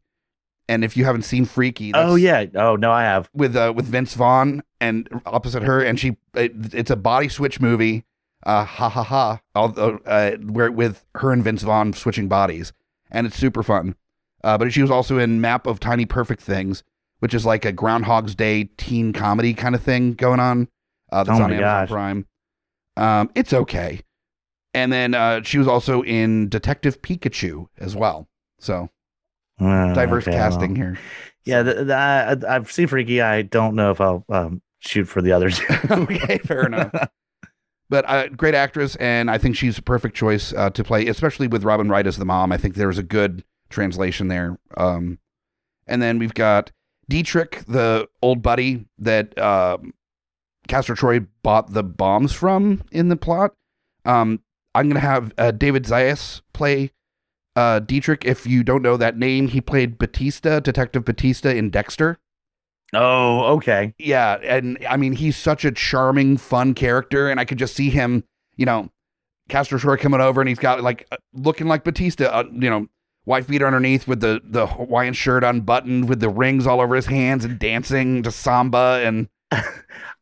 And 0.68 0.82
if 0.82 0.96
you 0.96 1.04
haven't 1.04 1.22
seen 1.22 1.44
Freaky 1.44 1.92
Oh 1.94 2.16
yeah. 2.16 2.46
Oh 2.56 2.74
no, 2.74 2.90
I 2.90 3.04
have. 3.04 3.30
with 3.32 3.54
uh 3.54 3.72
with 3.76 3.86
Vince 3.86 4.14
Vaughn 4.14 4.64
and 4.80 5.08
opposite 5.24 5.62
her 5.62 5.80
and 5.80 6.00
she 6.00 6.16
it, 6.34 6.74
it's 6.74 6.90
a 6.90 6.96
body 6.96 7.28
switch 7.28 7.60
movie. 7.60 8.04
Uh 8.44 8.64
ha 8.64 8.88
ha 8.88 9.04
ha. 9.04 9.40
Although 9.54 10.00
uh 10.04 10.32
where 10.38 10.72
with 10.72 11.04
her 11.14 11.30
and 11.30 11.44
Vince 11.44 11.62
Vaughn 11.62 11.92
switching 11.92 12.26
bodies. 12.26 12.72
And 13.08 13.24
it's 13.24 13.36
super 13.36 13.62
fun. 13.62 13.94
Uh 14.42 14.58
but 14.58 14.72
she 14.72 14.82
was 14.82 14.90
also 14.90 15.16
in 15.16 15.40
Map 15.40 15.64
of 15.64 15.78
Tiny 15.78 16.06
Perfect 16.06 16.42
Things 16.42 16.82
which 17.20 17.34
is 17.34 17.44
like 17.46 17.64
a 17.64 17.72
Groundhog's 17.72 18.34
Day 18.34 18.64
teen 18.76 19.12
comedy 19.12 19.54
kind 19.54 19.74
of 19.74 19.82
thing 19.82 20.14
going 20.14 20.40
on 20.40 20.68
uh 21.12 21.24
that's 21.24 21.38
Oh 21.38 21.44
on 21.44 21.52
Amazon 21.52 21.60
gosh. 21.60 21.88
Prime 21.88 22.26
um 22.96 23.30
it's 23.34 23.52
okay 23.52 24.00
and 24.74 24.92
then 24.92 25.14
uh 25.14 25.42
she 25.42 25.58
was 25.58 25.68
also 25.68 26.02
in 26.02 26.48
Detective 26.48 27.00
Pikachu 27.02 27.66
as 27.78 27.94
well 27.96 28.28
so 28.58 28.90
Uh, 29.60 29.92
diverse 29.94 30.26
okay, 30.26 30.36
casting 30.36 30.70
well. 30.74 30.76
here 30.76 30.98
Yeah, 31.44 31.62
the, 31.62 31.84
the, 31.84 31.94
I, 31.94 32.36
I've 32.54 32.70
seen 32.70 32.86
Freaky. 32.88 33.20
I 33.22 33.42
don't 33.42 33.74
know 33.74 33.90
if 33.90 34.00
I'll 34.02 34.24
um, 34.28 34.60
shoot 34.80 35.06
for 35.06 35.22
the 35.22 35.32
others. 35.32 35.60
okay, 35.90 36.38
fair 36.38 36.66
enough. 36.66 36.92
But 37.90 38.04
uh, 38.06 38.28
great 38.28 38.54
actress, 38.54 38.96
and 38.96 39.30
I 39.30 39.38
think 39.38 39.56
she's 39.56 39.78
a 39.78 39.82
perfect 39.82 40.14
choice 40.14 40.52
uh, 40.52 40.68
to 40.68 40.84
play, 40.84 41.06
especially 41.06 41.48
with 41.48 41.64
Robin 41.64 41.88
Wright 41.88 42.06
as 42.06 42.18
the 42.18 42.26
mom. 42.26 42.52
I 42.52 42.58
think 42.58 42.74
there's 42.74 42.98
a 42.98 43.02
good 43.02 43.44
translation 43.70 44.28
there. 44.28 44.58
Um, 44.76 45.18
and 45.86 46.02
then 46.02 46.18
we've 46.18 46.34
got 46.34 46.70
Dietrich, 47.08 47.64
the 47.66 48.08
old 48.22 48.42
buddy 48.42 48.86
that 48.98 49.38
um, 49.38 49.94
Castor 50.68 50.94
Troy 50.94 51.20
bought 51.42 51.72
the 51.72 51.82
bombs 51.82 52.32
from 52.32 52.82
in 52.92 53.08
the 53.08 53.16
plot. 53.16 53.54
Um, 54.04 54.42
I'm 54.74 54.88
gonna 54.88 55.00
have 55.00 55.32
uh, 55.38 55.50
David 55.50 55.84
Zayas 55.84 56.42
play 56.52 56.92
uh, 57.56 57.80
Dietrich. 57.80 58.24
If 58.24 58.46
you 58.46 58.62
don't 58.62 58.82
know 58.82 58.96
that 58.96 59.18
name, 59.18 59.48
he 59.48 59.60
played 59.60 59.98
Batista, 59.98 60.60
Detective 60.60 61.04
Batista 61.04 61.50
in 61.50 61.70
Dexter. 61.70 62.18
Oh, 62.94 63.56
okay. 63.56 63.94
Yeah, 63.98 64.38
and 64.42 64.78
I 64.88 64.96
mean 64.96 65.12
he's 65.12 65.36
such 65.36 65.64
a 65.64 65.72
charming, 65.72 66.36
fun 66.36 66.74
character, 66.74 67.28
and 67.28 67.40
I 67.40 67.44
could 67.44 67.58
just 67.58 67.74
see 67.74 67.90
him, 67.90 68.24
you 68.56 68.66
know, 68.66 68.90
Castor 69.48 69.78
Troy 69.78 69.96
coming 69.96 70.20
over, 70.20 70.40
and 70.40 70.48
he's 70.48 70.58
got 70.58 70.82
like 70.82 71.06
uh, 71.10 71.16
looking 71.32 71.66
like 71.66 71.84
Batista, 71.84 72.26
uh, 72.26 72.44
you 72.52 72.70
know, 72.70 72.86
white 73.28 73.46
beater 73.46 73.66
underneath 73.66 74.08
with 74.08 74.20
the 74.20 74.40
the 74.42 74.66
Hawaiian 74.66 75.12
shirt 75.12 75.44
unbuttoned, 75.44 76.08
with 76.08 76.20
the 76.20 76.30
rings 76.30 76.66
all 76.66 76.80
over 76.80 76.96
his 76.96 77.06
hands, 77.06 77.44
and 77.44 77.58
dancing 77.58 78.22
to 78.22 78.32
samba, 78.32 79.02
and 79.04 79.28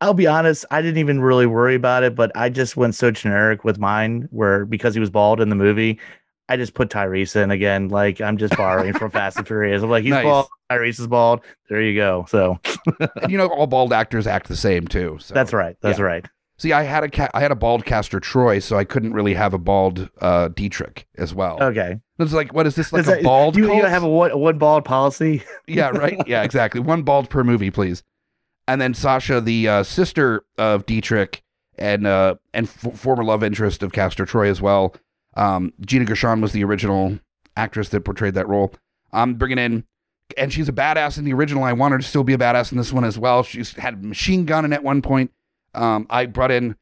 I'll 0.00 0.12
be 0.12 0.26
honest, 0.26 0.64
I 0.70 0.82
didn't 0.82 0.98
even 0.98 1.20
really 1.20 1.46
worry 1.46 1.76
about 1.76 2.02
it, 2.02 2.14
but 2.14 2.32
I 2.34 2.48
just 2.48 2.76
went 2.76 2.94
so 2.94 3.10
generic 3.10 3.64
with 3.64 3.78
mine 3.78 4.28
where 4.30 4.66
because 4.66 4.92
he 4.92 5.00
was 5.00 5.08
bald 5.08 5.40
in 5.40 5.48
the 5.48 5.54
movie, 5.54 6.00
I 6.48 6.56
just 6.56 6.74
put 6.74 6.90
Tyrese 6.90 7.36
in 7.36 7.50
again. 7.50 7.88
Like 7.88 8.20
I'm 8.20 8.36
just 8.36 8.56
borrowing 8.56 8.92
from 8.92 9.10
Fast 9.12 9.38
and 9.38 9.46
Furious. 9.46 9.82
I'm 9.82 9.90
like, 9.90 10.02
he's 10.02 10.10
Nice. 10.10 10.24
bald, 10.24 10.48
Tyrese 10.70 11.00
is 11.00 11.06
bald. 11.06 11.40
There 11.70 11.80
you 11.80 11.94
go. 11.94 12.26
So 12.28 12.58
you 13.28 13.38
know 13.38 13.46
all 13.46 13.68
bald 13.68 13.92
actors 13.92 14.26
act 14.26 14.48
the 14.48 14.56
same 14.56 14.86
too. 14.88 15.18
So. 15.20 15.32
that's 15.32 15.52
right. 15.52 15.76
That's 15.80 16.00
yeah. 16.00 16.04
right. 16.04 16.26
See, 16.58 16.72
I 16.72 16.84
had 16.84 17.04
a 17.04 17.08
ca- 17.10 17.28
I 17.34 17.40
had 17.40 17.50
a 17.52 17.54
bald 17.56 17.84
Castor 17.84 18.18
Troy, 18.18 18.60
so 18.60 18.78
I 18.78 18.84
couldn't 18.84 19.12
really 19.12 19.34
have 19.34 19.52
a 19.52 19.58
bald 19.58 20.08
uh, 20.22 20.48
Dietrich 20.48 21.06
as 21.18 21.34
well. 21.34 21.62
Okay. 21.62 22.00
It's 22.18 22.32
like, 22.32 22.54
what 22.54 22.66
is 22.66 22.74
this 22.76 22.92
like 22.94 23.00
Is 23.02 23.08
a 23.08 23.10
that- 23.12 23.22
bald? 23.22 23.56
You, 23.56 23.64
you 23.64 23.80
cult? 23.80 23.90
have 23.90 24.02
a 24.02 24.08
one, 24.08 24.38
one 24.38 24.56
bald 24.56 24.84
policy. 24.86 25.42
yeah, 25.66 25.88
right. 25.90 26.18
Yeah, 26.26 26.42
exactly. 26.44 26.80
One 26.80 27.02
bald 27.02 27.28
per 27.28 27.44
movie, 27.44 27.70
please. 27.70 28.02
And 28.66 28.80
then 28.80 28.94
Sasha, 28.94 29.40
the 29.40 29.68
uh, 29.68 29.82
sister 29.82 30.44
of 30.56 30.86
Dietrich 30.86 31.42
and 31.78 32.06
uh, 32.06 32.36
and 32.54 32.66
f- 32.66 32.98
former 32.98 33.22
love 33.22 33.42
interest 33.44 33.82
of 33.82 33.92
Castor 33.92 34.24
Troy 34.24 34.48
as 34.48 34.62
well. 34.62 34.94
Um, 35.36 35.74
Gina 35.84 36.06
Gershon 36.06 36.40
was 36.40 36.52
the 36.52 36.64
original 36.64 37.18
actress 37.56 37.90
that 37.90 38.00
portrayed 38.06 38.32
that 38.34 38.48
role. 38.48 38.72
I'm 39.12 39.34
bringing 39.34 39.58
in, 39.58 39.84
and 40.38 40.50
she's 40.52 40.70
a 40.70 40.72
badass 40.72 41.18
in 41.18 41.24
the 41.24 41.34
original. 41.34 41.62
I 41.64 41.74
want 41.74 41.92
her 41.92 41.98
to 41.98 42.04
still 42.04 42.24
be 42.24 42.32
a 42.32 42.38
badass 42.38 42.72
in 42.72 42.78
this 42.78 42.94
one 42.94 43.04
as 43.04 43.18
well. 43.18 43.42
She's 43.42 43.72
had 43.74 43.94
a 43.94 43.98
machine 43.98 44.46
gun 44.46 44.64
in 44.64 44.72
at 44.72 44.82
one 44.82 45.02
point. 45.02 45.30
Um, 45.76 46.06
I 46.10 46.26
brought 46.26 46.50
in 46.50 46.74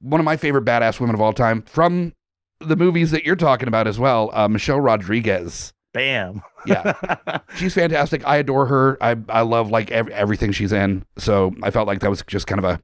one 0.00 0.20
of 0.20 0.24
my 0.24 0.36
favorite 0.36 0.64
badass 0.64 1.00
women 1.00 1.14
of 1.14 1.20
all 1.20 1.32
time 1.32 1.62
from 1.62 2.12
the 2.60 2.76
movies 2.76 3.10
that 3.10 3.24
you're 3.24 3.36
talking 3.36 3.68
about 3.68 3.86
as 3.86 3.98
well, 3.98 4.30
uh, 4.32 4.48
Michelle 4.48 4.80
Rodriguez. 4.80 5.72
Bam. 5.92 6.42
Yeah. 6.66 7.38
She's 7.56 7.74
fantastic. 7.74 8.26
I 8.26 8.36
adore 8.38 8.66
her. 8.66 8.98
I 9.00 9.16
I 9.28 9.42
love 9.42 9.70
like 9.70 9.90
ev- 9.92 10.08
everything 10.08 10.50
she's 10.50 10.72
in. 10.72 11.04
So 11.18 11.54
I 11.62 11.70
felt 11.70 11.86
like 11.86 12.00
that 12.00 12.10
was 12.10 12.22
just 12.26 12.46
kind 12.48 12.58
of 12.58 12.64
a 12.64 12.80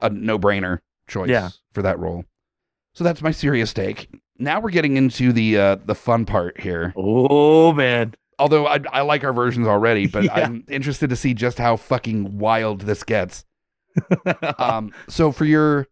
a 0.00 0.10
no 0.10 0.38
brainer 0.38 0.80
choice 1.08 1.30
Yeah. 1.30 1.50
for 1.72 1.80
that 1.82 1.98
role. 1.98 2.24
So 2.92 3.02
that's 3.02 3.22
my 3.22 3.30
serious 3.30 3.72
take. 3.72 4.08
Now 4.38 4.60
we're 4.60 4.70
getting 4.70 4.96
into 4.98 5.32
the 5.32 5.56
uh, 5.56 5.76
the 5.86 5.94
fun 5.94 6.26
part 6.26 6.60
here. 6.60 6.92
oh 6.96 7.72
man. 7.72 8.14
Although 8.38 8.66
I 8.66 8.80
I 8.92 9.00
like 9.02 9.24
our 9.24 9.32
versions 9.32 9.66
already, 9.66 10.06
but 10.06 10.24
Yeah. 10.24 10.34
I'm 10.34 10.64
interested 10.68 11.08
to 11.10 11.16
see 11.16 11.32
just 11.32 11.56
how 11.56 11.76
fucking 11.76 12.38
wild 12.38 12.82
this 12.82 13.04
gets. 13.04 13.44
Um, 14.58 14.92
so 15.08 15.30
for 15.32 15.44
your 15.44 15.86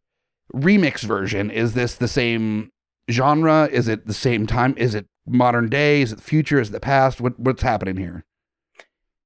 remix 0.54 1.02
version, 1.02 1.50
is 1.50 1.74
this 1.74 1.94
the 1.94 2.08
same 2.08 2.70
genre? 3.10 3.68
Is 3.70 3.88
it 3.88 4.06
the 4.06 4.14
same 4.14 4.46
time? 4.46 4.74
Is 4.76 4.94
it 4.94 5.06
modern 5.26 5.68
day? 5.68 6.02
Is 6.02 6.12
it 6.12 6.16
the 6.16 6.22
future? 6.22 6.60
Is 6.60 6.68
it 6.70 6.72
the 6.72 6.80
past? 6.80 7.20
What 7.20 7.38
what's 7.38 7.62
happening 7.62 7.96
here? 7.96 8.24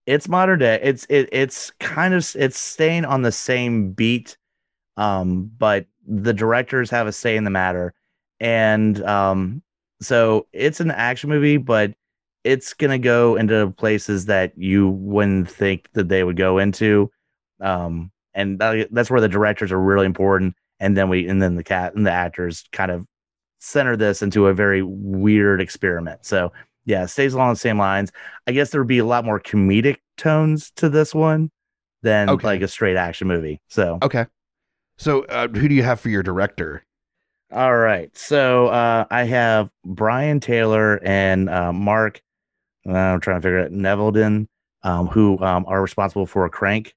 it's 0.06 0.28
modern 0.28 0.60
day. 0.60 0.78
It's 0.82 1.04
it, 1.10 1.28
it's 1.32 1.70
kind 1.80 2.14
of 2.14 2.34
it's 2.36 2.58
staying 2.58 3.04
on 3.04 3.22
the 3.22 3.32
same 3.32 3.90
beat, 3.92 4.36
um, 4.96 5.50
but 5.58 5.86
the 6.06 6.32
directors 6.32 6.90
have 6.90 7.06
a 7.06 7.12
say 7.12 7.36
in 7.36 7.44
the 7.44 7.50
matter, 7.50 7.92
and 8.40 9.02
um, 9.02 9.62
so 10.00 10.46
it's 10.52 10.80
an 10.80 10.92
action 10.92 11.28
movie, 11.28 11.56
but 11.56 11.92
it's 12.44 12.72
gonna 12.72 12.98
go 12.98 13.36
into 13.36 13.70
places 13.72 14.26
that 14.26 14.56
you 14.56 14.88
wouldn't 14.90 15.50
think 15.50 15.88
that 15.94 16.08
they 16.08 16.22
would 16.22 16.36
go 16.36 16.58
into, 16.58 17.10
um, 17.60 18.10
and 18.36 18.58
that, 18.60 18.88
that's 18.92 19.10
where 19.10 19.20
the 19.20 19.28
directors 19.28 19.72
are 19.72 19.80
really 19.80 20.06
important, 20.06 20.54
and 20.78 20.96
then 20.96 21.08
we 21.08 21.26
and 21.26 21.42
then 21.42 21.56
the 21.56 21.64
cat 21.64 21.94
and 21.96 22.06
the 22.06 22.12
actors 22.12 22.64
kind 22.70 22.92
of 22.92 23.04
center 23.58 23.96
this 23.96 24.22
into 24.22 24.46
a 24.46 24.54
very 24.54 24.82
weird 24.82 25.60
experiment. 25.60 26.24
So 26.24 26.52
yeah, 26.84 27.02
it 27.04 27.08
stays 27.08 27.34
along 27.34 27.54
the 27.54 27.58
same 27.58 27.78
lines. 27.78 28.12
I 28.46 28.52
guess 28.52 28.70
there 28.70 28.80
would 28.80 28.86
be 28.86 28.98
a 28.98 29.04
lot 29.04 29.24
more 29.24 29.40
comedic 29.40 29.96
tones 30.16 30.70
to 30.76 30.88
this 30.88 31.12
one 31.14 31.50
than 32.02 32.30
Okay. 32.30 32.46
like 32.46 32.62
a 32.62 32.68
straight 32.68 32.96
action 32.96 33.26
movie. 33.26 33.60
So, 33.68 33.98
Okay. 34.02 34.26
So, 34.98 35.24
uh, 35.24 35.48
who 35.48 35.68
do 35.68 35.74
you 35.74 35.82
have 35.82 35.98
for 35.98 36.10
your 36.10 36.22
director? 36.22 36.84
all 37.52 37.76
right. 37.76 38.16
So, 38.16 38.68
uh, 38.68 39.04
I 39.10 39.24
have 39.24 39.68
Brian 39.84 40.38
Taylor 40.40 41.00
and 41.02 41.48
uh, 41.50 41.72
Mark, 41.72 42.20
uh, 42.88 42.92
I'm 42.92 43.20
trying 43.20 43.38
to 43.38 43.42
figure 43.42 43.60
out 43.60 43.72
Neveldon, 43.72 44.46
um, 44.82 45.06
who 45.08 45.38
um, 45.40 45.64
are 45.66 45.82
responsible 45.82 46.26
for 46.26 46.48
Crank 46.48 46.94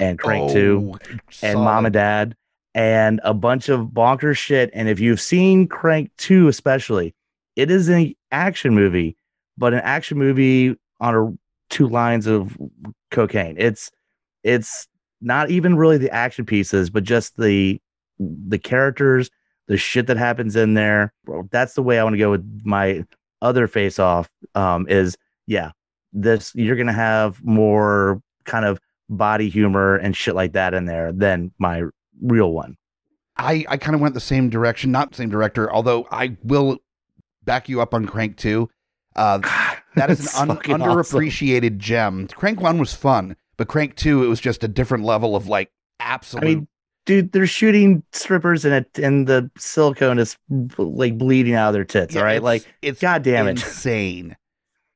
and 0.00 0.18
Crank 0.18 0.52
2 0.52 0.92
Oh, 0.94 0.98
and. 1.42 1.58
Mom 1.60 1.86
and 1.86 1.92
Dad 1.92 2.36
and 2.74 3.20
a 3.24 3.32
bunch 3.34 3.68
of 3.68 3.88
bonkers 3.88 4.36
shit. 4.36 4.70
And 4.74 4.88
if 4.88 5.00
you've 5.00 5.20
seen 5.20 5.68
Crank 5.68 6.10
2, 6.18 6.48
especially, 6.48 7.14
it 7.56 7.70
is 7.70 7.88
an 7.88 8.14
action 8.32 8.74
movie, 8.74 9.16
but 9.56 9.72
an 9.72 9.80
action 9.80 10.18
movie 10.18 10.76
on 11.00 11.14
a 11.14 11.32
two 11.70 11.88
lines 11.88 12.26
of 12.26 12.56
cocaine. 13.10 13.56
It's 13.58 13.90
it's 14.42 14.86
not 15.20 15.50
even 15.50 15.76
really 15.76 15.98
the 15.98 16.10
action 16.10 16.44
pieces, 16.44 16.90
but 16.90 17.04
just 17.04 17.36
the 17.36 17.80
the 18.18 18.58
characters, 18.58 19.30
the 19.68 19.76
shit 19.76 20.06
that 20.08 20.16
happens 20.16 20.56
in 20.56 20.74
there. 20.74 21.12
That's 21.50 21.74
the 21.74 21.82
way 21.82 21.98
I 21.98 22.04
want 22.04 22.14
to 22.14 22.18
go 22.18 22.30
with 22.30 22.62
my 22.64 23.04
other 23.40 23.66
face 23.66 23.98
off. 23.98 24.28
Um, 24.54 24.86
is 24.88 25.16
yeah, 25.46 25.70
this 26.12 26.52
you're 26.54 26.76
gonna 26.76 26.92
have 26.92 27.42
more 27.44 28.20
kind 28.44 28.64
of 28.64 28.78
body 29.08 29.48
humor 29.48 29.96
and 29.96 30.16
shit 30.16 30.34
like 30.34 30.52
that 30.52 30.74
in 30.74 30.86
there 30.86 31.12
than 31.12 31.52
my 31.58 31.82
real 32.22 32.52
one. 32.52 32.76
I, 33.36 33.64
I 33.68 33.76
kind 33.76 33.94
of 33.94 34.00
went 34.00 34.14
the 34.14 34.20
same 34.20 34.48
direction, 34.48 34.92
not 34.92 35.10
the 35.10 35.16
same 35.16 35.28
director, 35.30 35.72
although 35.72 36.06
I 36.10 36.36
will 36.44 36.78
back 37.44 37.68
you 37.68 37.80
up 37.80 37.92
on 37.92 38.06
Crank 38.06 38.36
2. 38.36 38.68
Uh, 39.16 39.38
that 39.96 40.10
is 40.10 40.34
an 40.34 40.50
un- 40.50 40.56
fucking 40.56 40.80
awesome. 40.82 41.20
underappreciated 41.20 41.78
gem. 41.78 42.28
Crank 42.28 42.60
1 42.60 42.78
was 42.78 42.94
fun, 42.94 43.36
but 43.56 43.68
Crank 43.68 43.96
2, 43.96 44.24
it 44.24 44.28
was 44.28 44.40
just 44.40 44.62
a 44.64 44.68
different 44.68 45.04
level 45.04 45.34
of 45.36 45.48
like 45.48 45.70
absolute. 46.00 46.42
I 46.44 46.46
mean, 46.46 46.68
dude, 47.06 47.32
they're 47.32 47.46
shooting 47.46 48.02
strippers 48.12 48.64
and 48.64 48.74
it 48.74 48.98
and 49.02 49.26
the 49.26 49.50
silicone 49.58 50.18
is 50.18 50.36
like 50.78 51.18
bleeding 51.18 51.54
out 51.54 51.68
of 51.68 51.74
their 51.74 51.84
tits. 51.84 52.14
Yeah, 52.14 52.20
all 52.20 52.26
right, 52.26 52.36
it's- 52.36 52.44
like 52.44 52.66
it's 52.82 53.00
goddamn 53.00 53.48
it. 53.48 53.50
insane. 53.62 54.36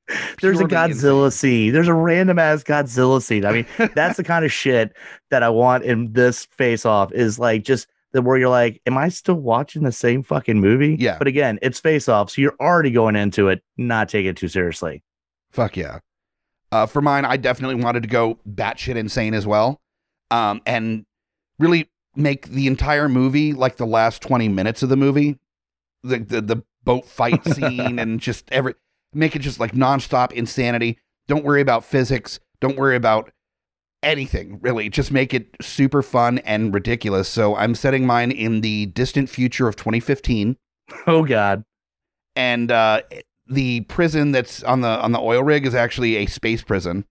There's 0.40 0.60
a 0.60 0.64
Godzilla 0.64 1.32
scene. 1.32 1.72
There's 1.72 1.88
a 1.88 1.94
random 1.94 2.38
ass 2.38 2.62
Godzilla 2.62 3.22
scene. 3.22 3.44
I 3.44 3.52
mean, 3.52 3.66
that's 3.94 4.16
the 4.16 4.24
kind 4.24 4.44
of 4.44 4.52
shit 4.52 4.96
that 5.30 5.42
I 5.42 5.48
want 5.48 5.84
in 5.84 6.12
this 6.12 6.46
face 6.46 6.86
off 6.86 7.12
is 7.12 7.38
like 7.38 7.64
just 7.64 7.88
the 8.12 8.22
where 8.22 8.38
you're 8.38 8.48
like, 8.48 8.80
am 8.86 8.96
I 8.96 9.08
still 9.10 9.34
watching 9.34 9.82
the 9.82 9.92
same 9.92 10.22
fucking 10.22 10.58
movie? 10.58 10.96
Yeah. 10.98 11.18
But 11.18 11.26
again, 11.26 11.58
it's 11.62 11.78
face 11.78 12.08
off, 12.08 12.30
so 12.30 12.40
you're 12.40 12.56
already 12.60 12.90
going 12.90 13.16
into 13.16 13.48
it 13.48 13.62
not 13.76 14.08
taking 14.08 14.30
it 14.30 14.36
too 14.36 14.48
seriously. 14.48 15.02
Fuck 15.50 15.76
yeah. 15.76 15.98
Uh, 16.70 16.86
for 16.86 17.00
mine, 17.00 17.24
I 17.24 17.36
definitely 17.36 17.82
wanted 17.82 18.02
to 18.02 18.08
go 18.08 18.38
batshit 18.48 18.96
insane 18.96 19.34
as 19.34 19.46
well, 19.46 19.80
um, 20.30 20.60
and 20.66 21.06
really 21.58 21.88
make 22.14 22.48
the 22.48 22.66
entire 22.66 23.08
movie 23.08 23.52
like 23.54 23.76
the 23.76 23.86
last 23.86 24.20
twenty 24.20 24.48
minutes 24.48 24.82
of 24.82 24.90
the 24.90 24.96
movie, 24.96 25.38
the 26.02 26.18
the, 26.18 26.40
the 26.42 26.62
boat 26.84 27.06
fight 27.06 27.42
scene 27.54 27.98
and 27.98 28.20
just 28.20 28.50
every 28.52 28.74
make 29.12 29.34
it 29.36 29.40
just 29.40 29.58
like 29.60 29.72
nonstop 29.72 30.32
insanity. 30.32 30.98
Don't 31.26 31.44
worry 31.44 31.60
about 31.60 31.84
physics. 31.84 32.40
Don't 32.60 32.76
worry 32.76 32.96
about 32.96 33.30
anything 34.02 34.58
really. 34.62 34.88
Just 34.88 35.10
make 35.12 35.34
it 35.34 35.48
super 35.60 36.02
fun 36.02 36.38
and 36.38 36.72
ridiculous. 36.72 37.28
So 37.28 37.56
I'm 37.56 37.74
setting 37.74 38.06
mine 38.06 38.30
in 38.30 38.60
the 38.60 38.86
distant 38.86 39.28
future 39.28 39.66
of 39.68 39.76
2015 39.76 40.56
Oh 41.06 41.24
god. 41.24 41.64
and 42.36 42.70
uh, 42.70 43.02
the 43.46 43.80
prison 43.82 44.32
that's 44.32 44.62
on 44.62 44.80
the 44.82 44.88
on 44.88 45.12
the 45.12 45.18
oil 45.20 45.42
rig 45.42 45.66
is 45.66 45.74
actually 45.74 46.16
a 46.16 46.26
space 46.26 46.62
prison. 46.62 47.04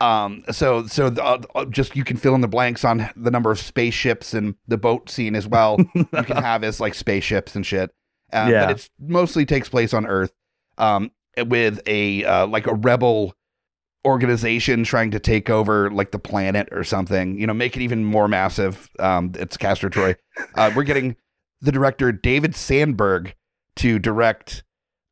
Um, 0.00 0.44
so 0.50 0.86
so 0.86 1.08
the, 1.10 1.22
uh, 1.24 1.40
uh, 1.54 1.64
just 1.66 1.96
you 1.96 2.04
can 2.04 2.16
fill 2.16 2.34
in 2.34 2.40
the 2.40 2.48
blanks 2.48 2.84
on 2.84 3.08
the 3.16 3.30
number 3.30 3.50
of 3.50 3.58
spaceships 3.58 4.34
and 4.34 4.54
the 4.68 4.76
boat 4.76 5.08
scene 5.08 5.34
as 5.34 5.46
well. 5.46 5.78
you 5.94 6.04
can 6.04 6.36
have 6.42 6.64
as 6.64 6.80
like 6.80 6.94
spaceships 6.94 7.54
and 7.54 7.64
shit. 7.64 7.90
Uh, 8.32 8.48
Yeah. 8.50 8.66
but 8.66 8.70
it's 8.72 8.90
mostly 8.98 9.46
takes 9.46 9.68
place 9.68 9.94
on 9.94 10.06
Earth, 10.06 10.32
um, 10.78 11.10
with 11.46 11.80
a 11.86 12.24
uh, 12.24 12.46
like 12.46 12.66
a 12.66 12.74
rebel 12.74 13.34
organization 14.06 14.84
trying 14.84 15.10
to 15.10 15.18
take 15.20 15.50
over 15.50 15.90
like 15.90 16.10
the 16.10 16.18
planet 16.18 16.68
or 16.72 16.84
something. 16.84 17.38
You 17.38 17.46
know, 17.46 17.54
make 17.54 17.76
it 17.76 17.82
even 17.82 18.04
more 18.04 18.28
massive. 18.28 18.90
Um, 18.98 19.32
it's 19.36 19.56
Castor 19.56 19.90
Troy. 19.90 20.16
Uh, 20.54 20.72
we're 20.74 20.84
getting 20.84 21.16
the 21.60 21.70
director 21.70 22.12
David 22.12 22.56
Sandberg 22.56 23.34
to 23.76 23.98
direct 23.98 24.62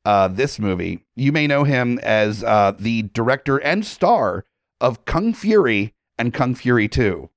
uh, 0.07 0.27
this 0.29 0.59
movie. 0.59 1.05
You 1.17 1.33
may 1.33 1.47
know 1.47 1.65
him 1.65 1.99
as 1.99 2.43
uh, 2.43 2.73
the 2.79 3.03
director 3.03 3.59
and 3.59 3.85
star 3.85 4.47
of 4.81 5.05
Kung 5.05 5.35
Fury 5.35 5.95
and 6.19 6.33
Kung 6.33 6.55
Fury 6.55 6.89
2. 6.89 7.29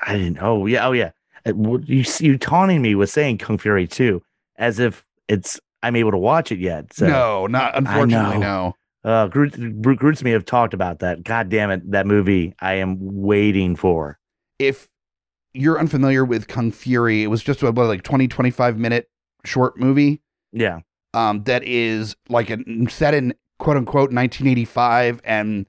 I 0.00 0.14
didn't. 0.16 0.38
Oh 0.40 0.64
yeah. 0.64 0.86
Oh 0.86 0.92
yeah. 0.92 1.10
Uh, 1.46 1.52
You 1.54 2.04
you 2.20 2.38
taunting 2.38 2.80
me 2.80 2.94
with 2.94 3.10
saying 3.10 3.36
Kung 3.38 3.58
Fury 3.58 3.86
2 3.86 4.22
as 4.56 4.78
if 4.78 5.04
it's 5.28 5.60
I'm 5.82 5.96
able 5.96 6.10
to 6.10 6.18
watch 6.18 6.52
it 6.52 6.58
yet. 6.58 6.92
So 6.92 7.06
no, 7.06 7.46
not 7.46 7.76
unfortunately, 7.76 8.38
no. 8.38 8.74
uh 9.04 9.28
Groot, 9.28 9.82
Groot 9.82 9.98
Groots 9.98 10.22
me 10.22 10.30
have 10.32 10.44
talked 10.44 10.74
about 10.74 10.98
that. 11.00 11.22
God 11.24 11.48
damn 11.48 11.70
it, 11.70 11.90
that 11.90 12.06
movie 12.06 12.54
I 12.60 12.74
am 12.74 12.96
waiting 13.00 13.76
for. 13.76 14.18
If 14.58 14.88
you're 15.54 15.78
unfamiliar 15.80 16.24
with 16.24 16.48
Kung 16.48 16.70
Fury, 16.70 17.22
it 17.22 17.26
was 17.28 17.42
just 17.42 17.62
a 17.62 17.70
what, 17.72 17.86
like 17.86 18.02
20, 18.02 18.28
25 18.28 18.78
minute 18.78 19.08
short 19.44 19.78
movie 19.78 20.20
Yeah. 20.52 20.80
um, 21.14 21.42
that 21.44 21.64
is 21.64 22.14
like 22.28 22.50
a, 22.50 22.58
set 22.88 23.14
in 23.14 23.34
quote 23.58 23.76
unquote 23.76 24.12
1985 24.12 25.20
and 25.24 25.66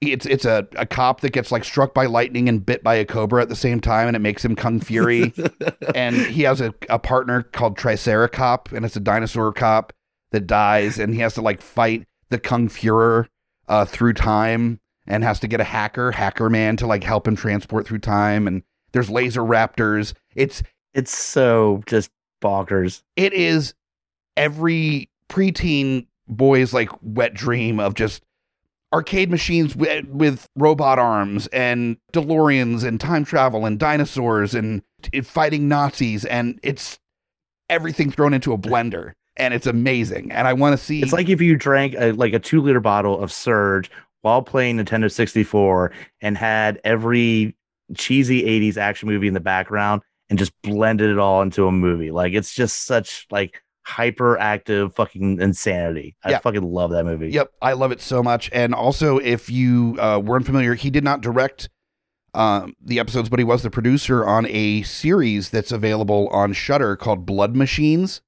it's 0.00 0.26
it's 0.26 0.44
a, 0.44 0.66
a 0.76 0.86
cop 0.86 1.20
that 1.20 1.30
gets 1.30 1.50
like 1.52 1.64
struck 1.64 1.94
by 1.94 2.06
lightning 2.06 2.48
and 2.48 2.64
bit 2.64 2.82
by 2.82 2.94
a 2.94 3.04
cobra 3.04 3.42
at 3.42 3.48
the 3.48 3.56
same 3.56 3.80
time 3.80 4.06
and 4.06 4.16
it 4.16 4.20
makes 4.20 4.44
him 4.44 4.56
Kung 4.56 4.80
Fury. 4.80 5.32
and 5.94 6.16
he 6.16 6.42
has 6.42 6.60
a, 6.60 6.74
a 6.88 6.98
partner 6.98 7.42
called 7.42 7.76
Triceracop, 7.76 8.72
and 8.72 8.84
it's 8.84 8.96
a 8.96 9.00
dinosaur 9.00 9.52
cop 9.52 9.92
that 10.32 10.46
dies, 10.46 10.98
and 10.98 11.14
he 11.14 11.20
has 11.20 11.34
to 11.34 11.42
like 11.42 11.60
fight 11.60 12.06
the 12.30 12.38
Kung 12.38 12.68
Fuhrer 12.68 13.26
uh, 13.68 13.84
through 13.84 14.14
time, 14.14 14.80
and 15.06 15.22
has 15.22 15.40
to 15.40 15.48
get 15.48 15.60
a 15.60 15.64
hacker, 15.64 16.12
Hacker 16.12 16.50
Man, 16.50 16.76
to 16.78 16.86
like 16.86 17.04
help 17.04 17.28
him 17.28 17.36
transport 17.36 17.86
through 17.86 17.98
time. 17.98 18.46
And 18.46 18.62
there's 18.92 19.10
laser 19.10 19.42
raptors. 19.42 20.14
It's 20.34 20.62
it's 20.92 21.16
so 21.16 21.82
just 21.86 22.10
bonkers. 22.42 23.02
it 23.16 23.32
is 23.32 23.74
every 24.36 25.08
preteen 25.28 26.06
boy's 26.28 26.72
like 26.72 26.90
wet 27.00 27.34
dream 27.34 27.80
of 27.80 27.94
just 27.94 28.22
arcade 28.94 29.28
machines 29.28 29.74
with, 29.74 30.06
with 30.06 30.48
robot 30.54 31.00
arms 31.00 31.48
and 31.48 31.96
DeLoreans 32.12 32.84
and 32.84 33.00
time 33.00 33.24
travel 33.24 33.66
and 33.66 33.76
dinosaurs 33.76 34.54
and 34.54 34.82
fighting 35.24 35.66
Nazis 35.66 36.24
and 36.24 36.60
it's 36.62 37.00
everything 37.68 38.12
thrown 38.12 38.32
into 38.32 38.52
a 38.52 38.58
blender 38.58 39.14
and 39.36 39.52
it's 39.52 39.66
amazing 39.66 40.30
and 40.30 40.46
I 40.46 40.52
want 40.52 40.78
to 40.78 40.84
see 40.84 41.02
It's 41.02 41.12
like 41.12 41.28
if 41.28 41.40
you 41.40 41.56
drank 41.56 41.96
a, 41.98 42.12
like 42.12 42.34
a 42.34 42.38
two 42.38 42.62
liter 42.62 42.78
bottle 42.78 43.20
of 43.20 43.32
Surge 43.32 43.90
while 44.22 44.42
playing 44.42 44.76
Nintendo 44.76 45.10
64 45.10 45.90
and 46.20 46.38
had 46.38 46.80
every 46.84 47.56
cheesy 47.96 48.44
80s 48.44 48.76
action 48.76 49.08
movie 49.08 49.26
in 49.26 49.34
the 49.34 49.40
background 49.40 50.02
and 50.30 50.38
just 50.38 50.52
blended 50.62 51.10
it 51.10 51.18
all 51.18 51.42
into 51.42 51.66
a 51.66 51.72
movie. 51.72 52.12
Like 52.12 52.32
it's 52.32 52.54
just 52.54 52.84
such 52.84 53.26
like 53.32 53.60
hyperactive 53.86 54.94
fucking 54.94 55.40
insanity. 55.40 56.16
I 56.24 56.38
fucking 56.38 56.62
love 56.62 56.90
that 56.92 57.04
movie. 57.04 57.30
Yep, 57.30 57.52
I 57.60 57.72
love 57.72 57.92
it 57.92 58.00
so 58.00 58.22
much. 58.22 58.50
And 58.52 58.74
also, 58.74 59.18
if 59.18 59.50
you 59.50 59.96
uh, 60.00 60.20
weren't 60.24 60.46
familiar, 60.46 60.74
he 60.74 60.90
did 60.90 61.04
not 61.04 61.20
direct 61.20 61.68
um, 62.34 62.74
the 62.82 62.98
episodes, 62.98 63.28
but 63.28 63.38
he 63.38 63.44
was 63.44 63.62
the 63.62 63.70
producer 63.70 64.24
on 64.24 64.46
a 64.48 64.82
series 64.82 65.50
that's 65.50 65.70
available 65.70 66.28
on 66.28 66.52
Shudder 66.52 66.96
called 66.96 67.24
Blood 67.26 67.54
Machines. 67.54 68.22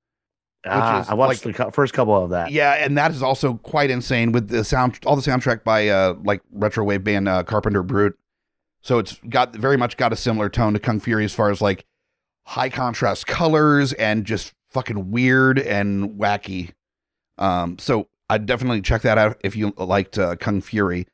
Ah, 0.68 1.00
is 1.00 1.08
I 1.08 1.14
watched 1.14 1.44
like- 1.46 1.56
the 1.56 1.72
first 1.72 1.94
couple 1.94 2.22
of 2.22 2.30
that. 2.30 2.50
Yeah, 2.50 2.72
and 2.72 2.98
that 2.98 3.10
is 3.12 3.22
also 3.22 3.54
quite 3.54 3.90
insane 3.90 4.32
with 4.32 4.48
the 4.48 4.64
sound, 4.64 4.98
all 5.06 5.16
the 5.16 5.22
soundtrack 5.22 5.64
by 5.64 5.88
uh, 5.88 6.14
like 6.24 6.42
retro 6.52 6.84
wave 6.84 7.04
band 7.04 7.28
uh, 7.28 7.42
Carpenter 7.44 7.82
Brut. 7.82 8.14
So 8.82 8.98
it's 8.98 9.18
got 9.28 9.54
very 9.54 9.76
much 9.76 9.96
got 9.96 10.12
a 10.12 10.16
similar 10.16 10.48
tone 10.48 10.72
to 10.74 10.78
Kung 10.78 11.00
Fury 11.00 11.24
as 11.24 11.34
far 11.34 11.50
as 11.50 11.60
like 11.60 11.84
high 12.44 12.70
contrast 12.70 13.26
colors 13.26 13.92
and 13.94 14.24
just 14.24 14.54
fucking 14.76 15.10
weird 15.10 15.58
and 15.58 16.10
wacky. 16.20 16.72
Um, 17.38 17.78
so 17.78 18.08
I'd 18.28 18.44
definitely 18.44 18.82
check 18.82 19.00
that 19.02 19.16
out 19.16 19.40
if 19.42 19.56
you 19.56 19.72
liked 19.78 20.18
uh, 20.18 20.36
Kung 20.36 20.60
Fury. 20.60 21.06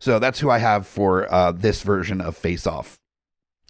So 0.00 0.18
that's 0.18 0.38
who 0.38 0.50
I 0.50 0.58
have 0.58 0.86
for 0.86 1.32
uh, 1.32 1.52
this 1.52 1.80
version 1.82 2.20
of 2.20 2.36
Face 2.36 2.66
Off. 2.66 2.98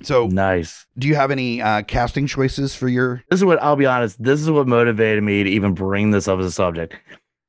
So 0.03 0.27
Nice. 0.27 0.85
do 0.99 1.07
you 1.07 1.15
have 1.15 1.31
any 1.31 1.63
uh, 1.63 1.83
casting 1.83 2.27
choices 2.27 2.75
for 2.75 2.89
your? 2.89 3.23
This 3.31 3.39
is 3.39 3.45
what 3.45 3.63
I'll 3.63 3.77
be 3.77 3.87
honest. 3.87 4.21
This 4.21 4.41
is 4.41 4.51
what 4.51 4.67
motivated 4.67 5.23
me 5.23 5.45
to 5.45 5.51
even 5.51 5.75
bring 5.75 6.11
this 6.11 6.27
up 6.27 6.41
as 6.41 6.47
a 6.47 6.51
subject. 6.51 6.97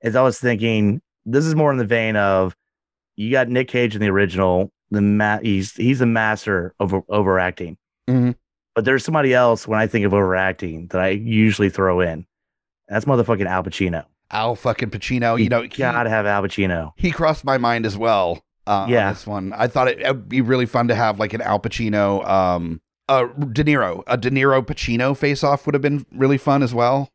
Is 0.03 0.15
I 0.15 0.21
was 0.21 0.37
thinking 0.39 1.01
this 1.25 1.45
is 1.45 1.55
more 1.55 1.71
in 1.71 1.77
the 1.77 1.85
vein 1.85 2.15
of 2.15 2.55
you 3.15 3.31
got 3.31 3.47
Nick 3.49 3.69
Cage 3.69 3.95
in 3.95 4.01
the 4.01 4.09
original. 4.09 4.71
The 4.91 5.01
ma- 5.01 5.39
he's 5.41 5.73
he's 5.75 6.01
a 6.01 6.05
master 6.05 6.75
of 6.79 6.93
overacting. 7.09 7.77
Mhm. 8.07 8.35
But 8.75 8.85
there's 8.85 9.03
somebody 9.03 9.33
else 9.33 9.67
when 9.67 9.79
I 9.79 9.87
think 9.87 10.05
of 10.05 10.13
overacting 10.13 10.87
that 10.87 11.01
I 11.01 11.09
usually 11.09 11.69
throw 11.69 11.99
in. 11.99 12.25
That's 12.87 13.05
motherfucking 13.05 13.45
Al 13.45 13.63
Pacino. 13.63 14.05
Al 14.31 14.55
fucking 14.55 14.89
Pacino, 14.91 15.41
you 15.41 15.49
know, 15.49 15.61
he- 15.63 15.67
gotta 15.69 16.09
have 16.09 16.25
Al 16.25 16.41
Pacino. 16.43 16.91
he 16.95 17.11
crossed 17.11 17.43
my 17.43 17.57
mind 17.57 17.85
as 17.85 17.97
well. 17.97 18.41
Uh, 18.67 18.85
Yeah. 18.87 19.07
on 19.07 19.13
this 19.13 19.27
one, 19.27 19.53
I 19.53 19.67
thought 19.67 19.87
it, 19.87 19.99
it 19.99 20.07
would 20.07 20.29
be 20.29 20.39
really 20.41 20.65
fun 20.65 20.87
to 20.87 20.95
have 20.95 21.19
like 21.19 21.33
an 21.33 21.41
Al 21.41 21.59
Pacino, 21.59 22.25
um, 22.29 22.79
uh, 23.09 23.25
De 23.25 23.63
Niro, 23.63 24.03
a 24.07 24.15
De 24.17 24.29
Niro 24.29 24.65
Pacino 24.65 25.17
face 25.17 25.43
off 25.43 25.65
would 25.65 25.73
have 25.75 25.81
been 25.81 26.05
really 26.13 26.37
fun 26.37 26.63
as 26.63 26.73
well. 26.73 27.09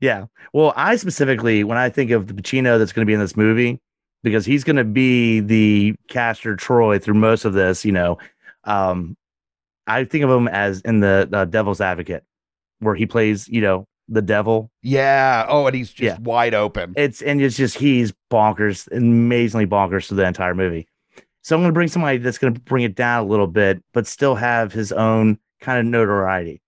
Yeah. 0.00 0.26
Well, 0.52 0.72
I 0.76 0.96
specifically, 0.96 1.62
when 1.62 1.78
I 1.78 1.90
think 1.90 2.10
of 2.10 2.26
the 2.26 2.34
Pacino 2.34 2.78
that's 2.78 2.92
going 2.92 3.04
to 3.06 3.06
be 3.10 3.14
in 3.14 3.20
this 3.20 3.36
movie, 3.36 3.80
because 4.24 4.44
he's 4.46 4.64
going 4.64 4.76
to 4.76 4.84
be 4.84 5.38
the 5.40 5.94
Castor 6.08 6.56
Troy 6.56 6.98
through 6.98 7.14
most 7.14 7.44
of 7.44 7.52
this, 7.52 7.84
you 7.84 7.92
know, 7.92 8.18
um, 8.64 9.16
I 9.88 10.04
think 10.04 10.22
of 10.24 10.30
him 10.30 10.46
as 10.48 10.80
in 10.82 11.00
the 11.00 11.28
uh, 11.32 11.44
Devil's 11.46 11.80
Advocate, 11.80 12.22
where 12.80 12.94
he 12.94 13.06
plays, 13.06 13.48
you 13.48 13.60
know, 13.60 13.86
the 14.08 14.22
devil. 14.22 14.70
Yeah. 14.82 15.44
Oh, 15.48 15.66
and 15.66 15.74
he's 15.74 15.90
just 15.90 16.02
Yeah. 16.02 16.18
wide 16.22 16.54
open. 16.54 16.94
It's 16.96 17.20
and 17.22 17.40
it's 17.42 17.56
just 17.56 17.76
he's 17.78 18.12
bonkers, 18.30 18.86
amazingly 18.96 19.66
bonkers 19.66 20.06
through 20.08 20.18
the 20.18 20.26
entire 20.26 20.54
movie. 20.54 20.86
So 21.42 21.56
I'm 21.56 21.62
going 21.62 21.70
to 21.70 21.74
bring 21.74 21.88
somebody 21.88 22.18
that's 22.18 22.38
going 22.38 22.54
to 22.54 22.60
bring 22.60 22.84
it 22.84 22.94
down 22.94 23.24
a 23.24 23.26
little 23.26 23.46
bit, 23.46 23.82
but 23.94 24.06
still 24.06 24.34
have 24.34 24.72
his 24.72 24.92
own 24.92 25.38
kind 25.60 25.78
of 25.78 25.86
notoriety. 25.86 26.60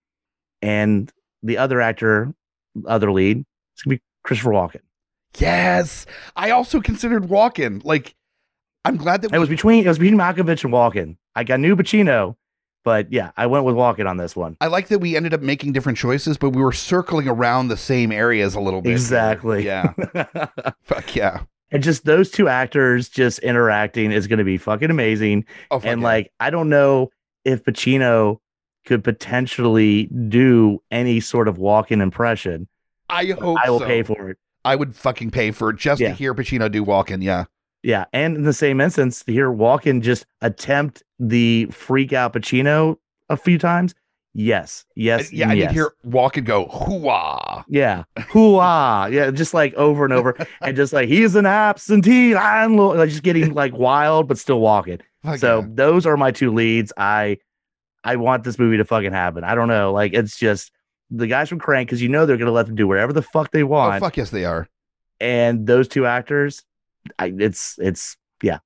And 0.63 1.11
the 1.43 1.59
other 1.59 1.81
actor, 1.81 2.35
other 2.87 3.11
lead, 3.13 3.45
it's 3.75 3.83
going 3.83 3.97
to 3.97 4.01
be 4.01 4.03
Christopher 4.25 4.51
Walken. 4.51 4.81
yes. 5.39 6.07
I 6.37 6.51
also 6.51 6.81
considered 6.81 7.25
Walken. 7.25 7.85
Like, 7.85 8.15
I'm 8.85 8.97
glad 8.97 9.23
that 9.23 9.33
It 9.35 9.39
was 9.39 9.49
between 9.49 9.85
it 9.85 9.89
was 9.89 9.99
between 9.99 10.19
Malkovich 10.19 10.65
and 10.65 10.73
Walken. 10.73 11.17
I 11.35 11.45
got 11.45 11.61
new 11.61 11.77
Pacino, 11.77 12.37
but 12.85 13.13
yeah, 13.13 13.31
I 13.37 13.47
went 13.47 13.65
with 13.65 13.75
Walken 13.75 14.09
on 14.09 14.17
this 14.17 14.35
one. 14.35 14.57
I 14.61 14.67
like 14.69 14.89
that 14.89 14.99
we 15.01 15.17
ended 15.17 15.35
up 15.35 15.41
making 15.43 15.73
different 15.73 15.99
choices, 15.99 16.39
but 16.39 16.51
we 16.51 16.63
were 16.63 16.73
circling 16.73 17.29
around 17.29 17.69
the 17.69 17.77
same 17.77 18.11
areas 18.13 18.55
a 18.55 18.61
little 18.61 18.81
bit. 18.83 18.93
Exactly. 18.93 19.65
Yeah. 19.67 19.93
Fuck 20.83 21.15
yeah. 21.15 21.43
and 21.71 21.83
just 21.83 22.05
those 22.05 22.31
two 22.31 22.49
actors 22.49 23.09
just 23.09 23.39
interacting 23.41 24.13
is 24.13 24.27
going 24.27 24.39
to 24.39 24.45
be 24.45 24.59
fucking 24.59 24.91
amazing. 24.91 25.45
Oh, 25.71 25.79
fuck 25.79 25.87
and 25.87 26.01
yeah. 26.01 26.07
like, 26.07 26.33
I 26.41 26.51
don't 26.51 26.69
know 26.69 27.11
if 27.45 27.65
Pacino 27.65 28.39
could 28.87 29.05
potentially 29.05 30.07
do 30.29 30.83
any 30.91 31.21
sort 31.21 31.49
of 31.49 31.59
Walken 31.59 32.01
impression. 32.03 32.67
I 33.09 33.27
hope 33.27 33.59
I 33.63 33.71
will 33.71 33.81
so. 33.81 33.87
pay 33.87 34.03
for 34.03 34.31
it. 34.31 34.39
I 34.65 34.77
would 34.77 34.95
fucking 34.95 35.31
pay 35.31 35.51
for 35.53 35.71
it 35.71 35.77
just 35.77 36.01
Yeah. 36.01 36.09
to 36.09 36.15
hear 36.15 36.35
Pacino 36.35 36.71
do 36.71 36.85
Walken. 36.85 37.23
Yeah. 37.23 37.45
Yeah, 37.83 38.05
and 38.13 38.37
in 38.37 38.43
the 38.45 38.53
same 38.53 38.81
instance, 38.81 39.25
to 39.25 39.33
hear 39.33 39.51
Walken 39.51 40.03
just 40.03 40.27
attempt 40.43 41.03
the 41.19 41.67
freak 41.67 42.13
out 42.13 42.33
Pacino 42.35 42.97
a 43.29 43.37
few 43.37 43.59
times. 43.59 43.95
Yes, 44.33 44.85
yes, 44.95 45.33
yeah. 45.33 45.49
I 45.49 45.55
yes. 45.55 45.59
need 45.63 45.69
to 45.69 45.73
hear 45.73 45.93
Walken 46.07 46.45
go 46.45 46.67
hooah. 46.67 47.65
Yeah. 47.69 48.05
Hoo-ah. 48.29 49.07
Yeah. 49.07 49.33
Just 49.33 49.55
like 49.55 49.75
over 49.75 50.05
and 50.05 50.13
over. 50.13 50.37
and 50.61 50.77
just 50.77 50.93
like 50.93 51.09
he's 51.09 51.35
an 51.35 51.47
absentee 51.47 52.35
landlord. 52.35 52.99
Like 52.99 53.09
just 53.11 53.25
getting 53.25 53.55
like 53.55 53.73
wild, 53.73 54.29
but 54.29 54.39
still 54.39 54.61
walking. 54.61 55.01
Fuck 55.25 55.39
so 55.39 55.67
those 55.75 56.07
are 56.07 56.17
my 56.17 56.31
two 56.31 56.53
leads. 56.55 56.93
I 56.97 57.39
I 58.05 58.17
want 58.17 58.45
this 58.45 58.57
movie 58.57 58.77
to 58.77 58.85
fucking 58.85 59.11
happen. 59.13 59.43
I 59.43 59.57
don't 59.57 59.69
know. 59.69 59.93
Like 59.93 60.13
it's 60.15 60.39
just 60.39 60.71
the 61.11 61.27
guys 61.27 61.49
from 61.49 61.59
Crank, 61.59 61.89
because 61.89 62.01
you 62.01 62.09
know 62.09 62.25
they're 62.25 62.37
gonna 62.37 62.53
let 62.53 62.67
them 62.67 62.77
do 62.77 62.87
whatever 62.87 63.13
the 63.13 63.23
fuck 63.23 63.51
they 63.51 63.65
Oh, 63.65 63.67
want. 63.67 64.01
fuck 64.01 64.17
yes, 64.17 64.31
they 64.31 64.45
are. 64.45 64.69
and 65.21 65.67
those 65.67 65.89
two 65.89 66.07
actors, 66.07 66.63
I 67.19 67.33
it's 67.39 67.77
it's 67.79 68.17
yeah. 68.43 68.59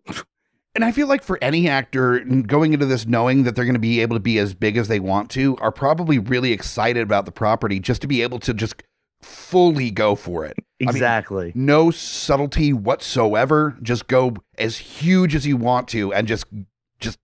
And 0.74 0.84
I 0.84 0.90
feel 0.90 1.06
like 1.06 1.22
for 1.22 1.38
any 1.40 1.68
actor 1.68 2.18
going 2.20 2.72
into 2.72 2.86
this 2.86 3.06
knowing 3.06 3.44
that 3.44 3.54
they're 3.54 3.64
going 3.64 3.74
to 3.74 3.80
be 3.80 4.00
able 4.00 4.16
to 4.16 4.20
be 4.20 4.38
as 4.38 4.54
big 4.54 4.76
as 4.76 4.88
they 4.88 4.98
want 4.98 5.30
to, 5.30 5.56
are 5.58 5.70
probably 5.70 6.18
really 6.18 6.50
excited 6.50 7.02
about 7.02 7.26
the 7.26 7.32
property 7.32 7.78
just 7.78 8.00
to 8.02 8.08
be 8.08 8.22
able 8.22 8.40
to 8.40 8.52
just 8.52 8.82
fully 9.22 9.90
go 9.90 10.16
for 10.16 10.44
it. 10.44 10.56
mean, 10.80 10.88
exactly. 10.88 11.52
No 11.54 11.92
subtlety 11.92 12.72
whatsoever. 12.72 13.76
Just 13.82 14.08
go 14.08 14.34
as 14.58 14.76
huge 14.76 15.34
as 15.34 15.46
you 15.46 15.56
want 15.56 15.88
to 15.88 16.12
and 16.12 16.26
just 16.26 16.46
just 16.98 17.18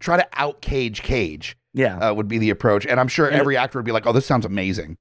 try 0.00 0.16
to 0.16 0.26
out 0.34 0.60
cage 0.60 1.02
cage 1.02 1.56
yeah. 1.72 1.98
uh, 1.98 2.14
would 2.14 2.28
be 2.28 2.38
the 2.38 2.50
approach. 2.50 2.84
And 2.84 2.98
I'm 2.98 3.08
sure 3.08 3.26
And- 3.26 3.36
every 3.36 3.56
actor 3.56 3.78
would 3.78 3.86
be 3.86 3.92
like, 3.92 4.06
"Oh, 4.06 4.12
this 4.12 4.26
sounds 4.26 4.44
amazing." 4.44 4.98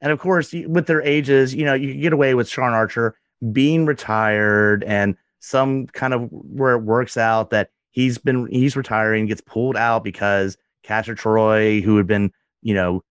And 0.00 0.12
of 0.12 0.18
course, 0.18 0.52
with 0.66 0.86
their 0.86 1.02
ages, 1.02 1.54
you 1.54 1.64
know, 1.64 1.74
you 1.74 1.92
can 1.92 2.00
get 2.00 2.12
away 2.12 2.34
with 2.34 2.48
Sean 2.48 2.72
Archer 2.72 3.16
being 3.52 3.86
retired 3.86 4.84
and 4.84 5.16
some 5.40 5.86
kind 5.88 6.14
of 6.14 6.28
where 6.30 6.72
it 6.74 6.82
works 6.82 7.16
out 7.16 7.50
that 7.50 7.70
he's 7.90 8.18
been 8.18 8.46
he's 8.50 8.76
retiring, 8.76 9.26
gets 9.26 9.40
pulled 9.42 9.76
out 9.76 10.02
because 10.04 10.56
Castor 10.82 11.14
Troy, 11.14 11.80
who 11.80 11.96
had 11.96 12.06
been, 12.06 12.32
you 12.62 12.74
know, 12.74 13.02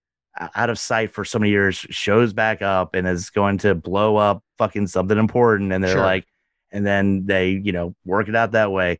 out 0.56 0.68
of 0.70 0.78
sight 0.78 1.12
for 1.12 1.24
so 1.24 1.38
many 1.38 1.50
years, 1.50 1.76
shows 1.90 2.32
back 2.32 2.60
up 2.62 2.94
and 2.94 3.06
is 3.06 3.30
going 3.30 3.58
to 3.58 3.74
blow 3.74 4.16
up 4.16 4.42
fucking 4.58 4.88
something 4.88 5.16
important. 5.18 5.72
And 5.72 5.82
they're 5.84 5.92
Sure. 5.92 6.02
like, 6.02 6.26
and 6.72 6.84
then 6.84 7.26
they, 7.26 7.50
you 7.50 7.70
know, 7.70 7.94
work 8.04 8.28
it 8.28 8.34
out 8.34 8.52
that 8.52 8.72
way. 8.72 8.98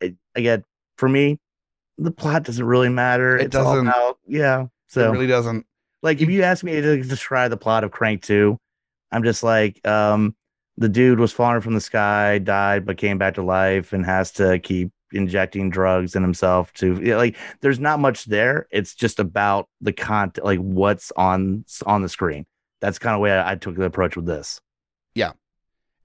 it- 0.00 0.14
again, 0.36 0.62
for 0.98 1.08
me, 1.08 1.38
the 1.98 2.10
plot 2.12 2.44
doesn't 2.44 2.64
really 2.64 2.88
matter. 2.90 3.36
It 3.36 3.46
it's 3.46 3.52
doesn't. 3.52 3.88
about 3.88 4.18
yeah. 4.28 4.66
So 4.86 5.08
it 5.08 5.12
really 5.12 5.26
doesn't. 5.26 5.66
like 6.02 6.20
if 6.20 6.28
you 6.28 6.42
ask 6.44 6.62
me 6.62 6.80
to 6.80 7.02
describe 7.02 7.50
the 7.50 7.56
plot 7.56 7.82
of 7.82 7.90
Crank 7.90 8.22
2, 8.22 8.56
I'm 9.10 9.24
just 9.24 9.42
like, 9.42 9.84
um, 9.88 10.36
the 10.78 10.88
dude 10.88 11.18
was 11.18 11.32
falling 11.32 11.60
from 11.60 11.74
the 11.74 11.80
sky, 11.80 12.38
died, 12.38 12.84
but 12.84 12.96
came 12.96 13.18
back 13.18 13.34
to 13.34 13.42
life 13.42 13.92
and 13.92 14.04
has 14.04 14.30
to 14.32 14.58
keep 14.58 14.92
injecting 15.12 15.70
drugs 15.70 16.16
in 16.16 16.22
himself 16.22 16.72
to 16.74 17.00
yeah, 17.02 17.16
like 17.16 17.36
there's 17.60 17.80
not 17.80 18.00
much 18.00 18.24
there. 18.24 18.66
It's 18.70 18.94
just 18.94 19.18
about 19.18 19.68
the 19.80 19.92
content, 19.92 20.44
like 20.44 20.58
what's 20.58 21.12
on 21.16 21.64
on 21.86 22.02
the 22.02 22.08
screen. 22.08 22.46
That's 22.80 22.98
kind 22.98 23.14
of 23.14 23.20
way 23.20 23.32
I, 23.32 23.52
I 23.52 23.54
took 23.54 23.76
the 23.76 23.84
approach 23.84 24.16
with 24.16 24.26
this. 24.26 24.60
Yeah 25.14 25.32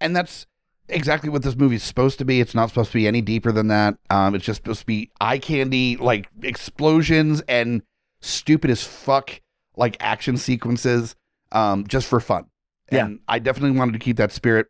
and 0.02 0.16
that's 0.16 0.48
exactly 0.90 1.30
what 1.30 1.44
this 1.44 1.56
movie's 1.56 1.84
supposed 1.84 2.18
to 2.18 2.26
be. 2.26 2.42
It's 2.42 2.56
not 2.56 2.68
supposed 2.68 2.92
to 2.92 2.98
be 2.98 3.08
any 3.08 3.22
deeper 3.22 3.54
than 3.54 3.70
that. 3.70 3.96
Um, 4.10 4.36
it's 4.36 4.44
just 4.44 4.58
supposed 4.58 4.82
to 4.82 4.86
be 4.86 5.12
eye 5.22 5.38
candy, 5.38 5.96
like 5.96 6.28
explosions 6.42 7.42
and 7.48 7.84
stupid 8.20 8.72
as 8.72 8.84
fuck, 8.84 9.40
like 9.78 9.96
action 10.02 10.36
sequences, 10.36 11.16
um, 11.54 11.88
just 11.88 12.08
for 12.08 12.20
fun. 12.20 12.48
Yeah. 12.92 13.06
And 13.06 13.20
I 13.28 13.40
definitely 13.40 13.78
wanted 13.78 13.94
to 13.94 14.00
keep 14.00 14.18
that 14.18 14.32
spirit. 14.32 14.68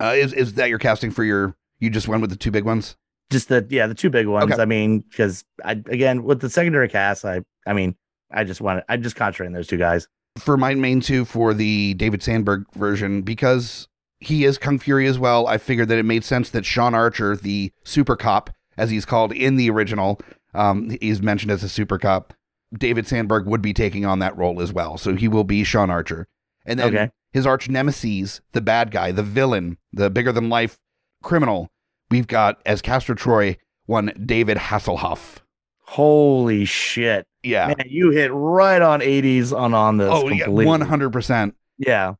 Uh, 0.00 0.14
is 0.16 0.32
is 0.32 0.54
that 0.54 0.68
your 0.68 0.78
casting 0.78 1.10
for 1.10 1.24
your? 1.24 1.56
You 1.78 1.90
just 1.90 2.08
went 2.08 2.20
with 2.20 2.30
the 2.30 2.36
two 2.36 2.50
big 2.50 2.64
ones. 2.64 2.96
Just 3.30 3.48
the 3.48 3.66
yeah, 3.70 3.86
the 3.86 3.94
two 3.94 4.10
big 4.10 4.26
ones. 4.26 4.52
Okay. 4.52 4.60
I 4.60 4.64
mean, 4.64 5.00
because 5.00 5.44
I 5.64 5.72
again 5.72 6.24
with 6.24 6.40
the 6.40 6.50
secondary 6.50 6.88
cast, 6.88 7.24
I 7.24 7.42
I 7.66 7.72
mean, 7.72 7.96
I 8.32 8.44
just 8.44 8.60
wanted 8.60 8.84
I 8.88 8.96
just 8.96 9.16
concentrate 9.16 9.46
on 9.46 9.52
those 9.52 9.66
two 9.68 9.76
guys. 9.78 10.08
for 10.38 10.56
my 10.56 10.74
main 10.74 11.00
two 11.00 11.24
for 11.24 11.54
the 11.54 11.94
David 11.94 12.22
Sandberg 12.22 12.64
version 12.74 13.22
because 13.22 13.86
he 14.18 14.44
is 14.44 14.58
Kung 14.58 14.78
Fury 14.78 15.06
as 15.06 15.18
well. 15.18 15.46
I 15.46 15.58
figured 15.58 15.88
that 15.88 15.98
it 15.98 16.04
made 16.04 16.24
sense 16.24 16.50
that 16.50 16.64
Sean 16.64 16.94
Archer, 16.94 17.36
the 17.36 17.72
super 17.84 18.16
cop, 18.16 18.50
as 18.76 18.90
he's 18.90 19.04
called 19.04 19.32
in 19.32 19.56
the 19.56 19.70
original, 19.70 20.20
um, 20.54 20.90
he's 21.00 21.22
mentioned 21.22 21.50
as 21.52 21.62
a 21.62 21.68
super 21.68 21.98
cop. 21.98 22.34
David 22.76 23.06
Sandberg 23.06 23.46
would 23.46 23.62
be 23.62 23.72
taking 23.72 24.04
on 24.04 24.18
that 24.18 24.36
role 24.36 24.60
as 24.60 24.72
well, 24.72 24.98
so 24.98 25.14
he 25.14 25.28
will 25.28 25.44
be 25.44 25.62
Sean 25.62 25.90
Archer. 25.90 26.26
And 26.66 26.78
then 26.80 26.88
Okay. 26.88 27.10
His 27.34 27.48
arch 27.48 27.68
nemesis, 27.68 28.40
the 28.52 28.60
bad 28.60 28.92
guy, 28.92 29.10
the 29.10 29.24
villain, 29.24 29.76
the 29.92 30.08
bigger 30.08 30.30
than 30.30 30.48
life 30.48 30.78
criminal, 31.24 31.68
we've 32.08 32.28
got 32.28 32.62
as 32.64 32.80
Castor 32.80 33.16
Troy 33.16 33.56
one 33.86 34.12
David 34.24 34.56
Hasselhoff. 34.56 35.38
Holy 35.80 36.64
shit. 36.64 37.26
Yeah. 37.42 37.66
Man, 37.66 37.86
you 37.88 38.12
hit 38.12 38.30
right 38.32 38.80
on 38.80 39.00
80s 39.00 39.52
on 39.52 39.74
on 39.74 39.96
this. 39.96 40.08
oh, 40.12 40.28
yeah, 40.28 40.46
one 40.46 40.80
hundred 40.80 41.10
percent. 41.10 41.56
Yeah. 41.76 42.14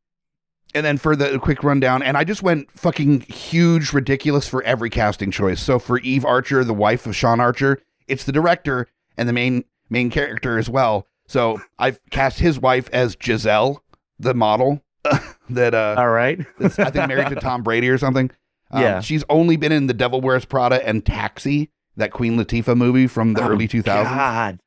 And 0.74 0.84
then 0.84 0.98
for 0.98 1.14
the 1.14 1.38
quick 1.38 1.62
rundown, 1.62 2.02
and 2.02 2.16
I 2.16 2.24
just 2.24 2.42
went 2.42 2.68
fucking 2.72 3.20
huge, 3.20 3.92
ridiculous 3.92 4.48
for 4.48 4.64
every 4.64 4.90
casting 4.90 5.30
choice. 5.30 5.62
So 5.62 5.78
for 5.78 6.00
Eve 6.00 6.24
Archer, 6.24 6.64
the 6.64 6.74
wife 6.74 7.06
of 7.06 7.14
Sean 7.14 7.38
Archer, 7.38 7.80
it's 8.08 8.24
the 8.24 8.32
director 8.32 8.88
and 9.16 9.28
the 9.28 9.32
main 9.32 9.64
main 9.88 10.10
character 10.10 10.58
as 10.58 10.68
well. 10.68 11.06
So 11.28 11.60
I've 11.78 12.00
cast 12.10 12.40
his 12.40 12.58
wife 12.58 12.90
as 12.92 13.14
Gisele, 13.14 13.80
the 14.18 14.34
model 14.34 14.82
that 15.50 15.74
uh 15.74 15.94
All 15.98 16.08
right. 16.10 16.38
I 16.60 16.68
think 16.68 17.08
married 17.08 17.28
to 17.28 17.34
Tom 17.40 17.62
Brady 17.62 17.88
or 17.88 17.98
something. 17.98 18.30
Um, 18.70 18.82
Yeah. 18.82 19.00
she's 19.00 19.24
only 19.28 19.56
been 19.56 19.72
in 19.72 19.86
The 19.86 19.94
Devil 19.94 20.20
Wears 20.20 20.44
Prada 20.44 20.86
and 20.86 21.04
Taxi, 21.04 21.70
that 21.96 22.10
Queen 22.12 22.36
Latifah 22.38 22.76
movie 22.76 23.06
from 23.06 23.34
the 23.34 23.42
Oh, 23.42 23.48
early 23.48 23.68
2000s. 23.68 23.84
God. 23.84 24.60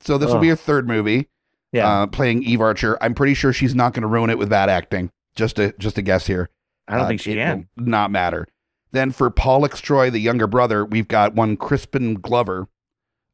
So 0.00 0.16
this 0.18 0.30
will 0.32 0.38
be 0.40 0.48
her 0.48 0.56
third 0.56 0.86
movie 0.86 1.28
Yeah. 1.72 1.88
uh, 2.02 2.06
playing 2.06 2.42
Eve 2.44 2.60
Archer. 2.60 2.96
I'm 3.00 3.14
pretty 3.14 3.34
sure 3.34 3.52
she's 3.52 3.74
not 3.74 3.94
going 3.94 4.02
to 4.02 4.08
ruin 4.08 4.30
it 4.30 4.38
with 4.38 4.48
bad 4.50 4.68
acting. 4.68 5.10
Just 5.34 5.58
a 5.58 5.72
just 5.78 5.98
a 5.98 6.02
guess 6.02 6.26
here. 6.26 6.50
I 6.86 6.96
don't 6.96 7.04
Uh, 7.04 7.08
think 7.08 7.20
she 7.20 7.34
can. 7.34 7.68
Not 7.76 8.10
matter. 8.10 8.46
Then 8.92 9.10
for 9.12 9.28
Pollux 9.30 9.80
Troy, 9.80 10.08
the 10.10 10.18
younger 10.20 10.46
brother, 10.46 10.84
we've 10.84 11.08
got 11.08 11.34
one 11.34 11.56
Crispin 11.56 12.14
Glover. 12.14 12.68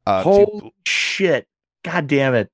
Uh, 0.05 0.21
Holy 0.23 0.73
shit. 0.85 1.47
God 1.83 2.07
damn 2.07 2.33
it. 2.35 2.49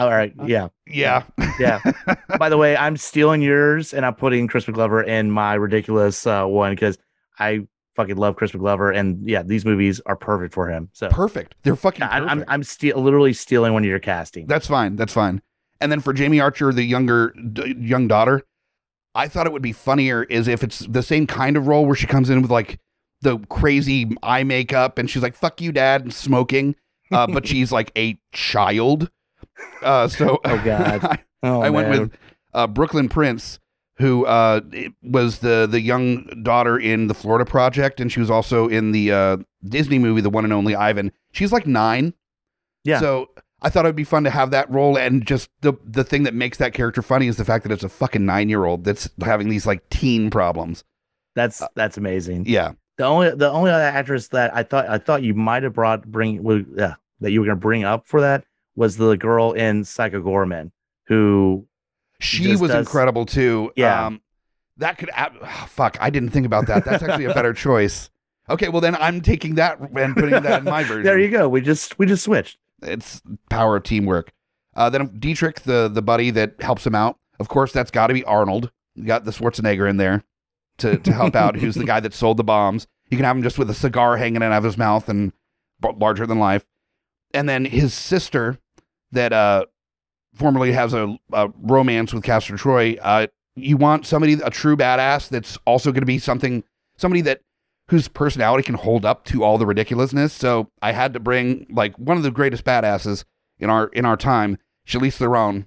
All 0.00 0.08
right. 0.10 0.32
Yeah. 0.46 0.68
yeah, 0.86 1.24
Yeah. 1.58 1.80
By 2.38 2.48
the 2.48 2.56
way, 2.56 2.74
I'm 2.76 2.96
stealing 2.96 3.42
yours 3.42 3.92
and 3.92 4.06
I'm 4.06 4.14
putting 4.14 4.48
Crispin 4.48 4.74
Glover 4.74 5.02
in 5.02 5.30
my 5.30 5.54
ridiculous 5.54 6.26
uh, 6.26 6.46
one 6.46 6.72
because 6.72 6.96
I 7.38 7.66
fucking 7.96 8.16
love 8.16 8.36
Crispin 8.36 8.60
Glover. 8.60 8.90
And 8.90 9.28
yeah, 9.28 9.42
these 9.42 9.66
movies 9.66 10.00
are 10.06 10.16
perfect 10.16 10.54
for 10.54 10.68
him. 10.70 10.88
So 10.94 11.10
perfect. 11.10 11.54
They're 11.64 11.76
fucking 11.76 12.00
yeah, 12.00 12.08
I, 12.10 12.20
perfect. 12.20 12.32
I'm, 12.32 12.44
I'm 12.48 12.62
steal 12.62 12.98
literally 12.98 13.34
stealing 13.34 13.74
one 13.74 13.82
of 13.82 13.88
your 13.88 13.98
casting. 13.98 14.46
That's 14.46 14.66
fine. 14.66 14.96
That's 14.96 15.12
fine. 15.12 15.42
And 15.82 15.92
then 15.92 16.00
for 16.00 16.12
Jamie 16.14 16.40
Archer, 16.40 16.72
the 16.72 16.82
younger 16.82 17.34
d- 17.52 17.74
young 17.78 18.08
daughter, 18.08 18.42
I 19.14 19.28
thought 19.28 19.46
it 19.46 19.52
would 19.52 19.60
be 19.60 19.72
funnier 19.72 20.22
is 20.24 20.48
if 20.48 20.62
it's 20.62 20.80
the 20.80 21.02
same 21.02 21.26
kind 21.26 21.56
of 21.56 21.66
role 21.66 21.84
where 21.84 21.96
she 21.96 22.06
comes 22.06 22.30
in 22.30 22.40
with 22.42 22.50
like 22.50 22.78
the 23.22 23.38
crazy 23.50 24.10
eye 24.22 24.44
makeup 24.44 24.98
and 24.98 25.10
she's 25.10 25.22
like 25.22 25.34
"fuck 25.34 25.60
you, 25.60 25.72
dad" 25.72 26.02
and 26.02 26.14
smoking, 26.14 26.74
uh, 27.12 27.26
but 27.26 27.46
she's 27.46 27.72
like 27.72 27.92
a 27.96 28.18
child. 28.32 29.10
Uh, 29.82 30.08
so 30.08 30.40
Oh, 30.44 30.62
God. 30.64 31.04
I, 31.04 31.18
oh, 31.42 31.60
I 31.60 31.70
went 31.70 31.88
with 31.88 32.12
uh, 32.54 32.66
Brooklyn 32.66 33.08
Prince, 33.08 33.58
who 33.96 34.26
uh, 34.26 34.60
was 35.02 35.38
the 35.40 35.66
the 35.70 35.80
young 35.80 36.24
daughter 36.42 36.78
in 36.78 37.06
the 37.06 37.14
Florida 37.14 37.44
Project, 37.44 38.00
and 38.00 38.10
she 38.10 38.20
was 38.20 38.30
also 38.30 38.68
in 38.68 38.92
the 38.92 39.12
uh, 39.12 39.36
Disney 39.64 39.98
movie, 39.98 40.20
the 40.20 40.30
one 40.30 40.44
and 40.44 40.52
only 40.52 40.74
Ivan. 40.74 41.12
She's 41.32 41.52
like 41.52 41.66
nine. 41.66 42.14
Yeah. 42.84 43.00
So 43.00 43.30
I 43.62 43.68
thought 43.68 43.84
it'd 43.84 43.96
be 43.96 44.04
fun 44.04 44.24
to 44.24 44.30
have 44.30 44.50
that 44.52 44.70
role, 44.70 44.96
and 44.96 45.26
just 45.26 45.50
the 45.60 45.74
the 45.84 46.04
thing 46.04 46.22
that 46.24 46.34
makes 46.34 46.58
that 46.58 46.72
character 46.72 47.02
funny 47.02 47.26
is 47.26 47.36
the 47.36 47.44
fact 47.44 47.62
that 47.64 47.72
it's 47.72 47.84
a 47.84 47.88
fucking 47.88 48.24
nine 48.24 48.48
year 48.48 48.64
old 48.64 48.84
that's 48.84 49.08
having 49.22 49.48
these 49.48 49.66
like 49.66 49.88
teen 49.90 50.30
problems. 50.30 50.84
that's 51.34 51.62
that's 51.74 51.96
amazing. 51.96 52.44
Yeah. 52.46 52.72
The 52.96 53.04
only 53.04 53.30
the 53.30 53.50
only 53.50 53.70
other 53.70 53.84
actress 53.84 54.28
that 54.28 54.54
I 54.54 54.62
thought 54.62 54.88
I 54.88 54.98
thought 54.98 55.22
you 55.22 55.34
might 55.34 55.62
have 55.62 55.74
brought 55.74 56.06
bring 56.06 56.42
yeah, 56.76 56.94
that 57.20 57.30
you 57.30 57.40
were 57.40 57.46
gonna 57.46 57.56
bring 57.56 57.84
up 57.84 58.06
for 58.06 58.20
that 58.20 58.44
was 58.80 58.96
the 58.96 59.14
girl 59.16 59.52
in 59.52 59.84
Psycho 59.84 60.22
Goreman 60.22 60.72
who 61.06 61.66
She 62.18 62.48
was 62.56 62.70
does- 62.70 62.86
incredible 62.86 63.26
too. 63.26 63.70
Yeah. 63.76 64.06
Um, 64.06 64.22
that 64.78 64.96
could 64.96 65.10
ah, 65.14 65.66
fuck. 65.68 65.98
I 66.00 66.08
didn't 66.08 66.30
think 66.30 66.46
about 66.46 66.66
that. 66.68 66.84
That's 66.86 67.02
actually 67.02 67.26
a 67.26 67.34
better 67.34 67.52
choice. 67.52 68.08
Okay, 68.48 68.68
well 68.70 68.80
then 68.80 68.96
I'm 68.96 69.20
taking 69.20 69.56
that 69.56 69.78
and 69.78 70.16
putting 70.16 70.42
that 70.42 70.60
in 70.60 70.64
my 70.64 70.82
version. 70.88 71.02
there 71.04 71.18
you 71.18 71.28
go. 71.28 71.48
We 71.48 71.60
just 71.60 71.98
we 71.98 72.06
just 72.06 72.24
switched. 72.24 72.56
it's 72.82 73.20
power 73.50 73.76
of 73.76 73.82
teamwork. 73.82 74.32
Uh, 74.74 74.88
then 74.88 75.08
Dietrich, 75.18 75.60
the 75.60 75.88
the 75.92 76.00
buddy 76.02 76.30
that 76.30 76.54
helps 76.60 76.86
him 76.86 76.94
out. 76.94 77.18
Of 77.38 77.48
course, 77.48 77.72
that's 77.72 77.90
got 77.90 78.06
to 78.06 78.14
be 78.14 78.24
Arnold. 78.24 78.70
You 78.94 79.04
got 79.04 79.24
the 79.24 79.30
Schwarzenegger 79.30 79.88
in 79.88 79.98
there 79.98 80.24
to 80.78 80.96
to 80.96 81.12
help 81.12 81.36
out. 81.36 81.56
Who's 81.56 81.74
the 81.74 81.84
guy 81.84 82.00
that 82.00 82.14
sold 82.14 82.38
the 82.38 82.44
bombs? 82.44 82.86
You 83.10 83.16
can 83.18 83.26
have 83.26 83.36
him 83.36 83.42
just 83.42 83.58
with 83.58 83.68
a 83.68 83.74
cigar 83.74 84.16
hanging 84.16 84.42
out 84.42 84.52
of 84.52 84.64
his 84.64 84.78
mouth 84.78 85.08
and 85.10 85.32
larger 85.82 86.26
than 86.26 86.38
life. 86.38 86.64
And 87.34 87.48
then 87.48 87.64
his 87.66 87.92
sister, 87.94 88.58
that 89.12 89.32
uh, 89.32 89.64
formerly 90.34 90.72
has 90.72 90.94
a, 90.94 91.16
a 91.32 91.48
romance 91.62 92.12
with 92.12 92.22
Castor 92.24 92.56
Troy. 92.56 92.96
Uh, 93.00 93.26
you 93.56 93.76
want 93.76 94.06
somebody 94.06 94.34
a 94.34 94.50
true 94.50 94.76
badass 94.76 95.28
that's 95.28 95.58
also 95.66 95.90
going 95.92 96.02
to 96.02 96.06
be 96.06 96.18
something 96.18 96.62
somebody 96.96 97.20
that 97.22 97.40
whose 97.88 98.06
personality 98.08 98.62
can 98.62 98.76
hold 98.76 99.04
up 99.04 99.24
to 99.24 99.42
all 99.42 99.58
the 99.58 99.66
ridiculousness. 99.66 100.32
So 100.32 100.70
I 100.80 100.92
had 100.92 101.12
to 101.14 101.20
bring 101.20 101.66
like 101.70 101.98
one 101.98 102.16
of 102.16 102.22
the 102.22 102.30
greatest 102.30 102.64
badasses 102.64 103.24
in 103.58 103.68
our 103.68 103.88
in 103.88 104.04
our 104.04 104.16
time, 104.16 104.58
Charlize 104.86 105.14
Theron, 105.16 105.66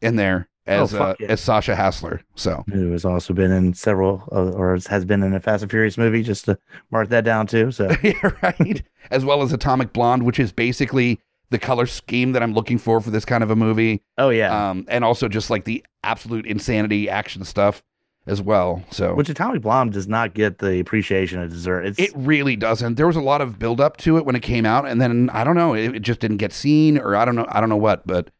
in 0.00 0.16
there 0.16 0.48
as 0.66 0.94
Oh, 0.94 0.98
uh, 1.02 1.14
yeah. 1.18 1.26
as 1.28 1.40
Sasha 1.40 1.74
Hassler. 1.74 2.22
So 2.36 2.64
Who 2.72 2.92
has 2.92 3.04
also 3.04 3.34
been 3.34 3.50
in 3.50 3.74
several 3.74 4.22
uh, 4.32 4.50
or 4.52 4.78
has 4.88 5.04
been 5.04 5.22
in 5.22 5.34
a 5.34 5.40
Fast 5.40 5.62
and 5.62 5.70
Furious 5.70 5.98
movie, 5.98 6.22
just 6.22 6.44
to 6.46 6.56
mark 6.90 7.08
that 7.08 7.24
down 7.24 7.46
too. 7.48 7.70
So 7.72 7.94
yeah, 8.02 8.30
right. 8.42 8.82
As 9.10 9.24
well 9.24 9.42
as 9.42 9.52
Atomic 9.52 9.92
Blonde, 9.92 10.22
which 10.22 10.38
is 10.38 10.52
basically 10.52 11.20
the 11.54 11.58
color 11.60 11.86
scheme 11.86 12.32
that 12.32 12.42
I'm 12.42 12.52
looking 12.52 12.78
for 12.78 13.00
for 13.00 13.10
this 13.10 13.24
kind 13.24 13.44
of 13.44 13.50
a 13.50 13.54
movie. 13.54 14.02
oh 14.18 14.30
yeah. 14.30 14.70
Um, 14.70 14.84
and 14.88 15.04
also 15.04 15.28
just 15.28 15.50
like 15.50 15.64
the 15.64 15.84
absolute 16.02 16.46
insanity 16.46 17.08
action 17.08 17.44
stuff 17.44 17.80
as 18.26 18.42
well. 18.42 18.82
So 18.90 19.14
Which 19.14 19.28
Atomic 19.28 19.62
Blonde 19.62 19.92
does 19.92 20.08
not 20.08 20.34
get 20.34 20.58
the 20.58 20.80
appreciation 20.80 21.40
it 21.40 21.50
deserves. 21.50 21.96
It 21.96 22.10
really 22.16 22.56
doesn't. 22.56 22.96
There 22.96 23.06
was 23.06 23.14
a 23.14 23.20
lot 23.20 23.40
of 23.40 23.56
build 23.56 23.80
up 23.80 23.98
to 23.98 24.16
it 24.16 24.26
when 24.26 24.34
it 24.34 24.42
came 24.42 24.66
out, 24.66 24.84
and 24.88 25.00
then 25.00 25.30
I 25.30 25.44
don't 25.44 25.54
know, 25.54 25.74
it, 25.74 25.94
it 25.94 26.02
just 26.02 26.18
didn't 26.18 26.38
get 26.38 26.52
seen, 26.52 26.98
or 26.98 27.14
I 27.14 27.24
don't 27.24 27.36
know, 27.36 27.46
I 27.48 27.60
don't 27.60 27.68
know 27.68 27.76
what, 27.76 28.04
but 28.04 28.30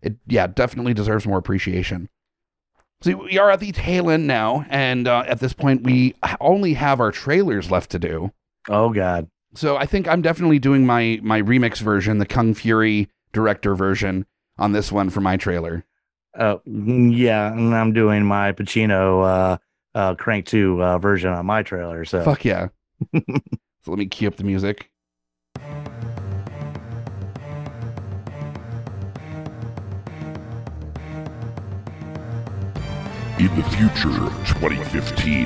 it 0.00 0.16
yeah 0.26 0.46
definitely 0.46 0.94
deserves 0.94 1.26
more 1.26 1.38
appreciation. 1.38 2.08
So 3.02 3.16
we 3.16 3.38
are 3.38 3.50
at 3.50 3.60
the 3.60 3.72
tail 3.72 4.08
end 4.08 4.26
now, 4.26 4.64
and 4.70 5.06
uh, 5.06 5.24
at 5.26 5.40
this 5.40 5.52
point 5.52 5.82
we 5.82 6.14
only 6.40 6.72
have 6.72 7.00
our 7.00 7.12
trailers 7.12 7.70
left 7.70 7.90
to 7.90 7.98
do. 7.98 8.32
oh 8.70 8.94
god. 8.94 9.28
So 9.56 9.76
I 9.76 9.86
think 9.86 10.06
I'm 10.06 10.22
definitely 10.22 10.58
doing 10.58 10.84
my 10.86 11.18
my 11.22 11.40
remix 11.40 11.78
version, 11.78 12.18
the 12.18 12.26
Kung 12.26 12.54
Fury 12.54 13.08
director 13.32 13.74
version, 13.74 14.26
on 14.58 14.72
this 14.72 14.92
one 14.92 15.10
for 15.10 15.20
my 15.20 15.36
trailer. 15.36 15.84
Uh, 16.38 16.56
mm, 16.68 17.16
yeah, 17.16 17.50
and 17.52 17.74
I'm 17.74 17.92
doing 17.94 18.24
my 18.24 18.52
Pacino 18.52 19.24
uh, 19.24 19.58
uh, 19.94 20.14
Crank 20.16 20.46
Two 20.46 20.82
uh, 20.82 20.98
version 20.98 21.30
on 21.30 21.46
my 21.46 21.62
trailer. 21.62 22.04
So 22.04 22.22
Fuck 22.22 22.44
yeah! 22.44 22.68
so 23.14 23.22
let 23.86 23.98
me 23.98 24.06
cue 24.06 24.28
up 24.28 24.36
the 24.36 24.44
music. 24.44 24.90
In 33.38 33.54
the 33.54 33.62
future, 33.64 34.24
of 34.24 34.32
2015, 34.48 35.44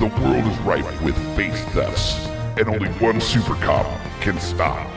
the 0.00 0.06
world 0.06 0.44
is 0.44 0.58
rife 0.60 1.02
with 1.02 1.16
face 1.36 1.64
thefts, 1.66 2.26
and 2.56 2.68
only 2.68 2.88
one 2.94 3.20
super 3.20 3.54
cop 3.56 3.86
can 4.20 4.38
stop 4.40 4.88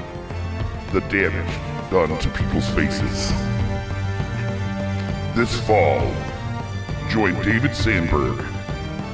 the 0.92 1.02
damage 1.02 1.92
done 1.92 2.18
to 2.20 2.30
people's 2.30 2.68
faces. 2.70 3.32
This 5.36 5.60
fall, 5.68 6.14
join 7.10 7.34
David 7.44 7.76
Sandberg, 7.76 8.38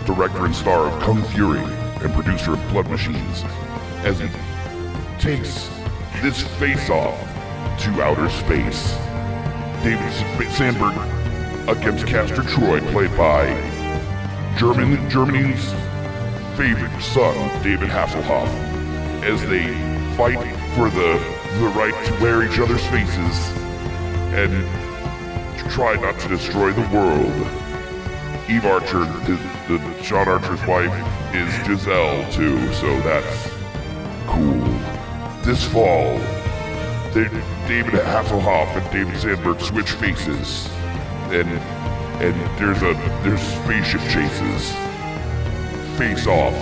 director 0.05 0.45
and 0.45 0.55
star 0.55 0.87
of 0.87 1.01
Kung 1.01 1.23
Fury 1.23 1.59
and 1.59 2.13
producer 2.13 2.53
of 2.53 2.67
Blood 2.69 2.87
Machines, 2.89 3.43
as 4.03 4.19
he 4.19 4.27
takes 5.19 5.69
this 6.21 6.43
face-off 6.59 7.17
to 7.79 8.01
outer 8.03 8.29
space. 8.29 8.95
David 9.83 10.51
Sandberg 10.51 10.95
against 11.67 12.05
Castor 12.05 12.43
Troy, 12.43 12.79
played 12.91 13.15
by 13.17 13.47
German 14.57 15.09
Germany's 15.09 15.73
favorite 16.56 17.01
son, 17.01 17.36
David 17.64 17.89
Hasselhoff, 17.89 18.47
as 19.24 19.41
they 19.47 19.68
fight 20.16 20.39
for 20.76 20.89
the 20.89 21.36
the 21.60 21.68
right 21.68 22.06
to 22.06 22.14
wear 22.22 22.43
each 22.43 22.60
other's 22.60 22.86
faces 22.88 23.49
and 24.34 24.51
try 25.72 25.95
not 25.95 26.20
to 26.20 26.28
destroy 26.28 26.72
the 26.72 26.88
world. 26.95 27.32
Eve 28.49 28.66
Archer, 28.66 28.99
the, 29.26 29.39
the 29.68 30.03
Sean 30.03 30.28
Archer's 30.28 30.66
wife, 30.66 30.93
is 31.34 31.68
Gisele 31.68 32.32
too, 32.32 32.74
so 32.74 32.88
that's 33.01 33.49
cool. 34.28 34.62
This 35.43 35.64
fall, 35.64 36.18
they, 37.14 37.28
David 37.68 37.93
Hasselhoff 37.93 38.76
and 38.76 38.91
David 38.91 39.18
Sandberg 39.18 39.60
switch 39.62 39.91
faces, 39.91 40.70
and 41.32 41.49
and 42.22 42.36
there's 42.60 42.82
a 42.82 42.93
there's 43.24 43.41
spaceship 43.41 44.01
chases. 44.12 44.74
Face 45.97 46.27
off 46.27 46.53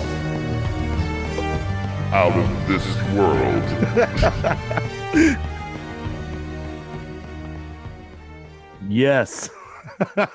out 2.12 2.32
of 2.32 2.68
this 2.68 2.86
world. 3.12 3.64
Yes. 8.88 9.50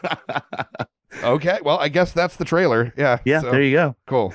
Okay, 1.23 1.59
well, 1.63 1.79
I 1.79 1.89
guess 1.89 2.13
that's 2.13 2.37
the 2.37 2.45
trailer. 2.45 2.93
Yeah. 2.95 3.19
yeah, 3.25 3.41
so, 3.41 3.51
there 3.51 3.61
you 3.61 3.75
go. 3.75 3.95
cool. 4.07 4.33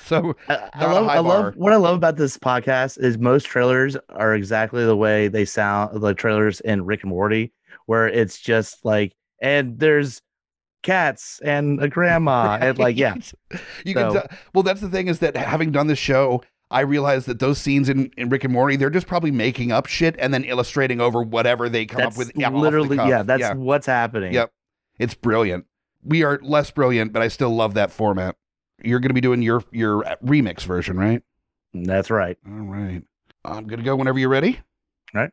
So 0.00 0.34
I, 0.48 0.68
I 0.74 0.80
Not 0.80 0.90
a 0.90 0.94
love, 0.94 1.08
I 1.08 1.18
love 1.20 1.56
what 1.56 1.72
I 1.72 1.76
love 1.76 1.94
about 1.94 2.16
this 2.16 2.36
podcast 2.36 2.98
is 2.98 3.16
most 3.16 3.44
trailers 3.44 3.96
are 4.08 4.34
exactly 4.34 4.84
the 4.84 4.96
way 4.96 5.28
they 5.28 5.44
sound, 5.44 6.00
the 6.02 6.14
trailers 6.14 6.60
in 6.60 6.84
Rick 6.84 7.02
and 7.04 7.10
Morty, 7.10 7.52
where 7.86 8.08
it's 8.08 8.40
just 8.40 8.84
like, 8.84 9.14
and 9.40 9.78
there's 9.78 10.20
cats 10.82 11.40
and 11.44 11.82
a 11.82 11.88
grandma, 11.88 12.58
and 12.60 12.78
like, 12.78 12.96
yeah, 12.96 13.14
you 13.84 13.94
So- 13.94 13.94
can 13.94 14.12
tell. 14.12 14.26
Well, 14.54 14.62
that's 14.62 14.80
the 14.80 14.88
thing 14.88 15.08
is 15.08 15.18
that 15.20 15.36
having 15.36 15.70
done 15.72 15.86
this 15.86 15.98
show, 15.98 16.42
I 16.70 16.80
realized 16.80 17.26
that 17.26 17.38
those 17.40 17.58
scenes 17.58 17.88
in, 17.88 18.10
in 18.16 18.28
Rick 18.28 18.44
and 18.44 18.52
Morty, 18.52 18.76
they're 18.76 18.90
just 18.90 19.06
probably 19.08 19.30
making 19.32 19.72
up 19.72 19.86
shit 19.86 20.14
and 20.18 20.32
then 20.32 20.44
illustrating 20.44 21.00
over 21.00 21.22
whatever 21.22 21.68
they 21.68 21.84
come 21.86 22.00
that's 22.00 22.14
up 22.16 22.18
with. 22.18 22.32
yeah, 22.36 22.48
literally, 22.50 22.96
yeah, 22.96 23.22
that's 23.22 23.40
yeah. 23.40 23.54
what's 23.54 23.86
happening. 23.86 24.32
Yep. 24.32 24.52
It's 24.98 25.14
brilliant. 25.14 25.66
We 26.04 26.22
are 26.22 26.38
less 26.42 26.70
brilliant, 26.70 27.12
but 27.12 27.22
I 27.22 27.28
still 27.28 27.50
love 27.50 27.74
that 27.74 27.90
format. 27.90 28.36
You're 28.82 29.00
going 29.00 29.10
to 29.10 29.14
be 29.14 29.20
doing 29.20 29.42
your 29.42 29.62
your 29.72 30.06
uh, 30.06 30.16
remix 30.24 30.62
version, 30.62 30.96
right? 30.96 31.22
that's 31.74 32.10
right. 32.10 32.36
All 32.46 32.52
right. 32.64 33.02
I'm 33.44 33.66
going 33.66 33.78
to 33.78 33.84
go 33.84 33.94
whenever 33.96 34.18
you're 34.18 34.28
ready. 34.28 34.60
Right. 35.14 35.30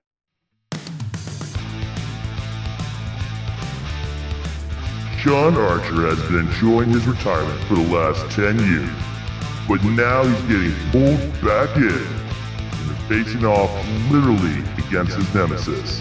Sean 5.28 5.58
Archer 5.58 6.08
has 6.08 6.22
been 6.30 6.48
enjoying 6.48 6.88
his 6.88 7.06
retirement 7.06 7.60
for 7.66 7.76
the 7.76 7.88
last 7.90 8.34
10 8.34 8.60
years, 8.60 8.90
but 9.68 9.84
now 9.84 10.24
he's 10.24 10.42
getting 10.44 10.74
pulled 10.90 11.20
back 11.44 11.76
in 11.76 11.84
and 11.84 12.98
facing 13.10 13.44
off 13.44 13.70
literally 14.10 14.64
against 14.78 15.18
his 15.18 15.36
nemesis. 15.36 16.00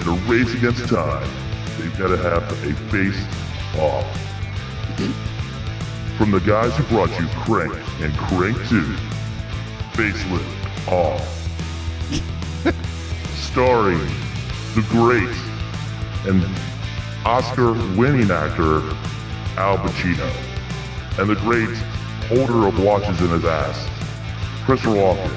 In 0.00 0.08
a 0.08 0.14
race 0.26 0.52
against 0.54 0.88
time, 0.88 1.30
they've 1.78 1.96
got 1.96 2.08
to 2.08 2.16
have 2.16 2.42
a 2.64 2.74
face 2.90 3.24
off. 3.78 4.10
From 6.18 6.32
the 6.32 6.40
guys 6.40 6.76
who 6.76 6.82
brought 6.88 7.10
you 7.20 7.28
Crank 7.44 7.72
and 8.00 8.12
Crank 8.16 8.56
2, 8.68 8.82
Facelift 9.92 10.88
Off. 10.90 11.22
Starring 13.36 14.04
the 14.74 14.84
great 14.90 15.30
and 16.26 16.71
Oscar 17.24 17.72
winning 17.96 18.30
actor 18.30 18.80
Al 19.56 19.78
Pacino, 19.78 20.30
and 21.18 21.28
the 21.28 21.36
great 21.36 21.68
holder 22.28 22.66
of 22.66 22.82
watches 22.82 23.20
in 23.20 23.28
his 23.28 23.44
ass, 23.44 23.88
Christopher 24.64 24.96
Walken. 24.96 25.36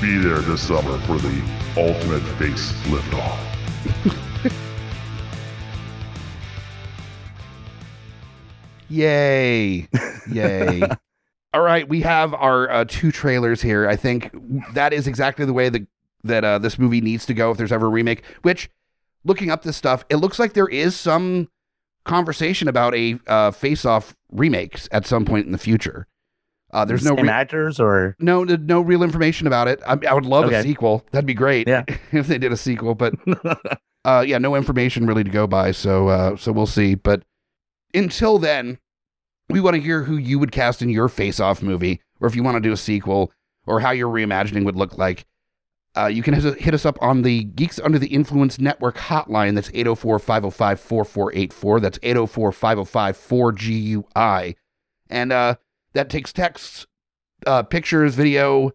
Be 0.00 0.18
there 0.18 0.38
this 0.38 0.66
summer 0.66 0.98
for 1.00 1.18
the 1.18 1.42
ultimate 1.76 2.22
face 2.38 2.72
liftoff. 2.84 3.38
Yay. 8.88 9.88
Yay. 10.30 10.82
All 11.54 11.62
right, 11.62 11.88
we 11.88 12.02
have 12.02 12.34
our 12.34 12.70
uh, 12.70 12.84
two 12.86 13.10
trailers 13.10 13.62
here. 13.62 13.88
I 13.88 13.96
think 13.96 14.30
that 14.74 14.92
is 14.92 15.06
exactly 15.06 15.44
the 15.44 15.52
way 15.52 15.68
that 15.68 15.86
that 16.24 16.44
uh, 16.44 16.58
this 16.58 16.78
movie 16.78 17.00
needs 17.00 17.24
to 17.26 17.34
go 17.34 17.50
if 17.50 17.56
there's 17.56 17.72
ever 17.72 17.86
a 17.86 17.90
remake. 17.90 18.24
Which, 18.42 18.68
looking 19.26 19.50
up 19.50 19.62
this 19.62 19.76
stuff, 19.76 20.04
it 20.08 20.16
looks 20.16 20.38
like 20.38 20.54
there 20.54 20.68
is 20.68 20.96
some 20.96 21.48
conversation 22.04 22.68
about 22.68 22.94
a 22.94 23.18
uh, 23.26 23.50
face-off 23.50 24.14
remakes 24.30 24.88
at 24.92 25.06
some 25.06 25.24
point 25.24 25.46
in 25.46 25.52
the 25.52 25.58
future. 25.58 26.06
Uh, 26.72 26.84
there's 26.84 27.04
no 27.04 27.14
re- 27.14 27.28
actors 27.28 27.78
or 27.78 28.16
no 28.18 28.44
no 28.44 28.80
real 28.80 29.02
information 29.02 29.46
about 29.46 29.68
it. 29.68 29.80
I, 29.86 29.96
I 30.08 30.14
would 30.14 30.26
love 30.26 30.50
a 30.50 30.62
sequel. 30.62 31.06
That'd 31.12 31.26
be 31.26 31.34
great. 31.34 31.68
Yeah. 31.68 31.84
if 32.12 32.26
they 32.26 32.38
did 32.38 32.52
a 32.52 32.56
sequel, 32.56 32.94
but 32.94 33.14
uh, 34.04 34.24
yeah, 34.26 34.38
no 34.38 34.56
information 34.56 35.06
really 35.06 35.24
to 35.24 35.30
go 35.30 35.46
by. 35.46 35.70
So 35.70 36.08
uh, 36.08 36.36
so 36.36 36.52
we'll 36.52 36.66
see. 36.66 36.94
But 36.94 37.22
until 37.94 38.38
then, 38.38 38.78
we 39.48 39.60
want 39.60 39.76
to 39.76 39.80
hear 39.80 40.02
who 40.02 40.16
you 40.16 40.38
would 40.38 40.52
cast 40.52 40.82
in 40.82 40.90
your 40.90 41.08
face-off 41.08 41.62
movie, 41.62 42.00
or 42.20 42.26
if 42.26 42.34
you 42.34 42.42
want 42.42 42.56
to 42.56 42.60
do 42.60 42.72
a 42.72 42.76
sequel, 42.76 43.32
or 43.66 43.80
how 43.80 43.92
your 43.92 44.12
reimagining 44.12 44.64
would 44.64 44.76
look 44.76 44.98
like. 44.98 45.24
Uh, 45.96 46.06
you 46.06 46.22
can 46.22 46.34
hit 46.34 46.74
us 46.74 46.84
up 46.84 46.98
on 47.00 47.22
the 47.22 47.44
Geeks 47.44 47.80
Under 47.80 47.98
the 47.98 48.08
Influence 48.08 48.58
Network 48.58 48.96
hotline. 48.96 49.54
That's 49.54 49.70
804 49.72 50.18
505 50.18 50.80
4484. 50.80 51.80
That's 51.80 51.98
804 52.02 52.52
505 52.52 53.16
4GUI. 53.16 54.56
And 55.08 55.32
uh, 55.32 55.54
that 55.94 56.10
takes 56.10 56.32
texts, 56.32 56.86
uh, 57.46 57.62
pictures, 57.62 58.14
video, 58.14 58.72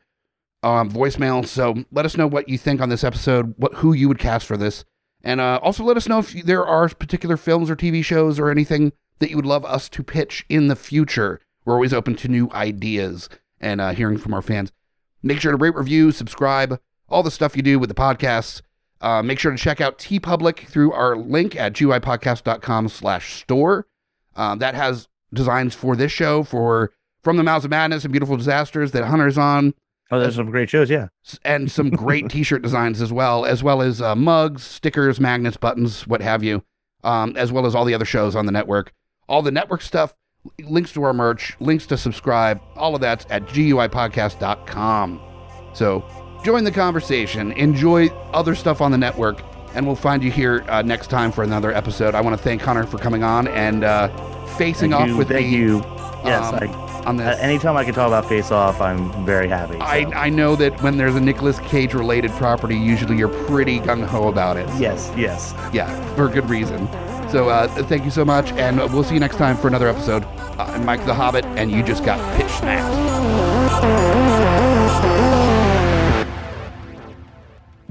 um, 0.64 0.90
voicemail. 0.90 1.46
So 1.46 1.84
let 1.92 2.06
us 2.06 2.18
know 2.18 2.28
what 2.28 2.50
you 2.50 2.58
think 2.58 2.82
on 2.82 2.90
this 2.90 3.04
episode, 3.04 3.54
what 3.58 3.76
who 3.76 3.94
you 3.94 4.08
would 4.08 4.20
cast 4.20 4.48
for 4.48 4.58
this. 4.58 4.84
And 5.24 5.40
uh, 5.40 5.60
also 5.62 5.84
let 5.84 5.98
us 5.98 6.08
know 6.08 6.20
if 6.20 6.34
there 6.46 6.66
are 6.66 6.90
particular 6.90 7.38
films 7.38 7.70
or 7.70 7.76
TV 7.76 8.04
shows 8.04 8.40
or 8.40 8.50
anything 8.50 8.94
that 9.20 9.30
you 9.30 9.36
would 9.36 9.46
love 9.46 9.64
us 9.66 9.88
to 9.90 10.04
pitch 10.04 10.46
in 10.50 10.68
the 10.68 10.76
future. 10.76 11.40
We're 11.64 11.76
always 11.76 11.94
open 11.94 12.16
to 12.16 12.28
new 12.28 12.50
ideas 12.52 13.30
and 13.60 13.80
uh, 13.80 13.92
hearing 13.92 14.18
from 14.18 14.34
our 14.34 14.42
fans. 14.42 14.72
Make 15.22 15.40
sure 15.40 15.52
to 15.52 15.58
rate, 15.58 15.76
review, 15.76 16.12
subscribe, 16.12 16.80
all 17.12 17.24
the 17.24 17.32
stuff 17.32 17.56
you 17.56 17.62
do 17.62 17.78
with 17.78 17.90
the 17.90 17.96
podcasts. 17.96 18.62
Uh, 19.02 19.22
make 19.24 19.40
sure 19.40 19.52
to 19.52 19.58
check 19.58 19.82
out 19.82 19.98
TeePublic 19.98 20.68
through 20.68 20.94
our 20.94 21.16
link 21.16 21.56
at 21.56 21.74
guipodcast.com 21.74 22.88
slash 22.88 23.42
store. 23.42 23.88
Uh, 24.36 24.56
that 24.56 24.76
has 24.76 25.08
designs 25.34 25.74
for 25.74 25.96
this 25.96 26.12
show, 26.12 26.44
for 26.44 26.92
From 27.24 27.38
the 27.38 27.44
Mouths 27.44 27.66
of 27.66 27.72
Madness 27.72 28.04
and 28.04 28.12
Beautiful 28.12 28.38
Disasters 28.38 28.92
that 28.92 29.06
Hunter's 29.06 29.38
on, 29.38 29.74
oh, 30.12 30.20
there's 30.20 30.36
some 30.36 30.52
great 30.52 30.70
shows. 30.70 30.90
Yeah, 30.90 31.08
and 31.44 31.72
some 31.72 31.90
great 31.90 32.30
t-shirt 32.32 32.62
designs 32.62 33.02
as 33.02 33.12
well, 33.12 33.46
as 33.46 33.64
well 33.64 33.82
as 33.82 34.02
uh, 34.02 34.16
mugs, 34.16 34.64
stickers, 34.64 35.20
magnets, 35.20 35.58
buttons, 35.58 36.06
what 36.06 36.22
have 36.22 36.44
you, 36.44 36.64
um, 37.04 37.36
as 37.38 37.52
well 37.52 37.66
as 37.66 37.74
all 37.74 37.86
the 37.86 37.94
other 37.94 38.06
shows 38.06 38.36
on 38.36 38.46
the 38.46 38.52
network. 38.52 38.94
All 39.28 39.42
the 39.42 39.52
network 39.52 39.82
stuff, 39.82 40.14
links 40.60 40.92
to 40.94 41.04
our 41.04 41.14
merch, 41.14 41.56
links 41.60 41.86
to 41.88 41.98
subscribe, 41.98 42.62
all 42.76 42.94
of 42.94 43.02
that's 43.02 43.26
at 43.30 43.46
guipodcast.com. 43.48 45.22
So 45.74 46.04
join 46.44 46.64
the 46.64 46.72
conversation, 46.72 47.52
enjoy 47.54 48.08
other 48.34 48.56
stuff 48.56 48.82
on 48.82 48.92
the 48.92 48.98
network, 48.98 49.42
and 49.74 49.86
we'll 49.86 49.96
find 49.96 50.24
you 50.24 50.32
here 50.32 50.66
uh, 50.68 50.82
next 50.82 51.08
time 51.08 51.32
for 51.32 51.44
another 51.44 51.72
episode. 51.74 52.16
I 52.16 52.22
want 52.22 52.38
to 52.38 52.44
thank 52.44 52.62
Hunter 52.62 52.86
for 52.86 52.98
coming 52.98 53.24
on 53.24 53.48
and 53.48 53.84
uh, 53.84 54.08
facing 54.58 54.92
thank 54.92 55.02
off 55.04 55.08
you, 55.10 55.18
with 55.18 55.30
thank 55.30 55.48
me 55.48 55.56
you. 55.56 55.78
Yes, 56.24 56.54
um, 56.54 56.60
I, 56.62 56.68
on 57.06 57.18
this. 57.18 57.40
anytime 57.40 57.76
I 57.78 57.84
can 57.84 57.96
talk 57.96 58.08
about 58.08 58.28
Face 58.30 58.52
Off, 58.52 58.80
I'm 58.80 59.26
very 59.26 59.48
happy. 59.48 59.74
so. 59.74 59.80
I, 59.80 60.06
I 60.26 60.30
know 60.30 60.56
that 60.56 60.80
when 60.84 60.98
there's 60.98 61.16
a 61.16 61.20
Nicolas 61.22 61.58
Cage 61.60 61.94
related 61.96 62.30
property, 62.32 62.76
usually 62.76 63.18
you're 63.18 63.46
pretty 63.48 63.80
gung 63.80 64.06
ho 64.06 64.28
about 64.28 64.58
it. 64.58 64.68
yes, 64.78 65.12
yes. 65.18 65.56
Yeah, 65.74 65.90
for 66.16 66.28
good 66.28 66.48
reason. 66.50 66.88
So 67.30 67.50
uh, 67.50 67.68
thank 67.86 68.04
you 68.04 68.12
so 68.12 68.26
much, 68.26 68.52
and 68.52 68.78
we'll 68.94 69.04
see 69.04 69.14
you 69.16 69.20
next 69.20 69.38
time 69.38 69.56
for 69.58 69.68
another 69.68 69.88
episode. 69.88 70.24
Uh, 70.26 70.66
I'm 70.68 70.86
Mike 70.86 71.06
the 71.06 71.14
Hobbit, 71.14 71.46
and 71.46 71.72
you 71.72 71.82
just 71.82 72.04
got 72.04 72.20
pitch 72.38 72.52
smacked. 72.52 72.92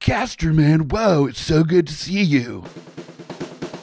Castor, 0.00 0.52
man, 0.52 0.88
whoa, 0.88 1.26
it's 1.26 1.40
so 1.40 1.64
good 1.64 1.86
to 1.86 1.94
see 1.94 2.22
you. 2.22 2.64